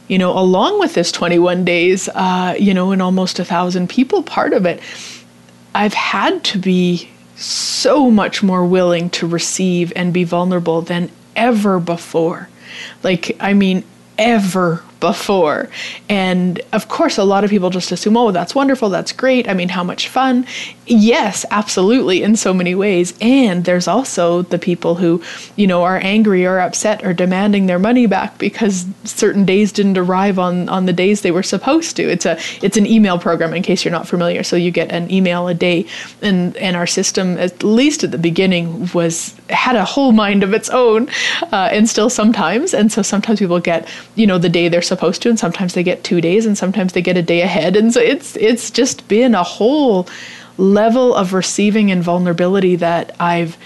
you 0.08 0.18
know 0.18 0.38
along 0.38 0.80
with 0.80 0.94
this 0.94 1.12
21 1.12 1.66
days 1.66 2.10
uh, 2.10 2.56
you 2.60 2.74
know 2.74 2.92
and 2.92 3.02
almost 3.02 3.40
a 3.40 3.46
thousand 3.46 3.90
people 3.90 4.22
part 4.22 4.54
of 4.54 4.66
it 4.66 4.82
i've 5.74 5.94
had 5.94 6.44
to 6.44 6.60
be 6.60 7.10
so 7.36 8.12
much 8.12 8.44
more 8.44 8.66
willing 8.66 9.10
to 9.10 9.26
receive 9.26 9.94
and 9.96 10.14
be 10.14 10.24
vulnerable 10.24 10.82
than 10.82 11.10
ever 11.36 11.80
before 11.80 12.50
like 13.04 13.36
i 13.40 13.54
mean 13.54 13.84
ever 14.18 14.84
before. 15.00 15.70
And 16.10 16.62
of 16.74 16.88
course, 16.90 17.18
a 17.18 17.24
lot 17.24 17.44
of 17.44 17.50
people 17.50 17.70
just 17.70 17.92
assume, 17.92 18.18
oh, 18.18 18.32
that's 18.32 18.56
wonderful, 18.56 18.90
that's 18.90 19.12
great. 19.12 19.48
I 19.48 19.54
mean, 19.54 19.70
how 19.70 19.84
much 19.84 20.08
fun? 20.08 20.46
Yes, 20.86 21.46
absolutely, 21.52 22.24
in 22.24 22.36
so 22.36 22.54
many 22.54 22.76
ways. 22.76 23.14
And 23.22 23.66
there's 23.66 23.88
also 23.88 24.42
the 24.44 24.60
people 24.60 24.96
who, 24.96 25.22
you 25.56 25.68
know, 25.68 25.84
are 25.84 26.00
angry 26.02 26.46
or 26.46 26.60
upset 26.60 27.06
or 27.06 27.14
demanding 27.14 27.68
their 27.68 27.80
money 27.80 28.08
back 28.08 28.38
because 28.38 28.86
certain 29.04 29.46
days 29.46 29.72
didn't 29.72 29.98
arrive 29.98 30.40
on, 30.40 30.68
on 30.70 30.86
the 30.86 30.94
days 30.94 31.22
they 31.22 31.32
were 31.32 31.44
supposed 31.44 31.96
to. 31.98 32.04
It's 32.04 32.26
a 32.26 32.40
it's 32.62 32.78
an 32.78 32.86
email 32.86 33.20
program 33.20 33.54
in 33.54 33.64
case 33.64 33.86
you're 33.86 33.92
not 33.92 34.08
familiar. 34.08 34.44
So 34.44 34.56
you 34.56 34.72
get 34.72 34.92
an 34.92 35.12
email 35.12 35.48
a 35.48 35.54
day 35.54 35.86
and 36.22 36.58
and 36.58 36.76
our 36.76 36.88
system, 36.88 37.38
at 37.38 37.64
least 37.64 38.04
at 38.04 38.12
the 38.12 38.18
beginning, 38.18 38.90
was 38.94 39.36
had 39.50 39.76
a 39.76 39.86
whole 39.86 40.12
mind 40.12 40.44
of 40.44 40.54
its 40.54 40.70
own, 40.70 41.10
uh, 41.52 41.70
and 41.72 41.90
still 41.90 42.10
sometimes. 42.10 42.74
And 42.74 42.92
so 42.92 43.02
sometimes 43.02 43.40
people 43.40 43.60
get, 43.60 43.88
you 44.16 44.28
know, 44.28 44.38
the 44.38 44.50
day 44.50 44.70
they're 44.70 44.82
supposed 44.90 45.22
to 45.22 45.30
and 45.30 45.40
sometimes 45.40 45.74
they 45.74 45.84
get 45.84 46.04
2 46.04 46.20
days 46.20 46.46
and 46.46 46.58
sometimes 46.58 46.92
they 46.94 47.02
get 47.02 47.16
a 47.16 47.22
day 47.22 47.42
ahead. 47.42 47.78
And 47.78 47.94
so 47.94 48.02
it's 48.02 48.36
it's 48.36 48.70
just 48.70 49.08
been 49.08 49.34
a 49.36 49.44
whole 49.44 50.08
level 50.58 51.16
of 51.16 51.34
receiving 51.34 51.92
and 51.92 52.04
vulnerability 52.04 52.76
that 52.76 53.16
I've 53.20 53.58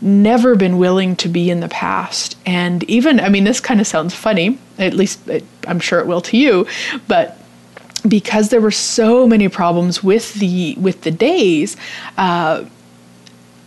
never 0.00 0.54
been 0.54 0.78
willing 0.78 1.16
to 1.16 1.28
be 1.28 1.50
in 1.50 1.60
the 1.60 1.68
past. 1.68 2.38
And 2.46 2.84
even 2.84 3.20
I 3.20 3.28
mean 3.28 3.44
this 3.44 3.60
kind 3.60 3.80
of 3.80 3.86
sounds 3.86 4.14
funny 4.14 4.58
at 4.78 4.94
least 4.94 5.28
it, 5.28 5.44
I'm 5.66 5.80
sure 5.80 6.00
it 6.00 6.06
will 6.06 6.22
to 6.22 6.36
you 6.36 6.66
but 7.08 7.36
because 8.06 8.50
there 8.50 8.60
were 8.60 8.70
so 8.70 9.26
many 9.26 9.48
problems 9.48 10.02
with 10.02 10.34
the 10.34 10.74
with 10.78 11.02
the 11.02 11.10
days 11.10 11.76
uh, 12.16 12.64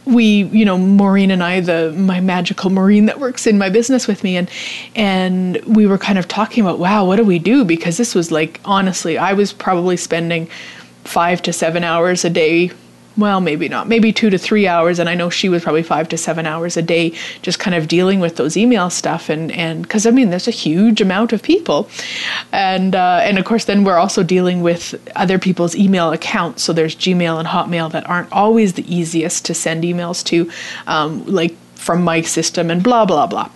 we 0.06 0.44
you 0.46 0.66
know 0.66 0.78
maureen 0.78 1.30
and 1.30 1.44
i 1.44 1.60
the 1.60 1.94
my 1.96 2.20
magical 2.20 2.70
maureen 2.70 3.06
that 3.06 3.20
works 3.20 3.46
in 3.46 3.58
my 3.58 3.70
business 3.70 4.08
with 4.08 4.24
me 4.24 4.36
and 4.36 4.50
and 4.96 5.64
we 5.66 5.86
were 5.86 5.98
kind 5.98 6.18
of 6.18 6.28
talking 6.28 6.64
about 6.64 6.80
wow 6.80 7.06
what 7.06 7.18
do 7.18 7.24
we 7.24 7.40
do? 7.40 7.64
Because 7.64 7.98
this 7.98 8.16
was 8.16 8.32
like 8.32 8.60
honestly 8.66 9.18
i 9.18 9.34
was 9.34 9.54
probably 9.54 9.98
spending 9.98 10.48
five 11.04 11.42
to 11.42 11.54
seven 11.54 11.84
hours 11.84 12.26
a 12.26 12.30
day 12.30 12.72
well, 13.18 13.42
maybe 13.42 13.68
not, 13.68 13.88
maybe 13.88 14.14
two 14.14 14.30
to 14.30 14.38
three 14.38 14.68
hours. 14.68 15.00
And 15.00 15.10
I 15.10 15.16
know 15.16 15.30
she 15.30 15.50
was 15.50 15.64
probably 15.64 15.84
five 15.84 16.08
to 16.10 16.18
seven 16.18 16.46
hours 16.46 16.78
a 16.78 16.82
day 16.82 17.14
just 17.42 17.60
kind 17.60 17.76
of 17.76 17.88
dealing 17.88 18.20
with 18.20 18.38
those 18.38 18.56
email 18.56 18.90
stuff. 18.90 19.30
And, 19.30 19.52
and 19.52 19.90
cause 19.90 20.06
I 20.06 20.12
mean, 20.12 20.30
there's 20.30 20.48
a 20.48 20.52
huge 20.52 21.02
amount 21.02 21.34
of 21.34 21.44
people. 21.44 21.90
And, 22.52 22.96
uh, 22.96 23.20
and 23.24 23.38
of 23.38 23.46
course, 23.46 23.66
then 23.66 23.84
we're 23.84 23.98
also 23.98 24.24
dealing 24.24 24.62
with 24.62 24.96
other 25.16 25.38
people's 25.40 25.76
email 25.76 26.12
accounts. 26.12 26.64
So 26.64 26.74
there's 26.74 26.96
Gmail 26.96 27.40
and 27.40 27.48
Hotmail 27.48 27.92
that 27.92 28.08
aren't 28.10 28.32
always 28.32 28.74
the 28.74 28.94
easiest 28.94 29.46
to 29.46 29.54
send 29.54 29.84
emails 29.84 30.24
to. 30.26 30.50
Um, 30.88 31.26
like 31.26 31.56
from 31.76 32.04
my 32.04 32.22
system 32.22 32.70
and 32.70 32.84
blah, 32.84 33.06
blah, 33.06 33.28
blah. 33.28 33.50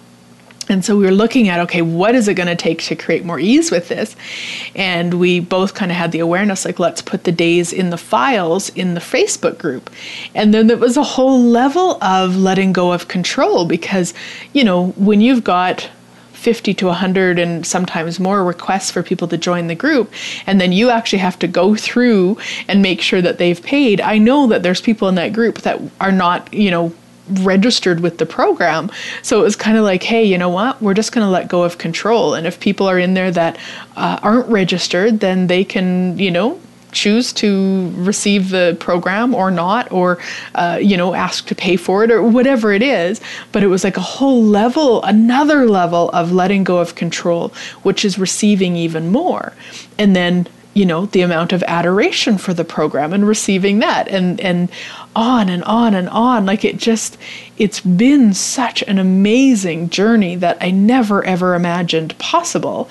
And 0.70 0.84
so 0.84 0.98
we 0.98 1.06
were 1.06 1.12
looking 1.12 1.48
at, 1.48 1.60
okay, 1.62 1.82
what 1.82 2.16
is 2.16 2.28
it 2.28 2.34
going 2.34 2.48
to 2.48 2.56
take 2.56 2.82
to 2.84 2.96
create 2.96 3.24
more 3.24 3.40
ease 3.40 3.72
with 3.72 3.88
this? 3.88 4.16
And 4.76 5.16
we 5.16 5.40
both 5.40 5.74
kind 5.74 5.92
of 5.92 5.98
had 5.98 6.12
the 6.12 6.20
awareness 6.20 6.66
like, 6.66 6.80
let's 6.80 7.02
put 7.02 7.24
the 7.24 7.32
days 7.32 7.72
in 7.72 7.92
the 7.92 7.98
files 7.98 8.70
in 8.70 8.94
the 8.94 9.00
Facebook 9.00 9.58
group. 9.58 9.90
And 10.34 10.54
then 10.54 10.68
there 10.68 10.78
was 10.78 10.98
a 10.98 11.04
whole 11.04 11.42
level 11.42 12.04
of 12.04 12.36
letting 12.36 12.74
go 12.74 12.92
of 12.92 13.08
control 13.08 13.66
because, 13.66 14.14
you 14.54 14.64
know, 14.64 14.88
when 14.92 15.22
you've 15.22 15.44
got 15.44 15.90
50 16.34 16.76
to 16.76 16.86
100 16.88 17.40
and 17.40 17.66
sometimes 17.66 18.20
more 18.20 18.44
requests 18.44 18.92
for 18.92 19.02
people 19.02 19.28
to 19.30 19.38
join 19.38 19.66
the 19.66 19.74
group 19.74 20.12
and 20.46 20.62
then 20.62 20.72
you 20.72 20.92
actually 20.92 21.18
have 21.18 21.40
to 21.40 21.48
go 21.48 21.76
through 21.76 22.38
and 22.68 22.84
make 22.84 23.02
sure 23.02 23.20
that 23.20 23.40
they've 23.40 23.64
paid 23.64 24.00
i 24.02 24.20
know 24.20 24.46
that 24.46 24.62
there's 24.62 24.80
people 24.80 25.08
in 25.08 25.16
that 25.16 25.34
group 25.34 25.62
that 25.62 25.82
are 26.00 26.12
not 26.12 26.54
you 26.54 26.70
know 26.70 26.94
registered 27.30 28.00
with 28.00 28.18
the 28.18 28.26
program. 28.26 28.92
So 29.22 29.40
it 29.40 29.44
was 29.44 29.56
kind 29.56 29.78
of 29.78 29.84
like, 29.84 30.04
hey, 30.04 30.24
you 30.24 30.38
know 30.38 30.50
what? 30.50 30.82
We're 30.82 30.94
just 30.94 31.12
going 31.12 31.26
to 31.26 31.32
let 31.32 31.48
go 31.48 31.64
of 31.64 31.78
control. 31.78 32.34
And 32.34 32.46
if 32.46 32.60
people 32.60 32.88
are 32.88 33.00
in 33.00 33.14
there 33.14 33.32
that 33.32 33.58
uh, 33.96 34.20
aren't 34.22 34.48
registered, 34.48 35.20
then 35.20 35.48
they 35.48 35.64
can, 35.64 36.18
you 36.20 36.32
know, 36.32 36.60
choose 36.92 37.34
to 37.34 37.92
receive 37.96 38.50
the 38.50 38.78
program 38.80 39.36
or 39.36 39.52
not, 39.52 39.92
or, 39.92 40.18
uh, 40.56 40.80
you 40.82 40.96
know, 40.96 41.14
ask 41.14 41.46
to 41.48 41.54
pay 41.54 41.76
for 41.76 42.06
it 42.06 42.10
or 42.10 42.24
whatever 42.24 42.72
it 42.72 42.82
is. 42.82 43.20
But 43.52 43.64
it 43.64 43.68
was 43.68 43.84
like 43.84 43.98
a 43.98 44.02
whole 44.02 44.42
level, 44.42 45.04
another 45.04 45.68
level 45.68 46.10
of 46.12 46.32
letting 46.32 46.64
go 46.64 46.78
of 46.78 46.96
control, 46.96 47.50
which 47.84 48.06
is 48.06 48.18
receiving 48.18 48.78
even 48.78 49.12
more. 49.12 49.52
And 49.98 50.16
then 50.16 50.48
you 50.76 50.86
know 50.86 51.06
the 51.08 51.22
amount 51.22 51.54
of 51.54 51.64
adoration 51.64 52.38
for 52.38 52.54
the 52.54 52.66
program 52.66 53.14
and 53.14 53.26
receiving 53.26 53.80
that 53.80 54.10
and 54.10 54.40
and 54.42 54.70
on 55.16 55.50
and 55.50 55.64
on 55.64 55.96
and 55.96 56.10
on. 56.10 56.46
Like 56.46 56.66
it 56.66 56.78
just 56.78 57.18
it's 57.58 57.80
been 57.80 58.34
such 58.34 58.84
an 58.84 59.00
amazing 59.00 59.90
journey 59.90 60.36
that 60.36 60.58
I 60.62 60.70
never 60.72 61.24
ever 61.24 61.56
imagined 61.56 62.16
possible. 62.20 62.90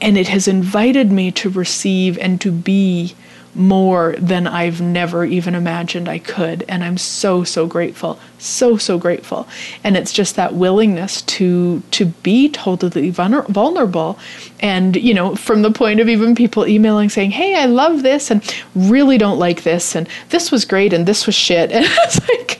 And 0.00 0.16
it 0.16 0.28
has 0.28 0.48
invited 0.48 1.12
me 1.12 1.30
to 1.32 1.50
receive 1.50 2.18
and 2.18 2.40
to 2.40 2.50
be 2.50 3.14
more 3.54 4.14
than 4.18 4.46
I've 4.46 4.80
never 4.80 5.24
even 5.24 5.54
imagined 5.54 6.08
I 6.08 6.18
could. 6.18 6.64
And 6.68 6.84
I'm 6.84 6.96
so, 6.96 7.44
so 7.44 7.66
grateful. 7.66 8.18
So, 8.38 8.76
so 8.76 8.98
grateful. 8.98 9.48
And 9.82 9.96
it's 9.96 10.12
just 10.12 10.36
that 10.36 10.54
willingness 10.54 11.22
to 11.22 11.82
to 11.90 12.06
be 12.06 12.48
totally 12.48 13.10
vulnerable. 13.10 14.18
And, 14.60 14.96
you 14.96 15.14
know, 15.14 15.34
from 15.34 15.62
the 15.62 15.70
point 15.70 16.00
of 16.00 16.08
even 16.08 16.34
people 16.34 16.66
emailing 16.66 17.08
saying, 17.08 17.32
Hey, 17.32 17.56
I 17.56 17.66
love 17.66 18.02
this 18.02 18.30
and 18.30 18.42
really 18.74 19.18
don't 19.18 19.38
like 19.38 19.62
this, 19.62 19.94
and 19.94 20.08
this 20.30 20.50
was 20.50 20.64
great 20.64 20.92
and 20.92 21.06
this 21.06 21.26
was 21.26 21.34
shit. 21.34 21.70
And 21.78 21.86
it's 21.86 22.28
like 22.28 22.58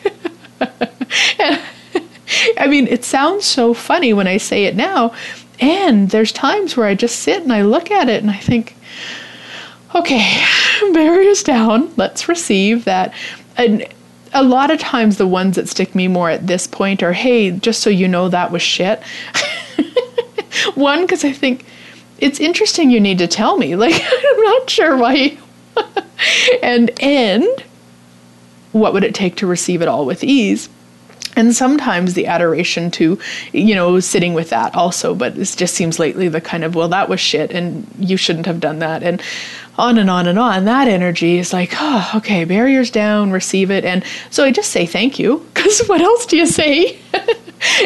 I 2.59 2.67
mean, 2.67 2.87
it 2.89 3.05
sounds 3.05 3.45
so 3.45 3.75
funny 3.75 4.13
when 4.13 4.27
I 4.27 4.37
say 4.37 4.65
it 4.65 4.77
now. 4.77 5.13
And 5.61 6.11
there's 6.11 6.33
times 6.33 6.77
where 6.77 6.87
I 6.87 6.95
just 6.95 7.21
sit 7.21 7.43
and 7.43 7.53
I 7.53 7.63
look 7.63 7.91
at 7.91 8.09
it 8.09 8.23
and 8.23 8.31
I 8.31 8.37
think, 8.37 8.77
okay, 9.95 10.45
barriers 10.93 11.43
down. 11.43 11.93
Let's 11.97 12.29
receive 12.29 12.85
that. 12.85 13.15
And 13.57 13.87
a 14.33 14.43
lot 14.43 14.71
of 14.71 14.79
times, 14.79 15.17
the 15.17 15.27
ones 15.27 15.57
that 15.57 15.69
stick 15.69 15.95
me 15.95 16.09
more 16.09 16.31
at 16.31 16.47
this 16.47 16.67
point 16.67 17.03
are, 17.03 17.13
hey, 17.13 17.51
just 17.51 17.83
so 17.83 17.91
you 17.91 18.09
know, 18.09 18.29
that 18.29 18.51
was 18.51 18.63
shit. 18.63 19.03
One, 20.75 21.03
because 21.03 21.25
I 21.25 21.33
think 21.33 21.65
it's 22.19 22.41
interesting 22.41 22.91
you 22.91 23.01
need 23.01 23.19
to 23.19 23.27
tell 23.27 23.57
me. 23.57 23.75
Like, 23.77 23.95
I'm 23.95 24.43
not 24.43 24.69
sure 24.71 24.97
why. 24.97 25.39
and, 26.63 26.91
and, 27.01 27.47
what 28.73 28.93
would 28.93 29.05
it 29.05 29.15
take 29.15 29.37
to 29.37 29.47
receive 29.47 29.83
it 29.83 29.89
all 29.89 30.05
with 30.05 30.23
ease? 30.23 30.69
And 31.39 31.55
sometimes 31.55 32.15
the 32.15 32.27
adoration 32.27 32.91
to 32.91 33.19
you 33.53 33.75
know 33.75 34.01
sitting 34.01 34.35
with 34.35 34.51
that 34.51 34.75
also 34.75 35.15
but 35.15 35.39
it 35.39 35.55
just 35.57 35.75
seems 35.75 35.99
lately 35.99 36.29
the 36.29 36.41
kind 36.41 36.65
of 36.65 36.75
well 36.75 36.89
that 36.89 37.09
was 37.09 37.21
shit 37.21 37.53
and 37.53 37.87
you 37.99 38.17
shouldn't 38.17 38.47
have 38.47 38.61
done 38.61 38.81
that 38.81 39.03
and 39.03 39.23
on 39.79 39.97
and 39.97 40.11
on 40.11 40.27
and 40.27 40.41
on. 40.41 40.65
That 40.65 40.89
energy 40.89 41.39
is 41.39 41.53
like 41.53 41.71
oh 41.75 42.11
okay 42.17 42.45
barriers 42.45 42.91
down 42.91 43.31
receive 43.31 43.71
it. 43.71 43.85
And 43.85 44.05
so 44.31 44.45
i 44.45 44.51
just 44.51 44.71
say 44.71 44.85
thank 44.85 45.19
you 45.19 45.47
because 45.55 45.87
what 45.87 46.01
else 46.01 46.27
do 46.27 46.37
you 46.37 46.47
say? 46.47 46.99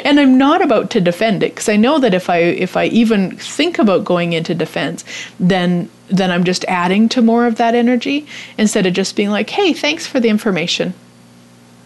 And 0.04 0.20
i'm 0.20 0.36
not 0.36 0.60
about 0.60 0.90
to 0.90 1.00
defend 1.00 1.42
it 1.42 1.54
because 1.54 1.66
i 1.66 1.76
know 1.76 1.98
that 1.98 2.12
if 2.12 2.28
i 2.28 2.36
if 2.36 2.76
i 2.76 2.84
even 2.88 3.34
think 3.38 3.78
about 3.78 4.04
going 4.04 4.34
into 4.34 4.54
defense 4.54 5.02
then 5.40 5.88
then 6.08 6.30
i'm 6.30 6.44
just 6.44 6.66
adding 6.66 7.08
to 7.08 7.22
more 7.22 7.46
of 7.46 7.56
that 7.56 7.74
energy 7.74 8.26
instead 8.58 8.84
of 8.84 8.92
just 8.92 9.16
being 9.16 9.30
like 9.30 9.48
hey 9.48 9.72
thanks 9.72 10.06
for 10.06 10.20
the 10.20 10.28
information. 10.28 10.92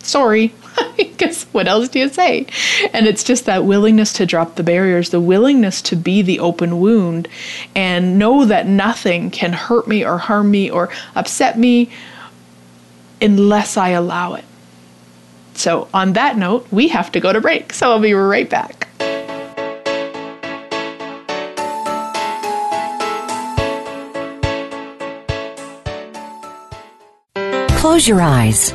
Sorry 0.01 0.53
because 0.97 1.45
what 1.53 1.68
else 1.68 1.89
do 1.89 1.99
you 1.99 2.09
say? 2.09 2.47
And 2.93 3.07
it's 3.07 3.24
just 3.24 3.47
that 3.47 3.64
willingness 3.64 4.12
to 4.14 4.27
drop 4.27 4.57
the 4.57 4.62
barriers, 4.62 5.11
the 5.11 5.20
willingness 5.20 5.83
to 5.83 5.97
be 5.97 6.22
the 6.22 6.41
open 6.41 6.81
wound 6.81 7.29
and 7.74 8.18
know 8.18 8.45
that 8.45 8.66
nothing 8.66 9.31
can 9.31 9.53
hurt 9.53 9.87
me 9.89 10.05
or 10.05 10.18
harm 10.18 10.51
me 10.51 10.70
or 10.70 10.89
upset 11.14 11.59
me 11.59 11.91
unless 13.20 13.77
I 13.77 13.91
allow 13.91 14.35
it. 14.35 14.45
So, 15.55 15.89
on 15.95 16.12
that 16.14 16.37
note, 16.37 16.66
we 16.70 16.89
have 16.89 17.11
to 17.12 17.20
go 17.20 17.33
to 17.33 17.41
break. 17.41 17.72
So, 17.72 17.91
I'll 17.91 18.01
be 18.01 18.12
right 18.12 18.49
back. 18.49 18.89
Close 27.79 28.07
your 28.07 28.20
eyes 28.20 28.74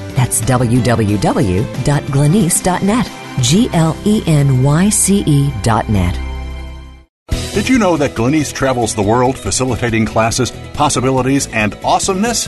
that's 0.15 0.41
www.glenyce.net. 0.41 3.11
G 3.41 3.69
L 3.73 3.97
E 4.05 4.23
N 4.27 4.63
Y 4.63 4.89
C 4.89 5.23
E 5.25 5.51
dot 5.63 5.89
net. 5.89 6.19
Did 7.53 7.67
you 7.67 7.77
know 7.77 7.97
that 7.97 8.11
Glenyce 8.11 8.53
travels 8.53 8.95
the 8.95 9.01
world 9.01 9.37
facilitating 9.37 10.05
classes, 10.05 10.51
possibilities, 10.73 11.47
and 11.47 11.75
awesomeness? 11.83 12.47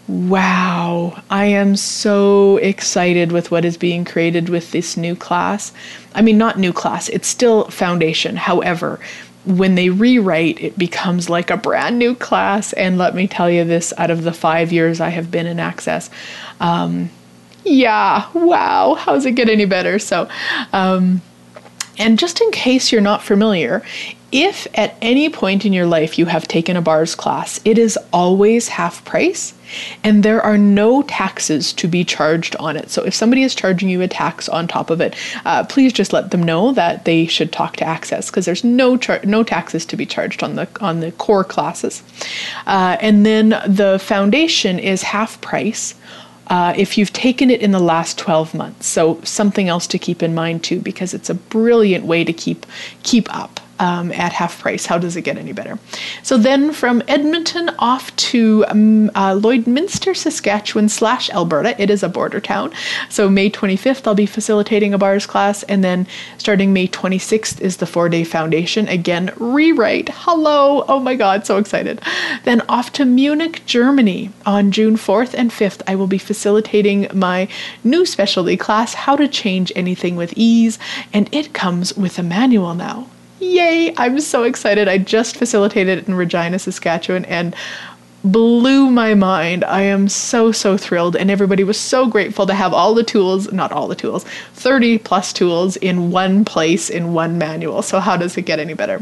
Wow, 0.09 1.23
I 1.29 1.45
am 1.45 1.77
so 1.77 2.57
excited 2.57 3.31
with 3.31 3.51
what 3.51 3.67
is 3.67 3.77
being 3.77 4.07
created 4.07 4.49
with 4.49 4.73
this 4.73 4.97
new 4.97 5.15
class. 5.15 5.71
I 6.15 6.23
mean, 6.23 6.39
not 6.39 6.59
new 6.59 6.73
class, 6.73 7.11
it's 7.11 7.29
still 7.29 7.65
foundation. 7.69 8.37
However, 8.37 9.01
when 9.45 9.75
they 9.75 9.91
rewrite, 9.91 10.63
it 10.63 10.79
becomes 10.79 11.29
like 11.29 11.51
a 11.51 11.59
brand 11.59 11.99
new 11.99 12.15
class. 12.15 12.73
And 12.73 12.97
let 12.97 13.15
me 13.15 13.29
tell 13.29 13.51
you 13.51 13.65
this 13.65 13.93
out 13.99 14.11
of 14.11 14.23
the 14.23 14.33
five 14.33 14.73
years 14.73 14.99
I 14.99 15.11
have 15.11 15.31
been 15.31 15.47
in 15.47 15.61
Access, 15.61 16.09
um, 16.59 17.11
yeah, 17.65 18.29
wow, 18.35 18.95
how's 18.95 19.27
it 19.27 19.33
get 19.33 19.49
any 19.49 19.65
better? 19.65 19.99
So, 19.99 20.29
um, 20.73 21.23
and 21.99 22.19
just 22.19 22.41
in 22.41 22.51
case 22.53 22.93
you're 22.93 23.01
not 23.01 23.23
familiar, 23.23 23.83
if 24.31 24.67
at 24.75 24.95
any 25.01 25.29
point 25.31 25.65
in 25.65 25.73
your 25.73 25.87
life 25.87 26.19
you 26.19 26.27
have 26.27 26.47
taken 26.47 26.77
a 26.77 26.83
bars 26.83 27.15
class, 27.15 27.61
it 27.65 27.79
is 27.79 27.99
always 28.13 28.69
half 28.69 29.05
price 29.05 29.55
and 30.05 30.23
there 30.23 30.41
are 30.43 30.59
no 30.59 31.03
taxes 31.03 31.73
to 31.75 31.89
be 31.89 32.05
charged 32.05 32.57
on 32.57 32.77
it. 32.77 32.91
So 32.91 33.03
if 33.05 33.15
somebody 33.15 33.43
is 33.43 33.55
charging 33.55 33.89
you 33.89 34.01
a 34.03 34.09
tax 34.09 34.49
on 34.49 34.69
top 34.69 34.91
of 34.91 35.01
it, 35.01 35.15
uh, 35.45 35.65
please 35.65 35.93
just 35.93 36.13
let 36.13 36.31
them 36.31 36.43
know 36.43 36.73
that 36.73 37.05
they 37.05 37.27
should 37.27 37.53
talk 37.53 37.77
to 37.77 37.89
Access 37.89 38.31
because 38.31 38.45
there's 38.45 38.65
no 38.65 38.97
char- 38.97 39.21
no 39.25 39.43
taxes 39.43 39.87
to 39.87 39.97
be 39.97 40.05
charged 40.05 40.43
on 40.43 40.57
the 40.57 40.69
on 40.81 41.01
the 41.01 41.13
core 41.13 41.45
classes. 41.45 42.03
Uh, 42.67 42.97
and 43.01 43.25
then 43.25 43.51
the 43.67 43.99
foundation 44.03 44.79
is 44.79 45.03
half 45.03 45.41
price. 45.41 45.95
Uh, 46.49 46.73
if 46.77 46.97
you've 46.97 47.13
taken 47.13 47.51
it 47.51 47.61
in 47.61 47.73
the 47.73 47.79
last 47.79 48.17
12 48.19 48.55
months. 48.55 48.87
So 48.87 49.21
something 49.23 49.69
else 49.69 49.87
to 49.89 49.99
keep 49.99 50.23
in 50.23 50.35
mind 50.35 50.65
too, 50.65 50.81
because 50.81 51.13
it's 51.13 51.29
a 51.29 51.35
brilliant 51.35 52.05
way 52.07 52.25
to 52.25 52.33
keep 52.33 52.65
keep 53.03 53.35
up 53.35 53.61
um, 53.79 54.13
at 54.13 54.33
half 54.33 54.61
price. 54.61 54.87
How 54.87 54.99
does 54.99 55.17
it 55.17 55.23
get 55.23 55.39
any 55.39 55.53
better? 55.53 55.79
So 56.23 56.39
then 56.39 56.73
from 56.73 57.03
Edmonton 57.09 57.71
off 57.79 58.15
to 58.17 58.65
um, 58.69 59.11
uh, 59.15 59.35
Lloydminster, 59.35 60.17
Saskatchewan 60.17 60.89
slash 60.89 61.31
Alberta. 61.31 61.81
It 61.81 61.91
is 61.91 62.03
a 62.03 62.09
border 62.09 62.41
town. 62.41 62.73
So 63.09 63.29
May 63.29 63.51
25th, 63.51 64.07
I'll 64.07 64.15
be 64.15 64.27
facilitating 64.27 64.95
a 64.95 64.99
bars 64.99 65.27
class, 65.27 65.63
and 65.65 65.85
then 65.85 66.07
starting 66.39 66.73
May 66.73 66.89
26th 66.89 67.61
is 67.61 67.79
the 67.79 67.87
four 67.87 68.09
day 68.09 68.25
foundation. 68.25 68.89
Again, 68.89 69.33
rewrite. 69.37 70.09
Hello. 70.11 70.85
Oh 70.89 71.01
my 71.01 71.15
God, 71.15 71.47
so 71.47 71.57
excited. 71.57 72.01
Then 72.45 72.63
off 72.69 72.93
to 72.95 73.05
Munich, 73.05 73.63
Germany 73.67 74.31
on 74.47 74.71
June 74.71 74.97
4th 74.97 75.35
and 75.35 75.51
5th. 75.51 75.83
I 75.87 75.95
will 75.95 76.07
be 76.07 76.19
facilitating 76.19 77.09
my 77.15 77.49
new 77.85 78.05
specialty 78.07 78.57
class, 78.57 78.95
How 78.95 79.17
to 79.17 79.29
Change 79.29 79.73
Anything 79.75 80.17
with 80.17 80.33
Ease, 80.37 80.79
and 81.13 81.29
it 81.33 81.53
comes 81.53 81.97
with 81.97 82.19
a 82.19 82.23
manual 82.23 82.75
now. 82.75 83.09
Yay! 83.41 83.95
I'm 83.97 84.21
so 84.21 84.43
excited. 84.43 84.89
I 84.89 84.99
just 84.99 85.37
facilitated 85.37 86.09
in 86.09 86.15
Regina, 86.15 86.59
Saskatchewan, 86.59 87.25
and 87.27 87.55
blew 88.25 88.91
my 88.91 89.15
mind. 89.15 89.65
I 89.65 89.83
am 89.83 90.09
so, 90.09 90.51
so 90.51 90.77
thrilled. 90.77 91.15
And 91.15 91.31
everybody 91.31 91.63
was 91.63 91.79
so 91.79 92.09
grateful 92.09 92.47
to 92.47 92.55
have 92.55 92.75
all 92.75 92.95
the 92.95 93.05
tools, 93.05 93.53
not 93.53 93.71
all 93.71 93.87
the 93.87 93.95
tools, 93.95 94.25
30 94.55 94.99
plus 94.99 95.33
tools 95.33 95.77
in 95.77 96.11
one 96.11 96.45
place 96.45 96.91
in 96.91 97.13
one 97.13 97.39
manual. 97.39 97.83
So, 97.83 98.01
how 98.01 98.17
does 98.17 98.37
it 98.37 98.43
get 98.43 98.59
any 98.59 98.75
better? 98.75 99.01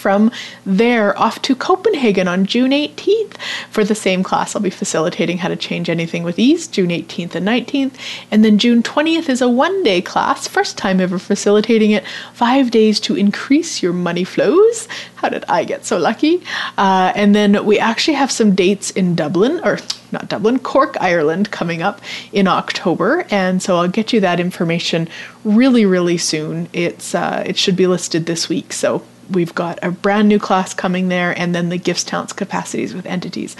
From 0.00 0.32
there 0.64 1.16
off 1.18 1.40
to 1.42 1.54
Copenhagen 1.54 2.26
on 2.26 2.46
June 2.46 2.70
18th 2.70 3.36
for 3.70 3.84
the 3.84 3.94
same 3.94 4.22
class. 4.22 4.56
I'll 4.56 4.62
be 4.62 4.70
facilitating 4.70 5.38
how 5.38 5.48
to 5.48 5.56
change 5.56 5.90
anything 5.90 6.22
with 6.24 6.38
ease 6.38 6.66
June 6.66 6.88
18th 6.88 7.34
and 7.34 7.46
19th. 7.46 7.94
And 8.30 8.44
then 8.44 8.58
June 8.58 8.82
20th 8.82 9.28
is 9.28 9.42
a 9.42 9.48
one 9.48 9.82
day 9.82 10.00
class, 10.00 10.48
first 10.48 10.78
time 10.78 11.00
ever 11.00 11.18
facilitating 11.18 11.90
it, 11.90 12.04
five 12.32 12.70
days 12.70 12.98
to 13.00 13.14
increase 13.14 13.82
your 13.82 13.92
money 13.92 14.24
flows. 14.24 14.88
How 15.16 15.28
did 15.28 15.44
I 15.48 15.64
get 15.64 15.84
so 15.84 15.98
lucky? 15.98 16.42
Uh, 16.78 17.12
and 17.14 17.34
then 17.34 17.64
we 17.66 17.78
actually 17.78 18.14
have 18.14 18.32
some 18.32 18.54
dates 18.54 18.90
in 18.90 19.14
Dublin, 19.14 19.60
or 19.62 19.78
not 20.12 20.28
Dublin, 20.28 20.58
Cork, 20.58 20.96
Ireland, 21.00 21.50
coming 21.50 21.82
up 21.82 22.00
in 22.32 22.48
October, 22.48 23.26
and 23.30 23.62
so 23.62 23.76
I'll 23.76 23.88
get 23.88 24.12
you 24.12 24.20
that 24.20 24.40
information 24.40 25.08
really, 25.44 25.84
really 25.84 26.18
soon. 26.18 26.68
It's 26.72 27.14
uh, 27.14 27.42
it 27.46 27.56
should 27.58 27.76
be 27.76 27.86
listed 27.86 28.26
this 28.26 28.48
week, 28.48 28.72
so 28.72 29.02
we've 29.32 29.54
got 29.54 29.78
a 29.82 29.90
brand 29.90 30.28
new 30.28 30.38
class 30.38 30.74
coming 30.74 31.08
there, 31.08 31.38
and 31.38 31.54
then 31.54 31.68
the 31.68 31.78
gifts, 31.78 32.04
talents, 32.04 32.32
capacities 32.32 32.94
with 32.94 33.06
entities. 33.06 33.56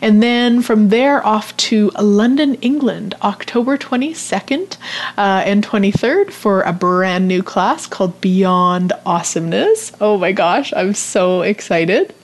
And 0.00 0.22
then 0.22 0.62
from 0.62 0.88
there 0.88 1.24
off 1.26 1.56
to 1.58 1.90
London, 2.00 2.54
England, 2.56 3.14
October 3.22 3.76
22nd 3.76 4.76
uh, 5.16 5.42
and 5.44 5.66
23rd 5.66 6.30
for 6.30 6.62
a 6.62 6.72
brand 6.72 7.28
new 7.28 7.42
class 7.42 7.86
called 7.86 8.20
Beyond 8.20 8.92
Awesomeness. 9.06 9.92
Oh 10.00 10.18
my 10.18 10.32
gosh, 10.32 10.72
I'm 10.74 10.94
so 10.94 11.42
excited 11.42 12.14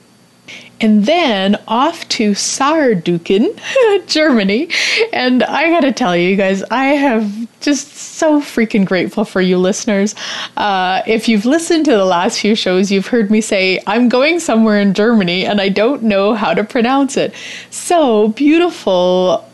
and 0.79 1.05
then 1.05 1.57
off 1.67 2.07
to 2.09 2.31
Saarbrücken, 2.31 3.59
Germany. 4.07 4.69
And 5.13 5.43
I 5.43 5.69
gotta 5.69 5.91
tell 5.91 6.15
you, 6.15 6.35
guys, 6.35 6.63
I 6.69 6.85
have 6.87 7.47
just 7.59 7.93
so 7.93 8.39
freaking 8.39 8.85
grateful 8.85 9.25
for 9.25 9.41
you 9.41 9.57
listeners. 9.57 10.15
Uh, 10.55 11.01
if 11.07 11.27
you've 11.27 11.45
listened 11.45 11.85
to 11.85 11.91
the 11.91 12.05
last 12.05 12.39
few 12.39 12.55
shows, 12.55 12.91
you've 12.91 13.07
heard 13.07 13.31
me 13.31 13.41
say, 13.41 13.81
I'm 13.87 14.09
going 14.09 14.39
somewhere 14.39 14.79
in 14.79 14.93
Germany 14.93 15.45
and 15.45 15.59
I 15.59 15.69
don't 15.69 16.03
know 16.03 16.33
how 16.33 16.53
to 16.53 16.63
pronounce 16.63 17.17
it. 17.17 17.33
So 17.69 18.29
beautiful 18.29 19.46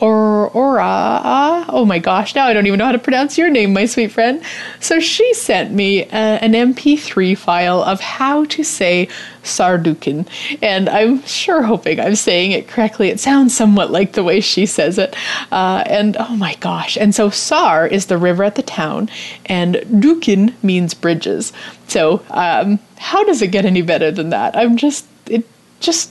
or 0.00 0.50
Ora. 0.50 1.64
Oh 1.68 1.84
my 1.84 1.98
gosh, 1.98 2.34
now 2.34 2.46
I 2.46 2.52
don't 2.52 2.66
even 2.66 2.78
know 2.78 2.86
how 2.86 2.92
to 2.92 2.98
pronounce 2.98 3.38
your 3.38 3.50
name, 3.50 3.72
my 3.72 3.86
sweet 3.86 4.12
friend. 4.12 4.42
So 4.80 5.00
she 5.00 5.32
sent 5.34 5.72
me 5.72 6.04
a, 6.04 6.06
uh, 6.06 6.38
an 6.42 6.52
MP3 6.52 7.36
file 7.36 7.82
of 7.82 8.00
how 8.00 8.44
to 8.46 8.62
say 8.62 9.08
Sardukin, 9.42 10.26
and 10.60 10.88
I'm 10.88 11.22
sure 11.22 11.62
hoping 11.62 12.00
I'm 12.00 12.16
saying 12.16 12.52
it 12.52 12.68
correctly. 12.68 13.08
It 13.08 13.20
sounds 13.20 13.56
somewhat 13.56 13.90
like 13.90 14.12
the 14.12 14.24
way 14.24 14.40
she 14.40 14.66
says 14.66 14.98
it. 14.98 15.16
Uh, 15.52 15.84
and 15.86 16.16
oh 16.18 16.36
my 16.36 16.54
gosh. 16.56 16.96
And 16.96 17.14
so 17.14 17.30
Saar 17.30 17.86
is 17.86 18.06
the 18.06 18.18
river 18.18 18.44
at 18.44 18.56
the 18.56 18.62
town, 18.62 19.08
and 19.46 19.76
Brücken 19.76 20.52
means 20.62 20.94
bridges. 20.94 21.52
So 21.88 22.22
um, 22.30 22.80
how 22.98 23.24
does 23.24 23.40
it 23.40 23.48
get 23.48 23.64
any 23.64 23.82
better 23.82 24.10
than 24.10 24.30
that? 24.30 24.56
I'm 24.56 24.76
just, 24.76 25.06
it 25.26 25.46
just 25.80 26.10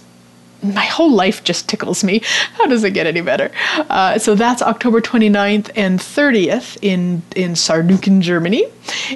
my 0.73 0.85
whole 0.85 1.11
life 1.11 1.43
just 1.43 1.69
tickles 1.69 2.03
me. 2.03 2.21
How 2.53 2.65
does 2.65 2.83
it 2.83 2.91
get 2.91 3.07
any 3.07 3.21
better? 3.21 3.51
Uh, 3.89 4.17
so 4.17 4.35
that's 4.35 4.61
October 4.61 5.01
29th 5.01 5.71
and 5.75 5.99
30th 5.99 6.77
in, 6.81 7.21
in 7.35 7.51
Saarbrücken, 7.51 8.21
Germany. 8.21 8.65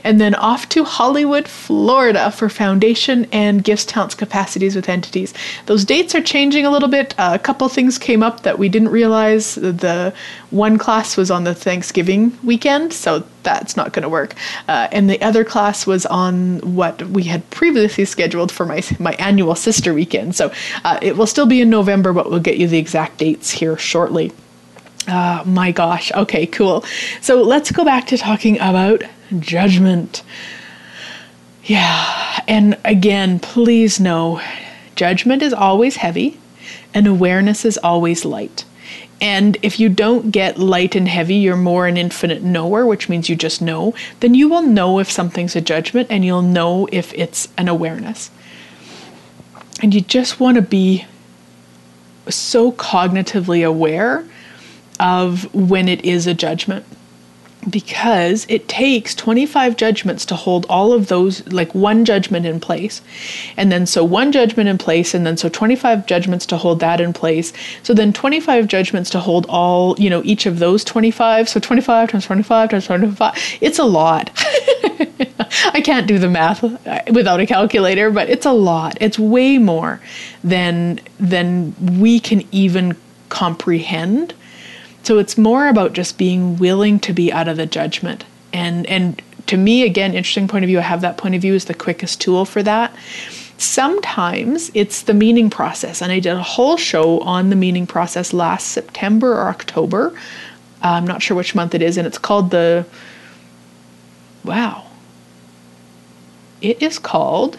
And 0.04 0.20
then 0.20 0.36
off 0.36 0.68
to 0.70 0.84
Hollywood, 0.84 1.47
Florida 1.47 2.32
for 2.32 2.50
foundation 2.50 3.28
and 3.32 3.64
gifts, 3.64 3.86
talents, 3.86 4.16
capacities 4.16 4.76
with 4.76 4.89
entities. 4.89 5.34
Those 5.68 5.86
dates 5.86 6.16
are 6.16 6.22
changing 6.22 6.66
a 6.66 6.72
little 6.72 6.89
bit. 6.89 7.14
Uh, 7.20 7.32
a 7.34 7.39
couple 7.39 7.68
things 7.70 7.97
came 7.97 8.24
up 8.24 8.43
that 8.43 8.58
we 8.58 8.70
didn't 8.70 8.89
realize. 8.89 9.56
The 9.56 10.14
one 10.52 10.78
class 10.78 11.16
was 11.16 11.30
on 11.30 11.43
the 11.43 11.54
Thanksgiving 11.54 12.38
weekend, 12.43 12.93
so 12.93 13.24
that's 13.43 13.78
not 13.78 13.93
going 13.93 14.04
to 14.04 14.10
work. 14.10 14.36
Uh, 14.68 14.88
and 14.91 15.10
the 15.10 15.22
other 15.22 15.43
class 15.43 15.86
was 15.86 16.06
on 16.08 16.60
what 16.76 17.02
we 17.04 17.24
had 17.24 17.47
previously 17.52 18.06
scheduled 18.06 18.52
for 18.52 18.66
my 18.66 18.82
my 19.00 19.14
annual 19.14 19.56
sister 19.56 19.93
weekend. 19.93 20.36
So 20.36 20.52
uh, 20.84 21.00
it 21.02 21.18
will 21.18 21.28
still 21.28 21.45
be 21.45 21.62
in 21.62 21.70
November, 21.70 22.14
but 22.14 22.30
we'll 22.30 22.39
get 22.39 22.58
you 22.58 22.68
the 22.68 22.80
exact 22.80 23.18
dates 23.18 23.52
here 23.52 23.78
shortly. 23.78 24.32
Uh, 25.08 25.43
my 25.45 25.72
gosh. 25.72 26.12
Okay, 26.14 26.45
cool. 26.45 26.84
So 27.22 27.41
let's 27.41 27.72
go 27.72 27.86
back 27.86 28.08
to 28.08 28.18
talking 28.18 28.58
about 28.58 29.04
judgment. 29.39 30.24
Yeah, 31.64 32.41
and 32.47 32.78
again, 32.84 33.39
please 33.39 34.00
know 34.00 34.41
judgment 34.95 35.41
is 35.43 35.54
always 35.54 35.97
heavy 35.97 36.39
and 36.93 37.06
awareness 37.08 37.66
is 37.66 37.78
always 37.78 38.26
light. 38.26 38.66
And 39.22 39.58
if 39.62 39.80
you 39.80 39.90
don't 39.90 40.32
get 40.32 40.58
light 40.58 40.96
and 40.96 41.08
heavy, 41.08 41.36
you're 41.36 41.58
more 41.58 41.88
an 41.88 41.98
infinite 41.98 42.42
knower, 42.42 42.86
which 42.86 43.10
means 43.10 43.28
you 43.28 43.36
just 43.36 43.62
know, 43.62 43.94
then 44.22 44.34
you 44.34 44.48
will 44.48 44.62
know 44.62 45.00
if 45.00 45.12
something's 45.12 45.56
a 45.56 45.62
judgment 45.62 46.08
and 46.10 46.24
you'll 46.24 46.42
know 46.42 46.88
if 46.92 47.14
it's 47.14 47.50
an 47.58 47.68
awareness. 47.68 48.32
And 49.82 49.94
you 49.94 50.02
just 50.02 50.40
want 50.40 50.56
to 50.56 50.62
be 50.62 51.06
so 52.30 52.72
cognitively 52.72 53.66
aware 53.66 54.26
of 55.00 55.54
when 55.54 55.88
it 55.88 56.04
is 56.06 56.28
a 56.28 56.34
judgment. 56.34 56.86
Because 57.68 58.45
it 58.47 58.68
takes 58.68 59.14
25 59.16 59.76
judgments 59.76 60.26
to 60.26 60.36
hold 60.36 60.66
all 60.70 60.93
of 60.93 61.07
those 61.07 61.45
like 61.47 61.76
one 61.76 62.05
judgment 62.05 62.45
in 62.45 62.60
place. 62.60 63.01
And 63.57 63.72
then 63.72 63.86
so 63.86 64.03
one 64.03 64.32
judgment 64.32 64.70
in 64.70 64.78
place 64.78 65.14
and 65.14 65.26
then 65.26 65.36
so 65.36 65.49
25 65.49 66.05
judgments 66.05 66.45
to 66.47 66.57
hold 66.57 66.80
that 66.80 67.01
in 67.01 67.12
place. 67.12 67.51
So 67.84 67.93
then 67.93 68.14
25 68.14 68.68
judgments 68.68 69.10
to 69.12 69.20
hold 69.20 69.45
all 69.49 69.95
you 69.99 70.10
know 70.10 70.22
each 70.24 70.45
of 70.45 70.60
those 70.60 70.84
25 70.84 71.49
so 71.49 71.60
25 71.60 72.12
times 72.12 72.26
25 72.26 72.70
times 72.70 72.86
25 72.86 73.57
it's 73.62 73.80
a 73.80 73.86
lot. 73.86 74.32
I 75.74 75.82
can't 75.82 76.07
do 76.07 76.20
the 76.20 76.30
math 76.30 76.64
uh, 76.64 77.01
without 77.12 77.39
a 77.39 77.45
calculator 77.45 78.10
but 78.10 78.30
it's 78.30 78.45
a 78.45 78.53
lot. 78.53 78.97
It's 79.01 79.20
way 79.20 79.57
more 79.57 79.99
than 80.43 80.99
than 81.20 81.76
we 81.99 82.20
can 82.20 82.43
even 82.51 82.95
comprehend 83.28 84.34
so 85.10 85.18
it's 85.18 85.39
more 85.39 85.68
about 85.68 85.93
just 85.93 86.20
being 86.20 86.55
willing 86.57 86.99
to 86.99 87.14
be 87.14 87.34
out 87.34 87.47
of 87.47 87.57
the 87.57 87.66
judgment. 87.66 88.26
And 88.53 88.86
and 88.86 89.20
to 89.47 89.57
me 89.57 89.82
again 89.82 90.14
interesting 90.14 90.47
point 90.47 90.64
of 90.64 90.68
view 90.68 90.78
I 90.78 90.84
have 90.84 91.01
that 91.01 91.18
point 91.18 91.34
of 91.34 91.41
view 91.41 91.55
is 91.55 91.66
the 91.66 91.74
quickest 91.74 92.22
tool 92.22 92.45
for 92.45 92.62
that. 92.62 92.95
Sometimes 93.57 94.70
it's 94.76 95.01
the 95.01 95.16
meaning 95.16 95.49
process 95.49 96.03
and 96.03 96.12
I 96.12 96.20
did 96.20 96.34
a 96.34 96.43
whole 96.43 96.78
show 96.78 97.22
on 97.22 97.49
the 97.49 97.55
meaning 97.55 97.88
process 97.88 98.34
last 98.34 98.68
September 98.68 99.34
or 99.34 99.47
October. 99.47 100.16
I'm 100.84 101.07
not 101.07 101.24
sure 101.24 101.36
which 101.36 101.55
month 101.55 101.74
it 101.74 101.82
is 101.82 101.97
and 101.97 102.05
it's 102.05 102.20
called 102.20 102.51
the 102.51 102.86
wow. 104.43 104.86
It 106.62 106.84
is 106.84 106.99
called 106.99 107.57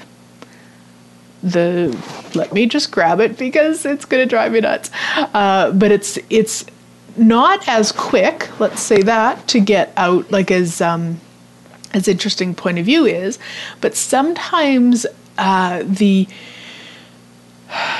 the 1.42 1.98
let 2.36 2.52
me 2.52 2.66
just 2.66 2.92
grab 2.92 3.18
it 3.18 3.36
because 3.36 3.84
it's 3.84 4.04
going 4.04 4.22
to 4.22 4.28
drive 4.28 4.52
me 4.52 4.60
nuts. 4.60 4.92
Uh, 5.16 5.72
but 5.72 5.90
it's 5.90 6.16
it's 6.30 6.64
not 7.16 7.66
as 7.68 7.92
quick, 7.92 8.48
let's 8.60 8.80
say 8.80 9.02
that, 9.02 9.46
to 9.48 9.60
get 9.60 9.92
out 9.96 10.30
like 10.30 10.50
as 10.50 10.80
um, 10.80 11.20
as 11.92 12.08
interesting 12.08 12.54
point 12.54 12.78
of 12.78 12.84
view 12.84 13.04
is, 13.06 13.38
but 13.80 13.94
sometimes 13.94 15.06
uh, 15.38 15.82
the 15.84 16.28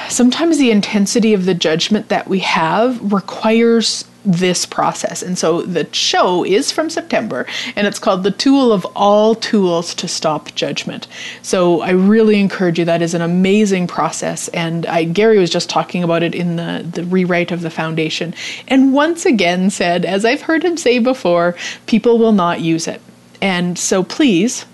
sometimes 0.09 0.59
the 0.59 0.71
intensity 0.71 1.33
of 1.33 1.45
the 1.45 1.55
judgment 1.55 2.09
that 2.09 2.29
we 2.29 2.41
have 2.41 3.13
requires 3.13 4.05
this 4.25 4.67
process. 4.67 5.23
And 5.23 5.39
so 5.39 5.63
the 5.63 5.89
show 5.95 6.45
is 6.45 6.71
from 6.71 6.91
September 6.91 7.47
and 7.77 7.87
it's 7.87 7.99
called 7.99 8.23
The 8.23 8.31
Tool 8.31 8.73
of 8.73 8.87
All 8.95 9.35
Tools 9.35 9.95
to 9.95 10.09
Stop 10.09 10.55
Judgment. 10.55 11.07
So 11.43 11.81
I 11.81 11.91
really 11.91 12.41
encourage 12.41 12.79
you. 12.79 12.85
That 12.85 13.03
is 13.03 13.15
an 13.15 13.23
amazing 13.23 13.87
process. 13.87 14.49
And 14.49 14.87
I, 14.87 15.05
Gary 15.05 15.39
was 15.39 15.51
just 15.51 15.71
talking 15.71 16.03
about 16.03 16.23
it 16.23 16.35
in 16.35 16.57
the, 16.57 16.87
the 16.91 17.05
rewrite 17.05 17.53
of 17.53 17.63
the 17.63 17.71
foundation. 17.71 18.35
And 18.69 18.93
once 18.93 19.25
again 19.25 19.71
said, 19.71 20.05
as 20.05 20.25
I've 20.25 20.43
heard 20.43 20.65
him 20.65 20.77
say 20.77 20.99
before, 20.99 21.57
people 21.87 22.19
will 22.19 22.33
not 22.33 22.61
use 22.61 22.87
it. 22.87 23.01
And 23.43 23.79
so 23.79 24.03
please, 24.03 24.67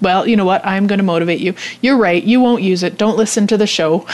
well, 0.00 0.26
you 0.26 0.36
know 0.36 0.44
what? 0.44 0.64
I'm 0.64 0.86
going 0.86 0.98
to 0.98 1.04
motivate 1.04 1.40
you. 1.40 1.54
You're 1.80 1.96
right. 1.96 2.22
You 2.22 2.40
won't 2.40 2.62
use 2.62 2.82
it. 2.82 2.98
Don't 2.98 3.16
listen 3.16 3.46
to 3.48 3.56
the 3.56 3.66
show. 3.66 4.06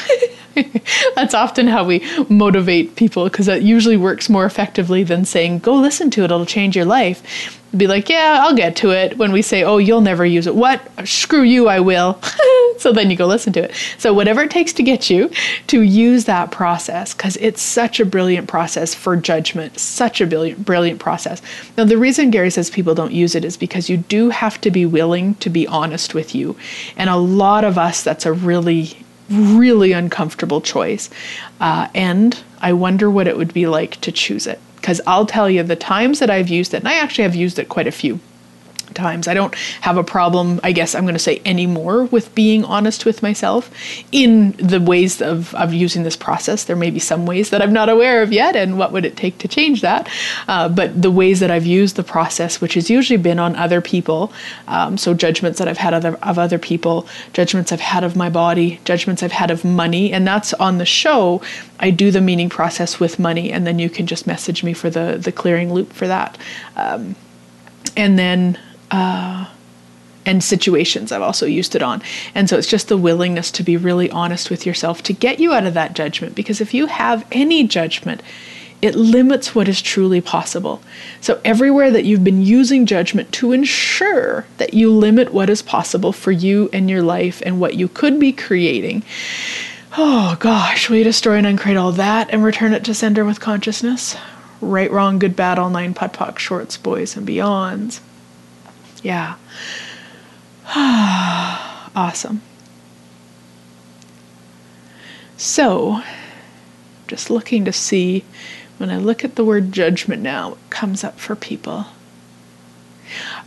That's 1.16 1.35
often 1.35 1.66
how 1.66 1.85
we 1.85 2.03
motivate 2.28 2.97
people 2.97 3.24
because 3.24 3.47
that 3.47 3.62
usually 3.62 3.97
works 3.97 4.28
more 4.28 4.45
effectively 4.45 5.03
than 5.03 5.24
saying, 5.24 5.61
go 5.61 5.74
listen 5.74 6.11
to 6.12 6.22
it, 6.22 6.26
it'll 6.26 6.47
change 6.47 6.76
your 6.76 6.85
life. 6.85 7.61
Be 7.77 7.87
like, 7.87 8.09
yeah, 8.09 8.41
I'll 8.43 8.55
get 8.55 8.77
to 8.77 8.91
it 8.91 9.18
when 9.18 9.33
we 9.33 9.43
say, 9.43 9.64
oh, 9.64 9.79
you'll 9.79 10.01
never 10.01 10.25
use 10.25 10.47
it. 10.47 10.55
What? 10.55 10.81
Screw 11.07 11.43
you, 11.43 11.68
I 11.68 11.81
will. 11.81 12.20
so 12.79 12.93
then 12.93 13.11
you 13.11 13.16
go 13.16 13.27
listen 13.27 13.53
to 13.55 13.64
it. 13.64 13.75
So, 13.99 14.14
whatever 14.14 14.43
it 14.43 14.51
takes 14.51 14.72
to 14.75 14.83
get 14.83 15.11
you 15.11 15.31
to 15.68 15.83
use 15.83 16.25
that 16.27 16.51
process 16.51 17.14
because 17.14 17.37
it's 17.39 17.62
such 17.62 18.01
a 18.01 18.05
brilliant 18.05 18.49
process 18.49 18.95
for 18.95 19.16
judgment, 19.16 19.79
such 19.79 20.20
a 20.20 20.27
brilliant, 20.27 20.64
brilliant 20.64 21.01
process. 21.01 21.43
Now, 21.77 21.85
the 21.85 21.99
reason 21.99 22.31
Gary 22.31 22.51
says 22.51 22.70
people 22.70 22.95
don't 22.95 23.12
use 23.12 23.35
it 23.35 23.45
is 23.45 23.57
because 23.57 23.91
you 23.91 23.97
do 23.97 24.31
have 24.31 24.61
to 24.61 24.70
be 24.70 24.87
willing 24.87 25.35
to 25.37 25.51
be 25.51 25.66
honest 25.66 26.14
with 26.14 26.35
you. 26.35 26.57
And 26.97 27.11
a 27.11 27.16
lot 27.16 27.64
of 27.64 27.79
us, 27.79 28.03
that's 28.03 28.27
a 28.27 28.33
really 28.33 29.05
really 29.31 29.93
uncomfortable 29.93 30.61
choice. 30.61 31.11
Uh, 31.61 31.89
and 31.95 32.43
I 32.61 32.72
wonder 32.72 33.11
what 33.11 33.27
it 33.27 33.37
would 33.37 33.55
be 33.55 33.66
like 33.66 34.01
to 34.03 34.12
choose 34.12 34.47
it. 34.47 34.61
Because 34.85 35.01
I'll 35.07 35.24
tell 35.24 35.49
you, 35.49 35.62
the 35.62 35.76
times 35.76 36.18
that 36.18 36.28
I've 36.28 36.51
used 36.51 36.74
it, 36.74 36.76
and 36.76 36.89
I 36.89 36.99
actually 36.99 37.24
have 37.24 37.35
used 37.35 37.59
it 37.59 37.70
quite 37.70 37.87
a 37.87 37.91
few 37.91 38.20
times. 38.95 39.28
I 39.28 39.34
don't 39.34 39.55
have 39.80 39.97
a 39.97 40.05
problem, 40.05 40.61
I 40.62 40.72
guess 40.72 40.95
I'm 40.95 41.05
going 41.05 41.14
to 41.14 41.18
say, 41.18 41.40
anymore 41.45 42.05
with 42.07 42.34
being 42.34 42.64
honest 42.64 43.05
with 43.05 43.22
myself 43.22 43.70
in 44.12 44.53
the 44.53 44.80
ways 44.80 45.20
of, 45.20 45.55
of 45.55 45.72
using 45.74 46.03
this 46.03 46.16
process. 46.16 46.64
There 46.64 46.76
may 46.76 46.90
be 46.90 46.99
some 46.99 47.26
ways 47.26 47.51
that 47.51 47.62
I'm 47.62 47.72
not 47.72 47.88
aware 47.88 48.22
of 48.22 48.32
yet, 48.32 48.57
and 48.57 48.78
what 48.78 48.92
would 48.92 49.05
it 49.05 49.16
take 49.16 49.38
to 49.38 49.49
change 49.49 49.80
that? 49.80 50.09
Uh, 50.49 50.68
but 50.68 51.01
the 51.01 51.11
ways 51.11 51.40
that 51.40 51.51
I've 51.51 51.66
used 51.66 51.97
the 51.97 52.03
process, 52.03 52.61
which 52.61 52.74
has 52.74 52.90
usually 52.90 53.16
been 53.16 53.38
on 53.38 53.57
other 53.57 53.80
people, 53.80 54.32
um, 54.68 54.97
so 54.97 55.14
judgments 55.14 55.59
that 55.59 55.68
I've 55.68 55.78
had 55.78 55.95
other, 55.95 56.14
of 56.22 56.38
other 56.38 56.59
people, 56.59 57.07
judgments 57.32 57.72
I've 57.72 57.80
had 57.80 58.05
of 58.05 58.16
my 58.16 58.30
body, 58.30 58.80
judgments 58.84 59.22
I've 59.22 59.32
had 59.32 59.51
of 59.51 59.64
money, 59.64 60.12
and 60.12 60.26
that's 60.26 60.55
on 60.55 60.78
the 60.78 60.86
show. 60.86 61.42
I 61.80 61.90
do 61.90 62.11
the 62.11 62.20
meaning 62.20 62.49
process 62.49 63.01
with 63.01 63.18
money, 63.18 63.53
and 63.53 63.66
then 63.66 63.78
you 63.78 63.90
can 63.90 64.07
just 64.07 64.26
message 64.26 64.62
me 64.62 64.72
for 64.72 64.90
the 64.90 65.18
the 65.20 65.32
clearing 65.32 65.72
loop 65.72 65.92
for 65.92 66.07
that. 66.07 66.38
Um, 66.76 67.16
and 67.97 68.18
then 68.18 68.59
uh, 68.95 69.47
and 70.26 70.42
situations 70.42 71.12
I've 71.12 71.22
also 71.22 71.47
used 71.47 71.74
it 71.74 71.82
on. 71.82 72.03
And 72.34 72.49
so 72.49 72.57
it's 72.57 72.68
just 72.68 72.88
the 72.88 72.97
willingness 72.97 73.51
to 73.53 73.62
be 73.62 73.76
really 73.76 74.11
honest 74.11 74.51
with 74.51 74.64
yourself 74.64 75.03
to 75.05 75.12
get 75.12 75.40
you 75.40 75.53
out 75.53 75.66
of 75.66 75.74
that 75.74 75.95
judgment. 75.95 76.34
Because 76.34 76.61
if 76.61 76.72
you 76.72 76.86
have 76.86 77.26
any 77.32 77.64
judgment, 77.64 78.22
it 78.80 78.95
limits 78.95 79.55
what 79.55 79.68
is 79.68 79.80
truly 79.80 80.20
possible. 80.20 80.82
So, 81.20 81.40
everywhere 81.45 81.90
that 81.90 82.05
you've 82.05 82.24
been 82.24 82.42
using 82.42 82.84
judgment 82.84 83.32
to 83.32 83.53
ensure 83.53 84.47
that 84.59 84.74
you 84.74 84.90
limit 84.90 85.32
what 85.32 85.49
is 85.49 85.62
possible 85.62 86.12
for 86.12 86.32
you 86.32 86.68
and 86.72 86.90
your 86.90 87.03
life 87.03 87.42
and 87.47 87.61
what 87.61 87.76
you 87.76 87.88
could 87.88 88.20
be 88.20 88.30
creating, 88.30 89.03
oh 89.97 90.36
gosh, 90.38 90.90
will 90.90 90.99
you 90.99 91.05
destroy 91.05 91.36
and 91.38 91.47
uncreate 91.47 91.78
all 91.78 91.92
that 91.92 92.28
and 92.30 92.45
return 92.45 92.74
it 92.74 92.84
to 92.84 92.92
sender 92.92 93.24
with 93.24 93.40
consciousness? 93.40 94.16
Right, 94.61 94.90
wrong, 94.90 95.18
good, 95.18 95.34
bad, 95.34 95.59
all 95.59 95.70
nine 95.70 95.95
POD 95.95 96.12
POC, 96.12 96.38
shorts, 96.38 96.76
boys, 96.76 97.16
and 97.16 97.26
beyonds. 97.26 98.01
Yeah. 99.05 99.36
awesome. 101.94 102.40
So, 105.36 106.02
just 107.07 107.28
looking 107.28 107.66
to 107.66 107.72
see 107.72 108.24
when 108.78 108.88
I 108.90 108.96
look 108.96 109.22
at 109.22 109.34
the 109.34 109.44
word 109.44 109.72
judgment 109.72 110.22
now, 110.22 110.50
what 110.50 110.70
comes 110.70 111.05
up 111.05 111.20
for 111.20 111.36
people. 111.36 111.84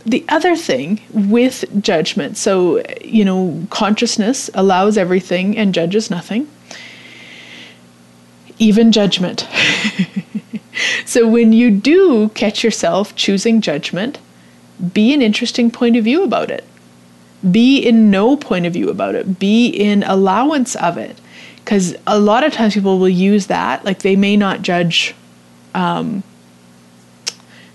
The 0.06 0.24
other 0.28 0.54
thing 0.54 1.00
with 1.12 1.64
judgment, 1.82 2.36
so, 2.36 2.80
you 3.04 3.24
know, 3.24 3.66
consciousness 3.68 4.48
allows 4.54 4.96
everything 4.96 5.58
and 5.58 5.74
judges 5.74 6.08
nothing, 6.08 6.48
even 8.60 8.92
judgment. 8.92 9.48
so, 11.04 11.26
when 11.26 11.52
you 11.52 11.72
do 11.72 12.28
catch 12.30 12.62
yourself 12.62 13.16
choosing 13.16 13.60
judgment, 13.60 14.18
be 14.92 15.12
an 15.12 15.22
interesting 15.22 15.70
point 15.70 15.96
of 15.96 16.04
view 16.04 16.22
about 16.22 16.50
it. 16.50 16.64
Be 17.50 17.78
in 17.78 18.10
no 18.10 18.36
point 18.36 18.66
of 18.66 18.72
view 18.72 18.90
about 18.90 19.14
it. 19.14 19.38
Be 19.38 19.68
in 19.68 20.02
allowance 20.02 20.74
of 20.76 20.98
it. 20.98 21.20
Because 21.56 21.94
a 22.06 22.18
lot 22.18 22.44
of 22.44 22.52
times 22.52 22.74
people 22.74 22.98
will 22.98 23.08
use 23.08 23.46
that, 23.46 23.84
like 23.84 24.00
they 24.00 24.16
may 24.16 24.36
not 24.36 24.62
judge, 24.62 25.14
um, 25.74 26.22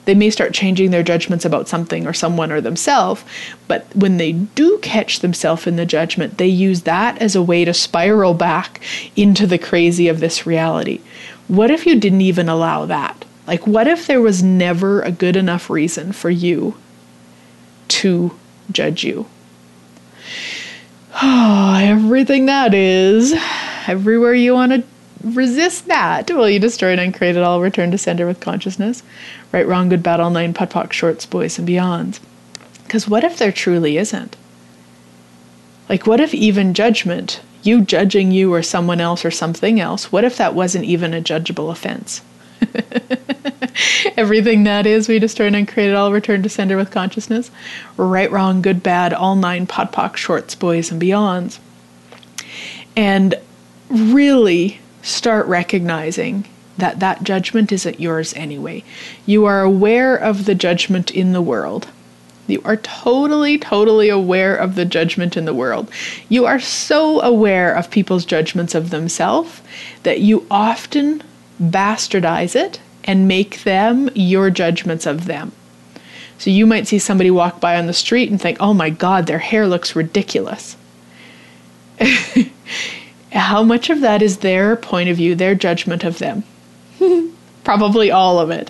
they 0.05 0.15
may 0.15 0.29
start 0.29 0.53
changing 0.53 0.91
their 0.91 1.03
judgments 1.03 1.45
about 1.45 1.67
something 1.67 2.05
or 2.05 2.13
someone 2.13 2.51
or 2.51 2.59
themselves, 2.59 3.23
but 3.67 3.85
when 3.95 4.17
they 4.17 4.33
do 4.33 4.79
catch 4.79 5.19
themselves 5.19 5.67
in 5.67 5.75
the 5.75 5.85
judgment, 5.85 6.37
they 6.37 6.47
use 6.47 6.81
that 6.81 7.21
as 7.21 7.35
a 7.35 7.41
way 7.41 7.63
to 7.63 7.73
spiral 7.73 8.33
back 8.33 8.81
into 9.15 9.47
the 9.47 9.57
crazy 9.57 10.07
of 10.07 10.19
this 10.19 10.45
reality. 10.45 10.99
What 11.47 11.71
if 11.71 11.85
you 11.85 11.99
didn't 11.99 12.21
even 12.21 12.49
allow 12.49 12.85
that? 12.87 13.23
Like, 13.47 13.67
what 13.67 13.87
if 13.87 14.07
there 14.07 14.21
was 14.21 14.41
never 14.41 15.01
a 15.01 15.11
good 15.11 15.35
enough 15.35 15.69
reason 15.69 16.13
for 16.13 16.29
you 16.29 16.75
to 17.89 18.37
judge 18.71 19.03
you. 19.03 19.25
Oh, 21.21 21.75
everything 21.79 22.47
that 22.47 22.73
is, 22.73 23.33
everywhere 23.87 24.33
you 24.33 24.53
want 24.53 24.71
to 24.71 24.83
resist 25.23 25.87
that, 25.87 26.29
will 26.31 26.49
you 26.49 26.59
destroy 26.59 26.97
and 26.97 27.13
create 27.13 27.35
it 27.35 27.43
all, 27.43 27.61
return 27.61 27.91
to 27.91 27.97
sender 27.97 28.25
with 28.25 28.39
consciousness? 28.39 29.03
Right, 29.51 29.67
wrong, 29.67 29.89
good, 29.89 30.03
bad, 30.03 30.19
all 30.19 30.29
nine, 30.29 30.53
POD 30.53 30.69
POC, 30.69 30.91
shorts, 30.91 31.25
boys, 31.25 31.59
and 31.59 31.67
beyonds. 31.67 32.19
Because 32.83 33.07
what 33.07 33.23
if 33.23 33.37
there 33.37 33.51
truly 33.51 33.97
isn't? 33.97 34.35
Like, 35.87 36.07
what 36.07 36.19
if 36.19 36.33
even 36.33 36.73
judgment, 36.73 37.41
you 37.61 37.81
judging 37.81 38.31
you 38.31 38.53
or 38.53 38.61
someone 38.61 38.99
else 38.99 39.23
or 39.23 39.31
something 39.31 39.79
else, 39.79 40.11
what 40.11 40.23
if 40.23 40.37
that 40.37 40.55
wasn't 40.55 40.85
even 40.85 41.13
a 41.13 41.21
judgeable 41.21 41.71
offense? 41.71 42.21
Everything 44.17 44.63
that 44.63 44.85
is, 44.85 45.07
we 45.07 45.19
destroy 45.19 45.47
and 45.47 45.67
create 45.67 45.89
it 45.89 45.95
all, 45.95 46.11
return 46.11 46.43
to 46.43 46.49
sender 46.49 46.77
with 46.77 46.91
consciousness. 46.91 47.51
Right, 47.97 48.31
wrong, 48.31 48.61
good, 48.61 48.83
bad, 48.83 49.13
all 49.13 49.35
nine 49.35 49.65
POD 49.65 49.91
POC, 49.91 50.15
shorts, 50.15 50.55
boys, 50.55 50.91
and 50.91 51.01
beyonds. 51.01 51.59
And 52.95 53.35
really 53.89 54.79
start 55.01 55.45
recognizing 55.47 56.45
that 56.77 56.99
that 56.99 57.23
judgment 57.23 57.71
isn't 57.71 57.99
yours 57.99 58.33
anyway. 58.35 58.83
You 59.25 59.45
are 59.45 59.61
aware 59.61 60.15
of 60.15 60.45
the 60.45 60.55
judgment 60.55 61.11
in 61.11 61.33
the 61.33 61.41
world. 61.41 61.87
You 62.47 62.61
are 62.65 62.77
totally, 62.77 63.57
totally 63.57 64.09
aware 64.09 64.55
of 64.55 64.75
the 64.75 64.85
judgment 64.85 65.37
in 65.37 65.45
the 65.45 65.53
world. 65.53 65.89
You 66.27 66.45
are 66.45 66.59
so 66.59 67.21
aware 67.21 67.73
of 67.73 67.89
people's 67.89 68.25
judgments 68.25 68.75
of 68.75 68.89
themselves 68.89 69.61
that 70.03 70.19
you 70.19 70.45
often 70.51 71.23
bastardize 71.61 72.55
it 72.55 72.79
and 73.03 73.27
make 73.27 73.63
them 73.63 74.09
your 74.15 74.49
judgments 74.49 75.05
of 75.05 75.25
them. 75.25 75.51
So 76.37 76.49
you 76.49 76.65
might 76.65 76.87
see 76.87 76.99
somebody 76.99 77.31
walk 77.31 77.59
by 77.59 77.77
on 77.77 77.87
the 77.87 77.93
street 77.93 78.29
and 78.29 78.41
think, 78.41 78.57
oh 78.59 78.73
my 78.73 78.89
God, 78.89 79.27
their 79.27 79.39
hair 79.39 79.67
looks 79.67 79.95
ridiculous. 79.95 80.75
How 83.31 83.63
much 83.63 83.89
of 83.89 84.01
that 84.01 84.21
is 84.21 84.37
their 84.37 84.75
point 84.75 85.09
of 85.09 85.17
view, 85.17 85.35
their 85.35 85.55
judgment 85.55 86.03
of 86.03 86.19
them? 86.19 86.43
Probably 87.63 88.11
all 88.11 88.39
of 88.39 88.49
it. 88.51 88.69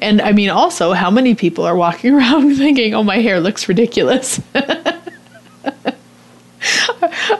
And 0.00 0.22
I 0.22 0.32
mean, 0.32 0.48
also, 0.48 0.92
how 0.92 1.10
many 1.10 1.34
people 1.34 1.64
are 1.64 1.74
walking 1.74 2.14
around 2.14 2.54
thinking, 2.56 2.94
oh, 2.94 3.02
my 3.02 3.18
hair 3.18 3.40
looks 3.40 3.68
ridiculous? 3.68 4.40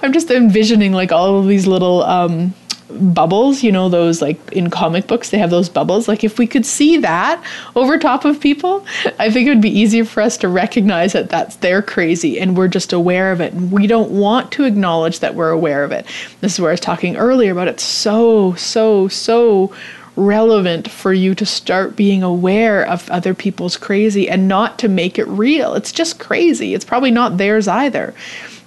I'm 0.03 0.13
just 0.13 0.31
envisioning 0.31 0.93
like 0.93 1.13
all 1.13 1.39
of 1.39 1.47
these 1.47 1.69
little 1.69 2.03
um, 2.03 2.53
bubbles, 2.91 3.63
you 3.63 3.71
know, 3.71 3.89
those 3.89 4.23
like 4.23 4.39
in 4.53 4.71
comic 4.71 5.07
books, 5.07 5.31
they 5.31 5.39
have 5.39 5.51
those 5.51 5.69
bubbles. 5.69 6.09
Like, 6.09 6.25
if 6.25 6.39
we 6.39 6.47
could 6.47 6.65
see 6.65 6.99
that 6.99 7.43
over 7.77 7.99
top 7.99 8.25
of 8.25 8.41
people, 8.41 8.85
I 9.19 9.31
think 9.31 9.47
it 9.47 9.51
would 9.51 9.61
be 9.63 9.79
easier 9.79 10.05
for 10.05 10.23
us 10.23 10.37
to 10.39 10.49
recognize 10.49 11.13
that 11.13 11.31
that's 11.31 11.57
they're 11.57 11.83
crazy 11.83 12.41
and 12.41 12.57
we're 12.57 12.69
just 12.69 12.93
aware 12.93 13.33
of 13.33 13.41
it. 13.41 13.53
And 13.53 13.71
we 13.71 13.87
don't 13.87 14.11
want 14.11 14.53
to 14.53 14.65
acknowledge 14.65 15.21
that 15.21 15.35
we're 15.35 15.51
aware 15.51 15.85
of 15.85 15.93
it. 15.93 16.07
This 16.41 16.55
is 16.55 16.61
where 16.61 16.71
I 16.71 16.75
was 16.75 16.81
talking 16.81 17.17
earlier 17.17 17.53
about 17.53 17.69
it's 17.69 17.83
so, 17.83 18.55
so, 18.55 19.09
so 19.09 19.73
relevant 20.17 20.91
for 20.91 21.13
you 21.13 21.35
to 21.35 21.47
start 21.47 21.95
being 21.95 22.23
aware 22.23 22.85
of 22.85 23.09
other 23.09 23.35
people's 23.35 23.77
crazy 23.77 24.29
and 24.29 24.49
not 24.49 24.79
to 24.81 24.89
make 24.89 25.19
it 25.19 25.29
real. 25.29 25.75
It's 25.75 25.93
just 25.93 26.19
crazy. 26.19 26.75
It's 26.75 26.85
probably 26.85 27.13
not 27.13 27.37
theirs 27.37 27.69
either. 27.69 28.15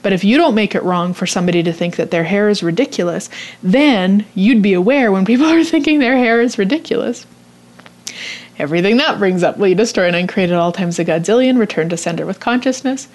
But 0.01 0.13
if 0.13 0.23
you 0.23 0.37
don't 0.37 0.55
make 0.55 0.73
it 0.73 0.83
wrong 0.83 1.13
for 1.13 1.27
somebody 1.27 1.61
to 1.63 1.73
think 1.73 1.95
that 1.95 2.11
their 2.11 2.23
hair 2.23 2.49
is 2.49 2.63
ridiculous, 2.63 3.29
then 3.61 4.25
you'd 4.33 4.61
be 4.61 4.73
aware 4.73 5.11
when 5.11 5.25
people 5.25 5.45
are 5.51 5.63
thinking 5.63 5.99
their 5.99 6.17
hair 6.17 6.41
is 6.41 6.57
ridiculous. 6.57 7.25
Everything 8.57 8.97
that 8.97 9.17
brings 9.17 9.43
up, 9.43 9.57
lead, 9.57 9.77
destroy, 9.77 10.07
and 10.07 10.15
uncreate 10.15 10.51
at 10.51 10.57
all 10.57 10.71
times 10.71 10.99
a 10.99 11.05
godzillion, 11.05 11.57
return 11.57 11.89
to 11.89 11.97
sender 11.97 12.25
with 12.25 12.39
consciousness. 12.39 13.07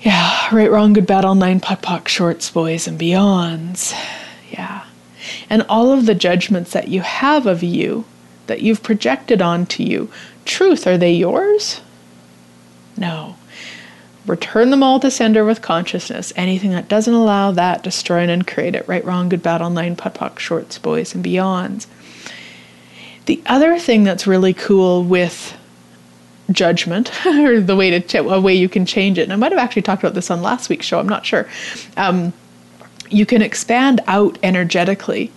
Yeah, 0.00 0.54
right, 0.54 0.70
wrong, 0.70 0.94
good, 0.94 1.06
bad, 1.06 1.24
all 1.26 1.34
nine, 1.34 1.60
POC, 1.60 2.08
shorts, 2.08 2.50
boys, 2.50 2.86
and 2.86 2.98
beyonds. 2.98 3.92
Yeah. 4.50 4.86
And 5.50 5.62
all 5.68 5.92
of 5.92 6.06
the 6.06 6.14
judgments 6.14 6.72
that 6.72 6.88
you 6.88 7.02
have 7.02 7.46
of 7.46 7.62
you, 7.62 8.06
that 8.46 8.62
you've 8.62 8.82
projected 8.82 9.42
onto 9.42 9.82
you, 9.82 10.10
truth, 10.46 10.86
are 10.86 10.96
they 10.96 11.12
yours? 11.12 11.82
No. 12.96 13.36
Return 14.26 14.70
them 14.70 14.82
all 14.82 15.00
to 15.00 15.10
sender 15.10 15.44
with 15.44 15.62
consciousness. 15.62 16.32
Anything 16.36 16.70
that 16.72 16.88
doesn't 16.88 17.14
allow 17.14 17.50
that, 17.52 17.82
destroy 17.82 18.18
and 18.18 18.30
uncreate 18.30 18.74
it. 18.74 18.86
Right, 18.86 19.04
wrong, 19.04 19.28
good, 19.28 19.42
bad, 19.42 19.62
online, 19.62 19.96
POD 19.96 20.14
POC, 20.14 20.38
shorts, 20.38 20.78
boys, 20.78 21.14
and 21.14 21.24
beyonds. 21.24 21.86
The 23.26 23.42
other 23.46 23.78
thing 23.78 24.04
that's 24.04 24.26
really 24.26 24.52
cool 24.52 25.04
with 25.04 25.56
judgment, 26.52 27.10
or 27.26 27.60
the 27.60 27.76
way 27.76 27.90
to 27.90 28.00
ch- 28.00 28.16
a 28.16 28.40
way 28.40 28.54
you 28.54 28.68
can 28.68 28.84
change 28.84 29.18
it, 29.18 29.22
and 29.22 29.32
I 29.32 29.36
might 29.36 29.52
have 29.52 29.58
actually 29.58 29.82
talked 29.82 30.02
about 30.02 30.14
this 30.14 30.30
on 30.30 30.42
last 30.42 30.68
week's 30.68 30.86
show. 30.86 30.98
I'm 30.98 31.08
not 31.08 31.24
sure. 31.24 31.48
Um, 31.96 32.32
you 33.08 33.26
can 33.26 33.42
expand 33.42 34.00
out 34.06 34.38
energetically 34.42 35.32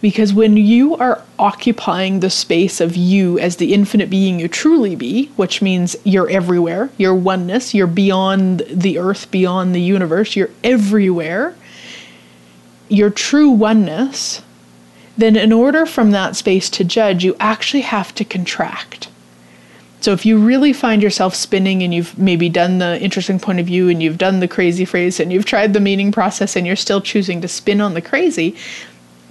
because 0.00 0.32
when 0.32 0.56
you 0.56 0.96
are 0.96 1.22
occupying 1.38 2.20
the 2.20 2.30
space 2.30 2.80
of 2.80 2.96
you 2.96 3.38
as 3.38 3.56
the 3.56 3.74
infinite 3.74 4.08
being 4.08 4.38
you 4.38 4.46
truly 4.46 4.94
be, 4.94 5.26
which 5.36 5.60
means 5.60 5.96
you're 6.04 6.30
everywhere, 6.30 6.90
you're 6.98 7.14
oneness, 7.14 7.74
you're 7.74 7.88
beyond 7.88 8.60
the 8.70 8.98
earth, 8.98 9.30
beyond 9.30 9.74
the 9.74 9.80
universe, 9.80 10.36
you're 10.36 10.50
everywhere, 10.62 11.56
your 12.88 13.10
true 13.10 13.50
oneness, 13.50 14.42
then 15.16 15.34
in 15.34 15.52
order 15.52 15.84
from 15.84 16.12
that 16.12 16.36
space 16.36 16.70
to 16.70 16.84
judge, 16.84 17.24
you 17.24 17.34
actually 17.40 17.80
have 17.80 18.14
to 18.14 18.24
contract. 18.24 19.08
So 20.00 20.12
if 20.12 20.24
you 20.24 20.38
really 20.38 20.72
find 20.72 21.02
yourself 21.02 21.34
spinning 21.34 21.82
and 21.82 21.92
you've 21.92 22.16
maybe 22.16 22.48
done 22.48 22.78
the 22.78 23.00
interesting 23.02 23.40
point 23.40 23.58
of 23.58 23.66
view 23.66 23.88
and 23.88 24.00
you've 24.00 24.16
done 24.16 24.38
the 24.38 24.46
crazy 24.46 24.84
phrase 24.84 25.18
and 25.18 25.32
you've 25.32 25.44
tried 25.44 25.72
the 25.72 25.80
meaning 25.80 26.12
process 26.12 26.54
and 26.54 26.64
you're 26.64 26.76
still 26.76 27.00
choosing 27.00 27.40
to 27.40 27.48
spin 27.48 27.80
on 27.80 27.94
the 27.94 28.00
crazy, 28.00 28.54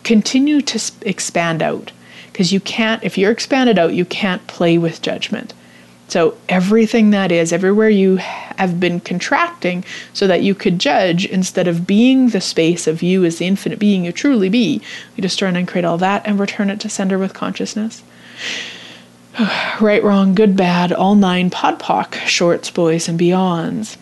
continue 0.04 0.62
to 0.62 0.92
expand 1.02 1.62
out. 1.62 1.92
Because 2.32 2.54
you 2.54 2.60
can't 2.60 3.04
if 3.04 3.18
you're 3.18 3.32
expanded 3.32 3.80
out 3.80 3.94
you 3.94 4.06
can't 4.06 4.46
play 4.48 4.78
with 4.78 5.02
judgment. 5.02 5.54
So 6.08 6.38
everything 6.48 7.10
that 7.10 7.32
is 7.32 7.52
everywhere 7.52 7.90
you 7.90 8.16
have 8.18 8.80
been 8.80 9.00
contracting 9.02 9.84
so 10.14 10.26
that 10.28 10.42
you 10.42 10.56
could 10.56 10.80
judge 10.80 11.26
instead 11.26 11.68
of 11.68 11.86
being 11.86 12.30
the 12.30 12.40
space 12.40 12.88
of 12.88 13.04
you 13.04 13.26
as 13.26 13.40
the 13.40 13.48
infinite 13.48 13.80
being 13.80 14.06
you 14.06 14.12
truly 14.12 14.50
be 14.50 14.82
you 15.16 15.22
destroy 15.22 15.50
and 15.50 15.68
create 15.68 15.84
all 15.84 15.98
that 15.98 16.26
and 16.26 16.40
return 16.40 16.70
it 16.70 16.80
to 16.82 16.90
sender 16.90 17.18
with 17.18 17.34
consciousness. 17.34 18.04
Right 19.82 20.04
wrong 20.04 20.34
good 20.34 20.56
bad 20.56 20.92
all 20.92 21.16
nine 21.16 21.50
POD 21.50 21.80
POC 21.80 22.14
shorts 22.26 22.72
boys 22.72 23.08
and 23.08 23.20
beyonds. 23.20 23.98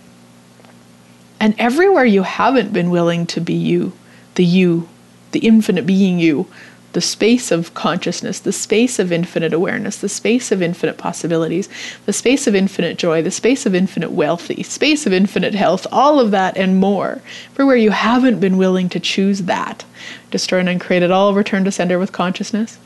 And 1.40 1.56
everywhere 1.58 2.06
you 2.06 2.24
haven't 2.24 2.72
been 2.72 2.90
willing 2.90 3.26
to 3.28 3.42
be 3.42 3.54
you 3.54 3.94
the 4.36 4.46
you 4.46 4.88
the 5.36 5.46
infinite 5.46 5.86
being 5.86 6.18
you, 6.18 6.48
the 6.94 7.02
space 7.02 7.52
of 7.52 7.74
consciousness, 7.74 8.40
the 8.40 8.54
space 8.54 9.00
of 9.00 9.12
infinite 9.12 9.52
awareness, 9.52 9.98
the 9.98 10.08
space 10.08 10.50
of 10.50 10.62
infinite 10.62 10.98
possibilities, 10.98 11.68
the 12.06 12.14
space 12.14 12.48
of 12.48 12.56
infinite 12.56 12.98
joy, 12.98 13.22
the 13.22 13.30
space 13.30 13.66
of 13.66 13.76
infinite 13.76 14.12
wealthy, 14.12 14.64
space 14.64 15.06
of 15.06 15.12
infinite 15.12 15.54
health, 15.54 15.86
all 15.92 16.22
of 16.22 16.32
that 16.32 16.56
and 16.56 16.80
more. 16.80 17.22
For 17.54 17.66
where 17.66 17.76
you 17.76 17.92
haven't 17.92 18.40
been 18.40 18.56
willing 18.56 18.88
to 18.90 19.00
choose 19.02 19.42
that, 19.42 19.84
destroy 20.32 20.60
and 20.60 20.70
uncreate 20.70 21.04
it 21.04 21.12
all, 21.12 21.34
return 21.34 21.66
to 21.66 21.72
sender 21.72 22.00
with 22.00 22.14
consciousness. 22.14 22.78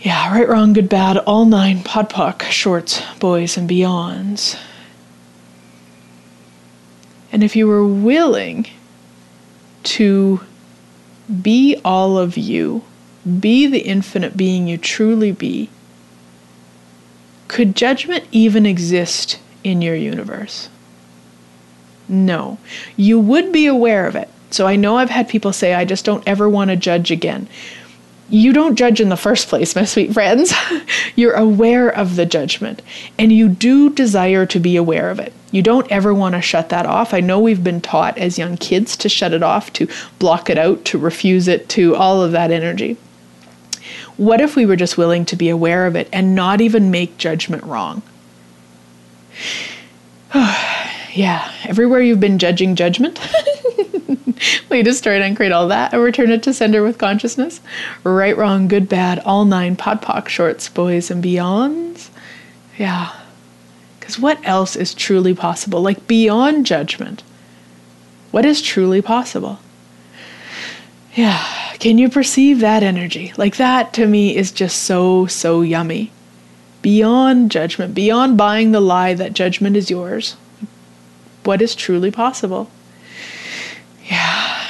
Yeah, 0.00 0.32
right, 0.32 0.48
wrong, 0.48 0.72
good, 0.72 0.88
bad, 0.88 1.18
all 1.18 1.44
nine, 1.44 1.82
POD 1.82 2.08
POC, 2.08 2.42
shorts, 2.44 3.02
boys, 3.20 3.58
and 3.58 3.68
beyonds. 3.68 4.58
And 7.30 7.44
if 7.44 7.54
you 7.54 7.66
were 7.66 7.86
willing 7.86 8.66
to 9.82 10.40
be 11.42 11.80
all 11.84 12.18
of 12.18 12.36
you, 12.36 12.82
be 13.40 13.66
the 13.66 13.80
infinite 13.80 14.36
being 14.36 14.68
you 14.68 14.78
truly 14.78 15.32
be. 15.32 15.70
Could 17.48 17.76
judgment 17.76 18.24
even 18.32 18.66
exist 18.66 19.38
in 19.62 19.80
your 19.80 19.94
universe? 19.94 20.68
No. 22.08 22.58
You 22.96 23.18
would 23.18 23.52
be 23.52 23.66
aware 23.66 24.06
of 24.06 24.16
it. 24.16 24.28
So 24.50 24.66
I 24.66 24.76
know 24.76 24.98
I've 24.98 25.10
had 25.10 25.28
people 25.28 25.52
say, 25.52 25.74
I 25.74 25.84
just 25.84 26.04
don't 26.04 26.26
ever 26.26 26.48
want 26.48 26.70
to 26.70 26.76
judge 26.76 27.10
again 27.10 27.48
you 28.30 28.52
don't 28.52 28.76
judge 28.76 29.00
in 29.00 29.10
the 29.10 29.16
first 29.16 29.48
place, 29.48 29.76
my 29.76 29.84
sweet 29.84 30.12
friends. 30.12 30.52
You're 31.16 31.34
aware 31.34 31.88
of 31.88 32.16
the 32.16 32.26
judgment, 32.26 32.80
and 33.18 33.32
you 33.32 33.48
do 33.48 33.90
desire 33.90 34.46
to 34.46 34.58
be 34.58 34.76
aware 34.76 35.10
of 35.10 35.18
it. 35.18 35.32
You 35.50 35.62
don't 35.62 35.90
ever 35.90 36.12
want 36.12 36.34
to 36.34 36.40
shut 36.40 36.70
that 36.70 36.86
off. 36.86 37.14
I 37.14 37.20
know 37.20 37.38
we've 37.38 37.62
been 37.62 37.80
taught 37.80 38.18
as 38.18 38.38
young 38.38 38.56
kids 38.56 38.96
to 38.98 39.08
shut 39.08 39.32
it 39.32 39.42
off, 39.42 39.72
to 39.74 39.88
block 40.18 40.48
it 40.50 40.58
out, 40.58 40.84
to 40.86 40.98
refuse 40.98 41.48
it, 41.48 41.68
to 41.70 41.94
all 41.94 42.22
of 42.22 42.32
that 42.32 42.50
energy. 42.50 42.96
What 44.16 44.40
if 44.40 44.56
we 44.56 44.66
were 44.66 44.76
just 44.76 44.96
willing 44.96 45.24
to 45.26 45.36
be 45.36 45.48
aware 45.48 45.86
of 45.86 45.94
it 45.94 46.08
and 46.12 46.34
not 46.34 46.60
even 46.60 46.90
make 46.90 47.18
judgment 47.18 47.62
wrong? 47.64 48.02
yeah, 50.34 51.52
everywhere 51.64 52.00
you've 52.00 52.20
been 52.20 52.38
judging 52.38 52.74
judgment. 52.74 53.20
we 54.70 54.82
destroy 54.82 55.16
it 55.16 55.22
and 55.22 55.36
create 55.36 55.52
all 55.52 55.68
that 55.68 55.92
and 55.92 56.02
return 56.02 56.30
it 56.30 56.42
to 56.44 56.54
sender 56.54 56.82
with 56.82 56.98
consciousness. 56.98 57.60
Right, 58.02 58.36
wrong, 58.36 58.68
good, 58.68 58.88
bad, 58.88 59.20
all 59.20 59.44
nine 59.44 59.76
POD 59.76 60.02
POC 60.02 60.28
shorts, 60.28 60.68
boys 60.68 61.10
and 61.10 61.22
beyonds. 61.22 62.10
Yeah. 62.78 63.12
Because 63.98 64.18
what 64.18 64.38
else 64.44 64.76
is 64.76 64.94
truly 64.94 65.34
possible? 65.34 65.80
Like 65.80 66.06
beyond 66.06 66.66
judgment. 66.66 67.22
What 68.30 68.44
is 68.44 68.60
truly 68.60 69.00
possible? 69.00 69.60
Yeah. 71.14 71.42
Can 71.78 71.98
you 71.98 72.08
perceive 72.08 72.60
that 72.60 72.82
energy? 72.82 73.32
Like 73.36 73.56
that 73.56 73.92
to 73.94 74.06
me 74.06 74.36
is 74.36 74.52
just 74.52 74.82
so, 74.82 75.26
so 75.26 75.62
yummy. 75.62 76.12
Beyond 76.82 77.50
judgment, 77.50 77.94
beyond 77.94 78.36
buying 78.36 78.72
the 78.72 78.80
lie 78.80 79.14
that 79.14 79.32
judgment 79.32 79.76
is 79.76 79.90
yours. 79.90 80.36
What 81.44 81.62
is 81.62 81.74
truly 81.74 82.10
possible? 82.10 82.70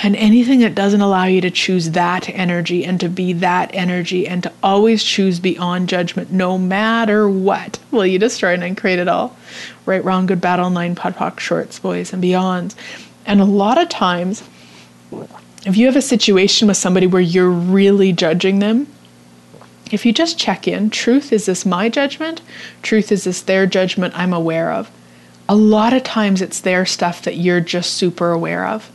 And 0.05 0.17
anything 0.17 0.61
that 0.61 0.75
doesn't 0.75 1.01
allow 1.01 1.25
you 1.25 1.41
to 1.41 1.51
choose 1.51 1.93
that 1.93 2.29
energy 2.29 2.85
and 2.85 3.01
to 3.01 3.09
be 3.09 3.33
that 3.33 3.71
energy 3.73 4.29
and 4.29 4.43
to 4.43 4.53
always 4.63 5.03
choose 5.03 5.41
beyond 5.41 5.89
judgment, 5.89 6.31
no 6.31 6.59
matter 6.59 7.27
what, 7.27 7.79
will 7.91 8.05
you 8.05 8.19
destroy 8.19 8.53
and 8.53 8.77
create 8.77 8.99
it 8.99 9.09
all? 9.09 9.35
Right, 9.87 10.05
wrong, 10.05 10.27
good, 10.27 10.43
bad, 10.43 10.61
online, 10.61 10.95
POD 10.95 11.17
POC, 11.17 11.41
shorts, 11.41 11.79
boys, 11.79 12.13
and 12.13 12.23
beyonds. 12.23 12.75
And 13.25 13.41
a 13.41 13.47
lot 13.47 13.79
of 13.79 13.89
times, 13.89 14.47
if 15.65 15.75
you 15.75 15.87
have 15.87 15.97
a 15.97 16.03
situation 16.03 16.69
with 16.69 16.77
somebody 16.77 17.07
where 17.07 17.23
you're 17.23 17.49
really 17.49 18.13
judging 18.13 18.59
them, 18.59 18.87
if 19.91 20.05
you 20.05 20.13
just 20.13 20.39
check 20.39 20.69
in, 20.69 20.91
truth 20.91 21.33
is 21.33 21.47
this 21.47 21.65
my 21.65 21.89
judgment? 21.89 22.43
Truth 22.83 23.11
is 23.11 23.25
this 23.25 23.41
their 23.41 23.65
judgment 23.65 24.13
I'm 24.19 24.35
aware 24.35 24.71
of? 24.71 24.91
A 25.49 25.57
lot 25.57 25.95
of 25.95 26.03
times 26.03 26.43
it's 26.43 26.61
their 26.61 26.85
stuff 26.85 27.23
that 27.23 27.39
you're 27.39 27.61
just 27.61 27.95
super 27.95 28.33
aware 28.33 28.67
of, 28.67 28.91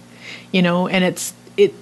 you 0.52 0.62
know, 0.62 0.88
and 0.88 1.04
it's 1.04 1.34
it 1.58 1.74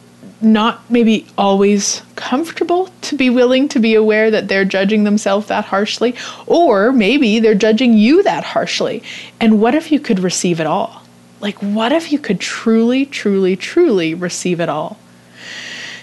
not 0.41 0.89
maybe 0.89 1.25
always 1.37 2.01
comfortable 2.15 2.89
to 3.01 3.15
be 3.15 3.29
willing 3.29 3.67
to 3.69 3.79
be 3.79 3.95
aware 3.95 4.29
that 4.31 4.47
they're 4.47 4.65
judging 4.65 5.03
themselves 5.03 5.47
that 5.47 5.65
harshly, 5.65 6.15
or 6.45 6.91
maybe 6.91 7.39
they're 7.39 7.55
judging 7.55 7.93
you 7.93 8.23
that 8.23 8.43
harshly. 8.43 9.03
And 9.39 9.61
what 9.61 9.75
if 9.75 9.91
you 9.91 9.99
could 9.99 10.19
receive 10.19 10.59
it 10.59 10.67
all? 10.67 11.03
Like, 11.39 11.57
what 11.61 11.91
if 11.91 12.11
you 12.11 12.19
could 12.19 12.39
truly, 12.39 13.05
truly, 13.05 13.55
truly 13.55 14.13
receive 14.13 14.59
it 14.59 14.69
all? 14.69 14.97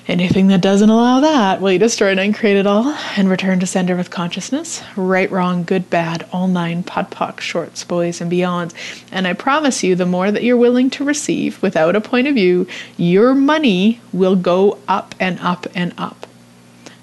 Anything 0.07 0.49
that 0.49 0.61
doesn't 0.61 0.91
allow 0.91 1.21
that, 1.21 1.63
will 1.63 1.73
you 1.73 1.79
destroy 1.79 2.13
it 2.13 2.19
and 2.19 2.35
create 2.35 2.59
it 2.59 2.67
all 2.67 2.95
and 3.17 3.27
return 3.27 3.59
to 3.61 3.67
sender 3.67 3.97
with 3.97 4.11
consciousness? 4.11 4.83
Right, 4.97 5.31
wrong, 5.31 5.65
good, 5.65 5.89
bad, 5.89 6.27
all 6.31 6.47
nine, 6.47 6.83
POD 6.83 7.11
POC, 7.11 7.41
shorts, 7.41 7.85
boys, 7.85 8.21
and 8.21 8.31
beyonds. 8.31 8.75
And 9.11 9.27
I 9.27 9.33
promise 9.33 9.83
you, 9.83 9.95
the 9.95 10.05
more 10.05 10.31
that 10.31 10.43
you're 10.43 10.59
willing 10.59 10.91
to 10.91 11.05
receive 11.05 11.63
without 11.63 11.97
a 11.97 12.03
point 12.03 12.27
of 12.27 12.35
view, 12.35 12.67
your 12.99 13.35
money 13.35 13.99
will 14.13 14.37
go 14.37 14.77
up 14.89 15.15
and 15.19 15.41
up 15.41 15.67
and 15.75 15.95
up. 15.97 16.27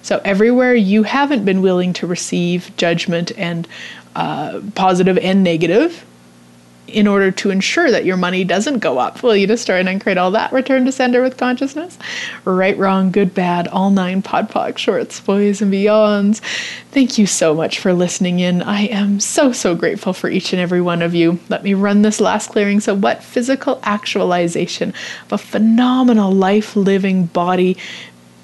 So, 0.04 0.22
everywhere 0.24 0.76
you 0.76 1.02
haven't 1.02 1.44
been 1.44 1.64
willing 1.64 1.94
to 1.94 2.08
receive 2.08 2.72
judgment 2.78 3.32
and 3.36 3.68
uh, 4.16 4.62
positive 4.76 5.18
and 5.18 5.44
negative, 5.44 6.06
in 6.88 7.08
order 7.08 7.32
to 7.32 7.50
ensure 7.50 7.90
that 7.92 8.06
your 8.06 8.18
money 8.18 8.44
doesn't 8.44 8.80
go 8.80 8.98
up. 8.98 9.24
Will 9.24 9.36
you 9.36 9.48
destroy 9.48 9.80
and 9.80 9.90
uncreate 9.90 10.18
all 10.18 10.32
that? 10.32 10.52
Return 10.52 10.86
to 10.86 10.92
sender 10.92 11.22
with 11.22 11.38
consciousness? 11.38 11.98
Right, 12.44 12.78
wrong, 12.78 13.12
good, 13.12 13.34
bad, 13.34 13.68
all 13.68 13.90
nine 13.90 14.22
POD 14.22 14.50
POC 14.50 14.78
shorts, 14.78 15.20
boys 15.20 15.62
and 15.62 15.72
beyonds. 15.72 16.40
Thank 16.92 17.18
you 17.18 17.26
so 17.26 17.54
much 17.54 17.80
for 17.80 17.94
listening 17.94 18.40
in. 18.40 18.62
I 18.62 18.82
am 18.88 19.20
so, 19.20 19.52
so 19.52 19.76
grateful 19.76 20.14
for 20.14 20.30
each 20.30 20.52
and 20.54 20.62
every 20.62 20.82
one 20.82 21.02
of 21.02 21.16
you. 21.16 21.40
Let 21.50 21.64
me 21.64 21.74
run 21.74 22.02
this 22.02 22.20
last 22.20 22.50
clearing. 22.50 22.80
So, 22.80 22.94
what 22.94 23.24
physical 23.24 23.80
actualization 23.84 24.94
of 25.26 25.34
a 25.34 25.38
phenomenal 25.38 26.32
life 26.32 26.76
living 26.76 27.28
body 27.28 27.78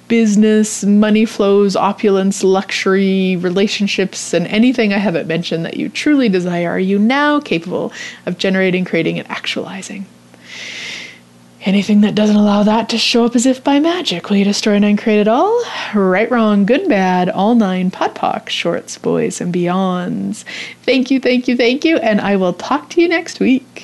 business, 0.07 0.83
money 0.83 1.25
flows, 1.25 1.75
opulence, 1.75 2.43
luxury, 2.43 3.35
relationships, 3.37 4.33
and 4.33 4.47
anything 4.47 4.93
I 4.93 4.97
haven't 4.97 5.27
mentioned 5.27 5.65
that 5.65 5.77
you 5.77 5.89
truly 5.89 6.29
desire 6.29 6.69
are 6.69 6.79
you 6.79 6.99
now 6.99 7.39
capable 7.39 7.91
of 8.25 8.37
generating, 8.37 8.85
creating, 8.85 9.19
and 9.19 9.29
actualizing? 9.29 10.05
Anything 11.61 12.01
that 12.01 12.15
doesn't 12.15 12.35
allow 12.35 12.63
that 12.63 12.87
to 12.89 12.97
show 12.97 13.25
up 13.25 13.35
as 13.35 13.45
if 13.45 13.63
by 13.63 13.79
magic, 13.79 14.29
will 14.29 14.37
you 14.37 14.45
destroy 14.45 14.75
and 14.75 14.85
uncreate 14.85 15.19
it 15.19 15.27
all? 15.27 15.63
Right, 15.93 16.29
wrong, 16.31 16.65
good, 16.65 16.87
bad, 16.87 17.29
all 17.29 17.55
nine, 17.55 17.91
POD 17.91 18.15
POC, 18.15 18.49
shorts, 18.49 18.97
boys, 18.97 19.41
and 19.41 19.53
beyonds. 19.53 20.45
Thank 20.83 21.11
you, 21.11 21.19
thank 21.19 21.47
you, 21.47 21.57
thank 21.57 21.83
you, 21.83 21.97
and 21.97 22.21
I 22.21 22.37
will 22.37 22.53
talk 22.53 22.89
to 22.91 23.01
you 23.01 23.09
next 23.09 23.39
week. 23.39 23.83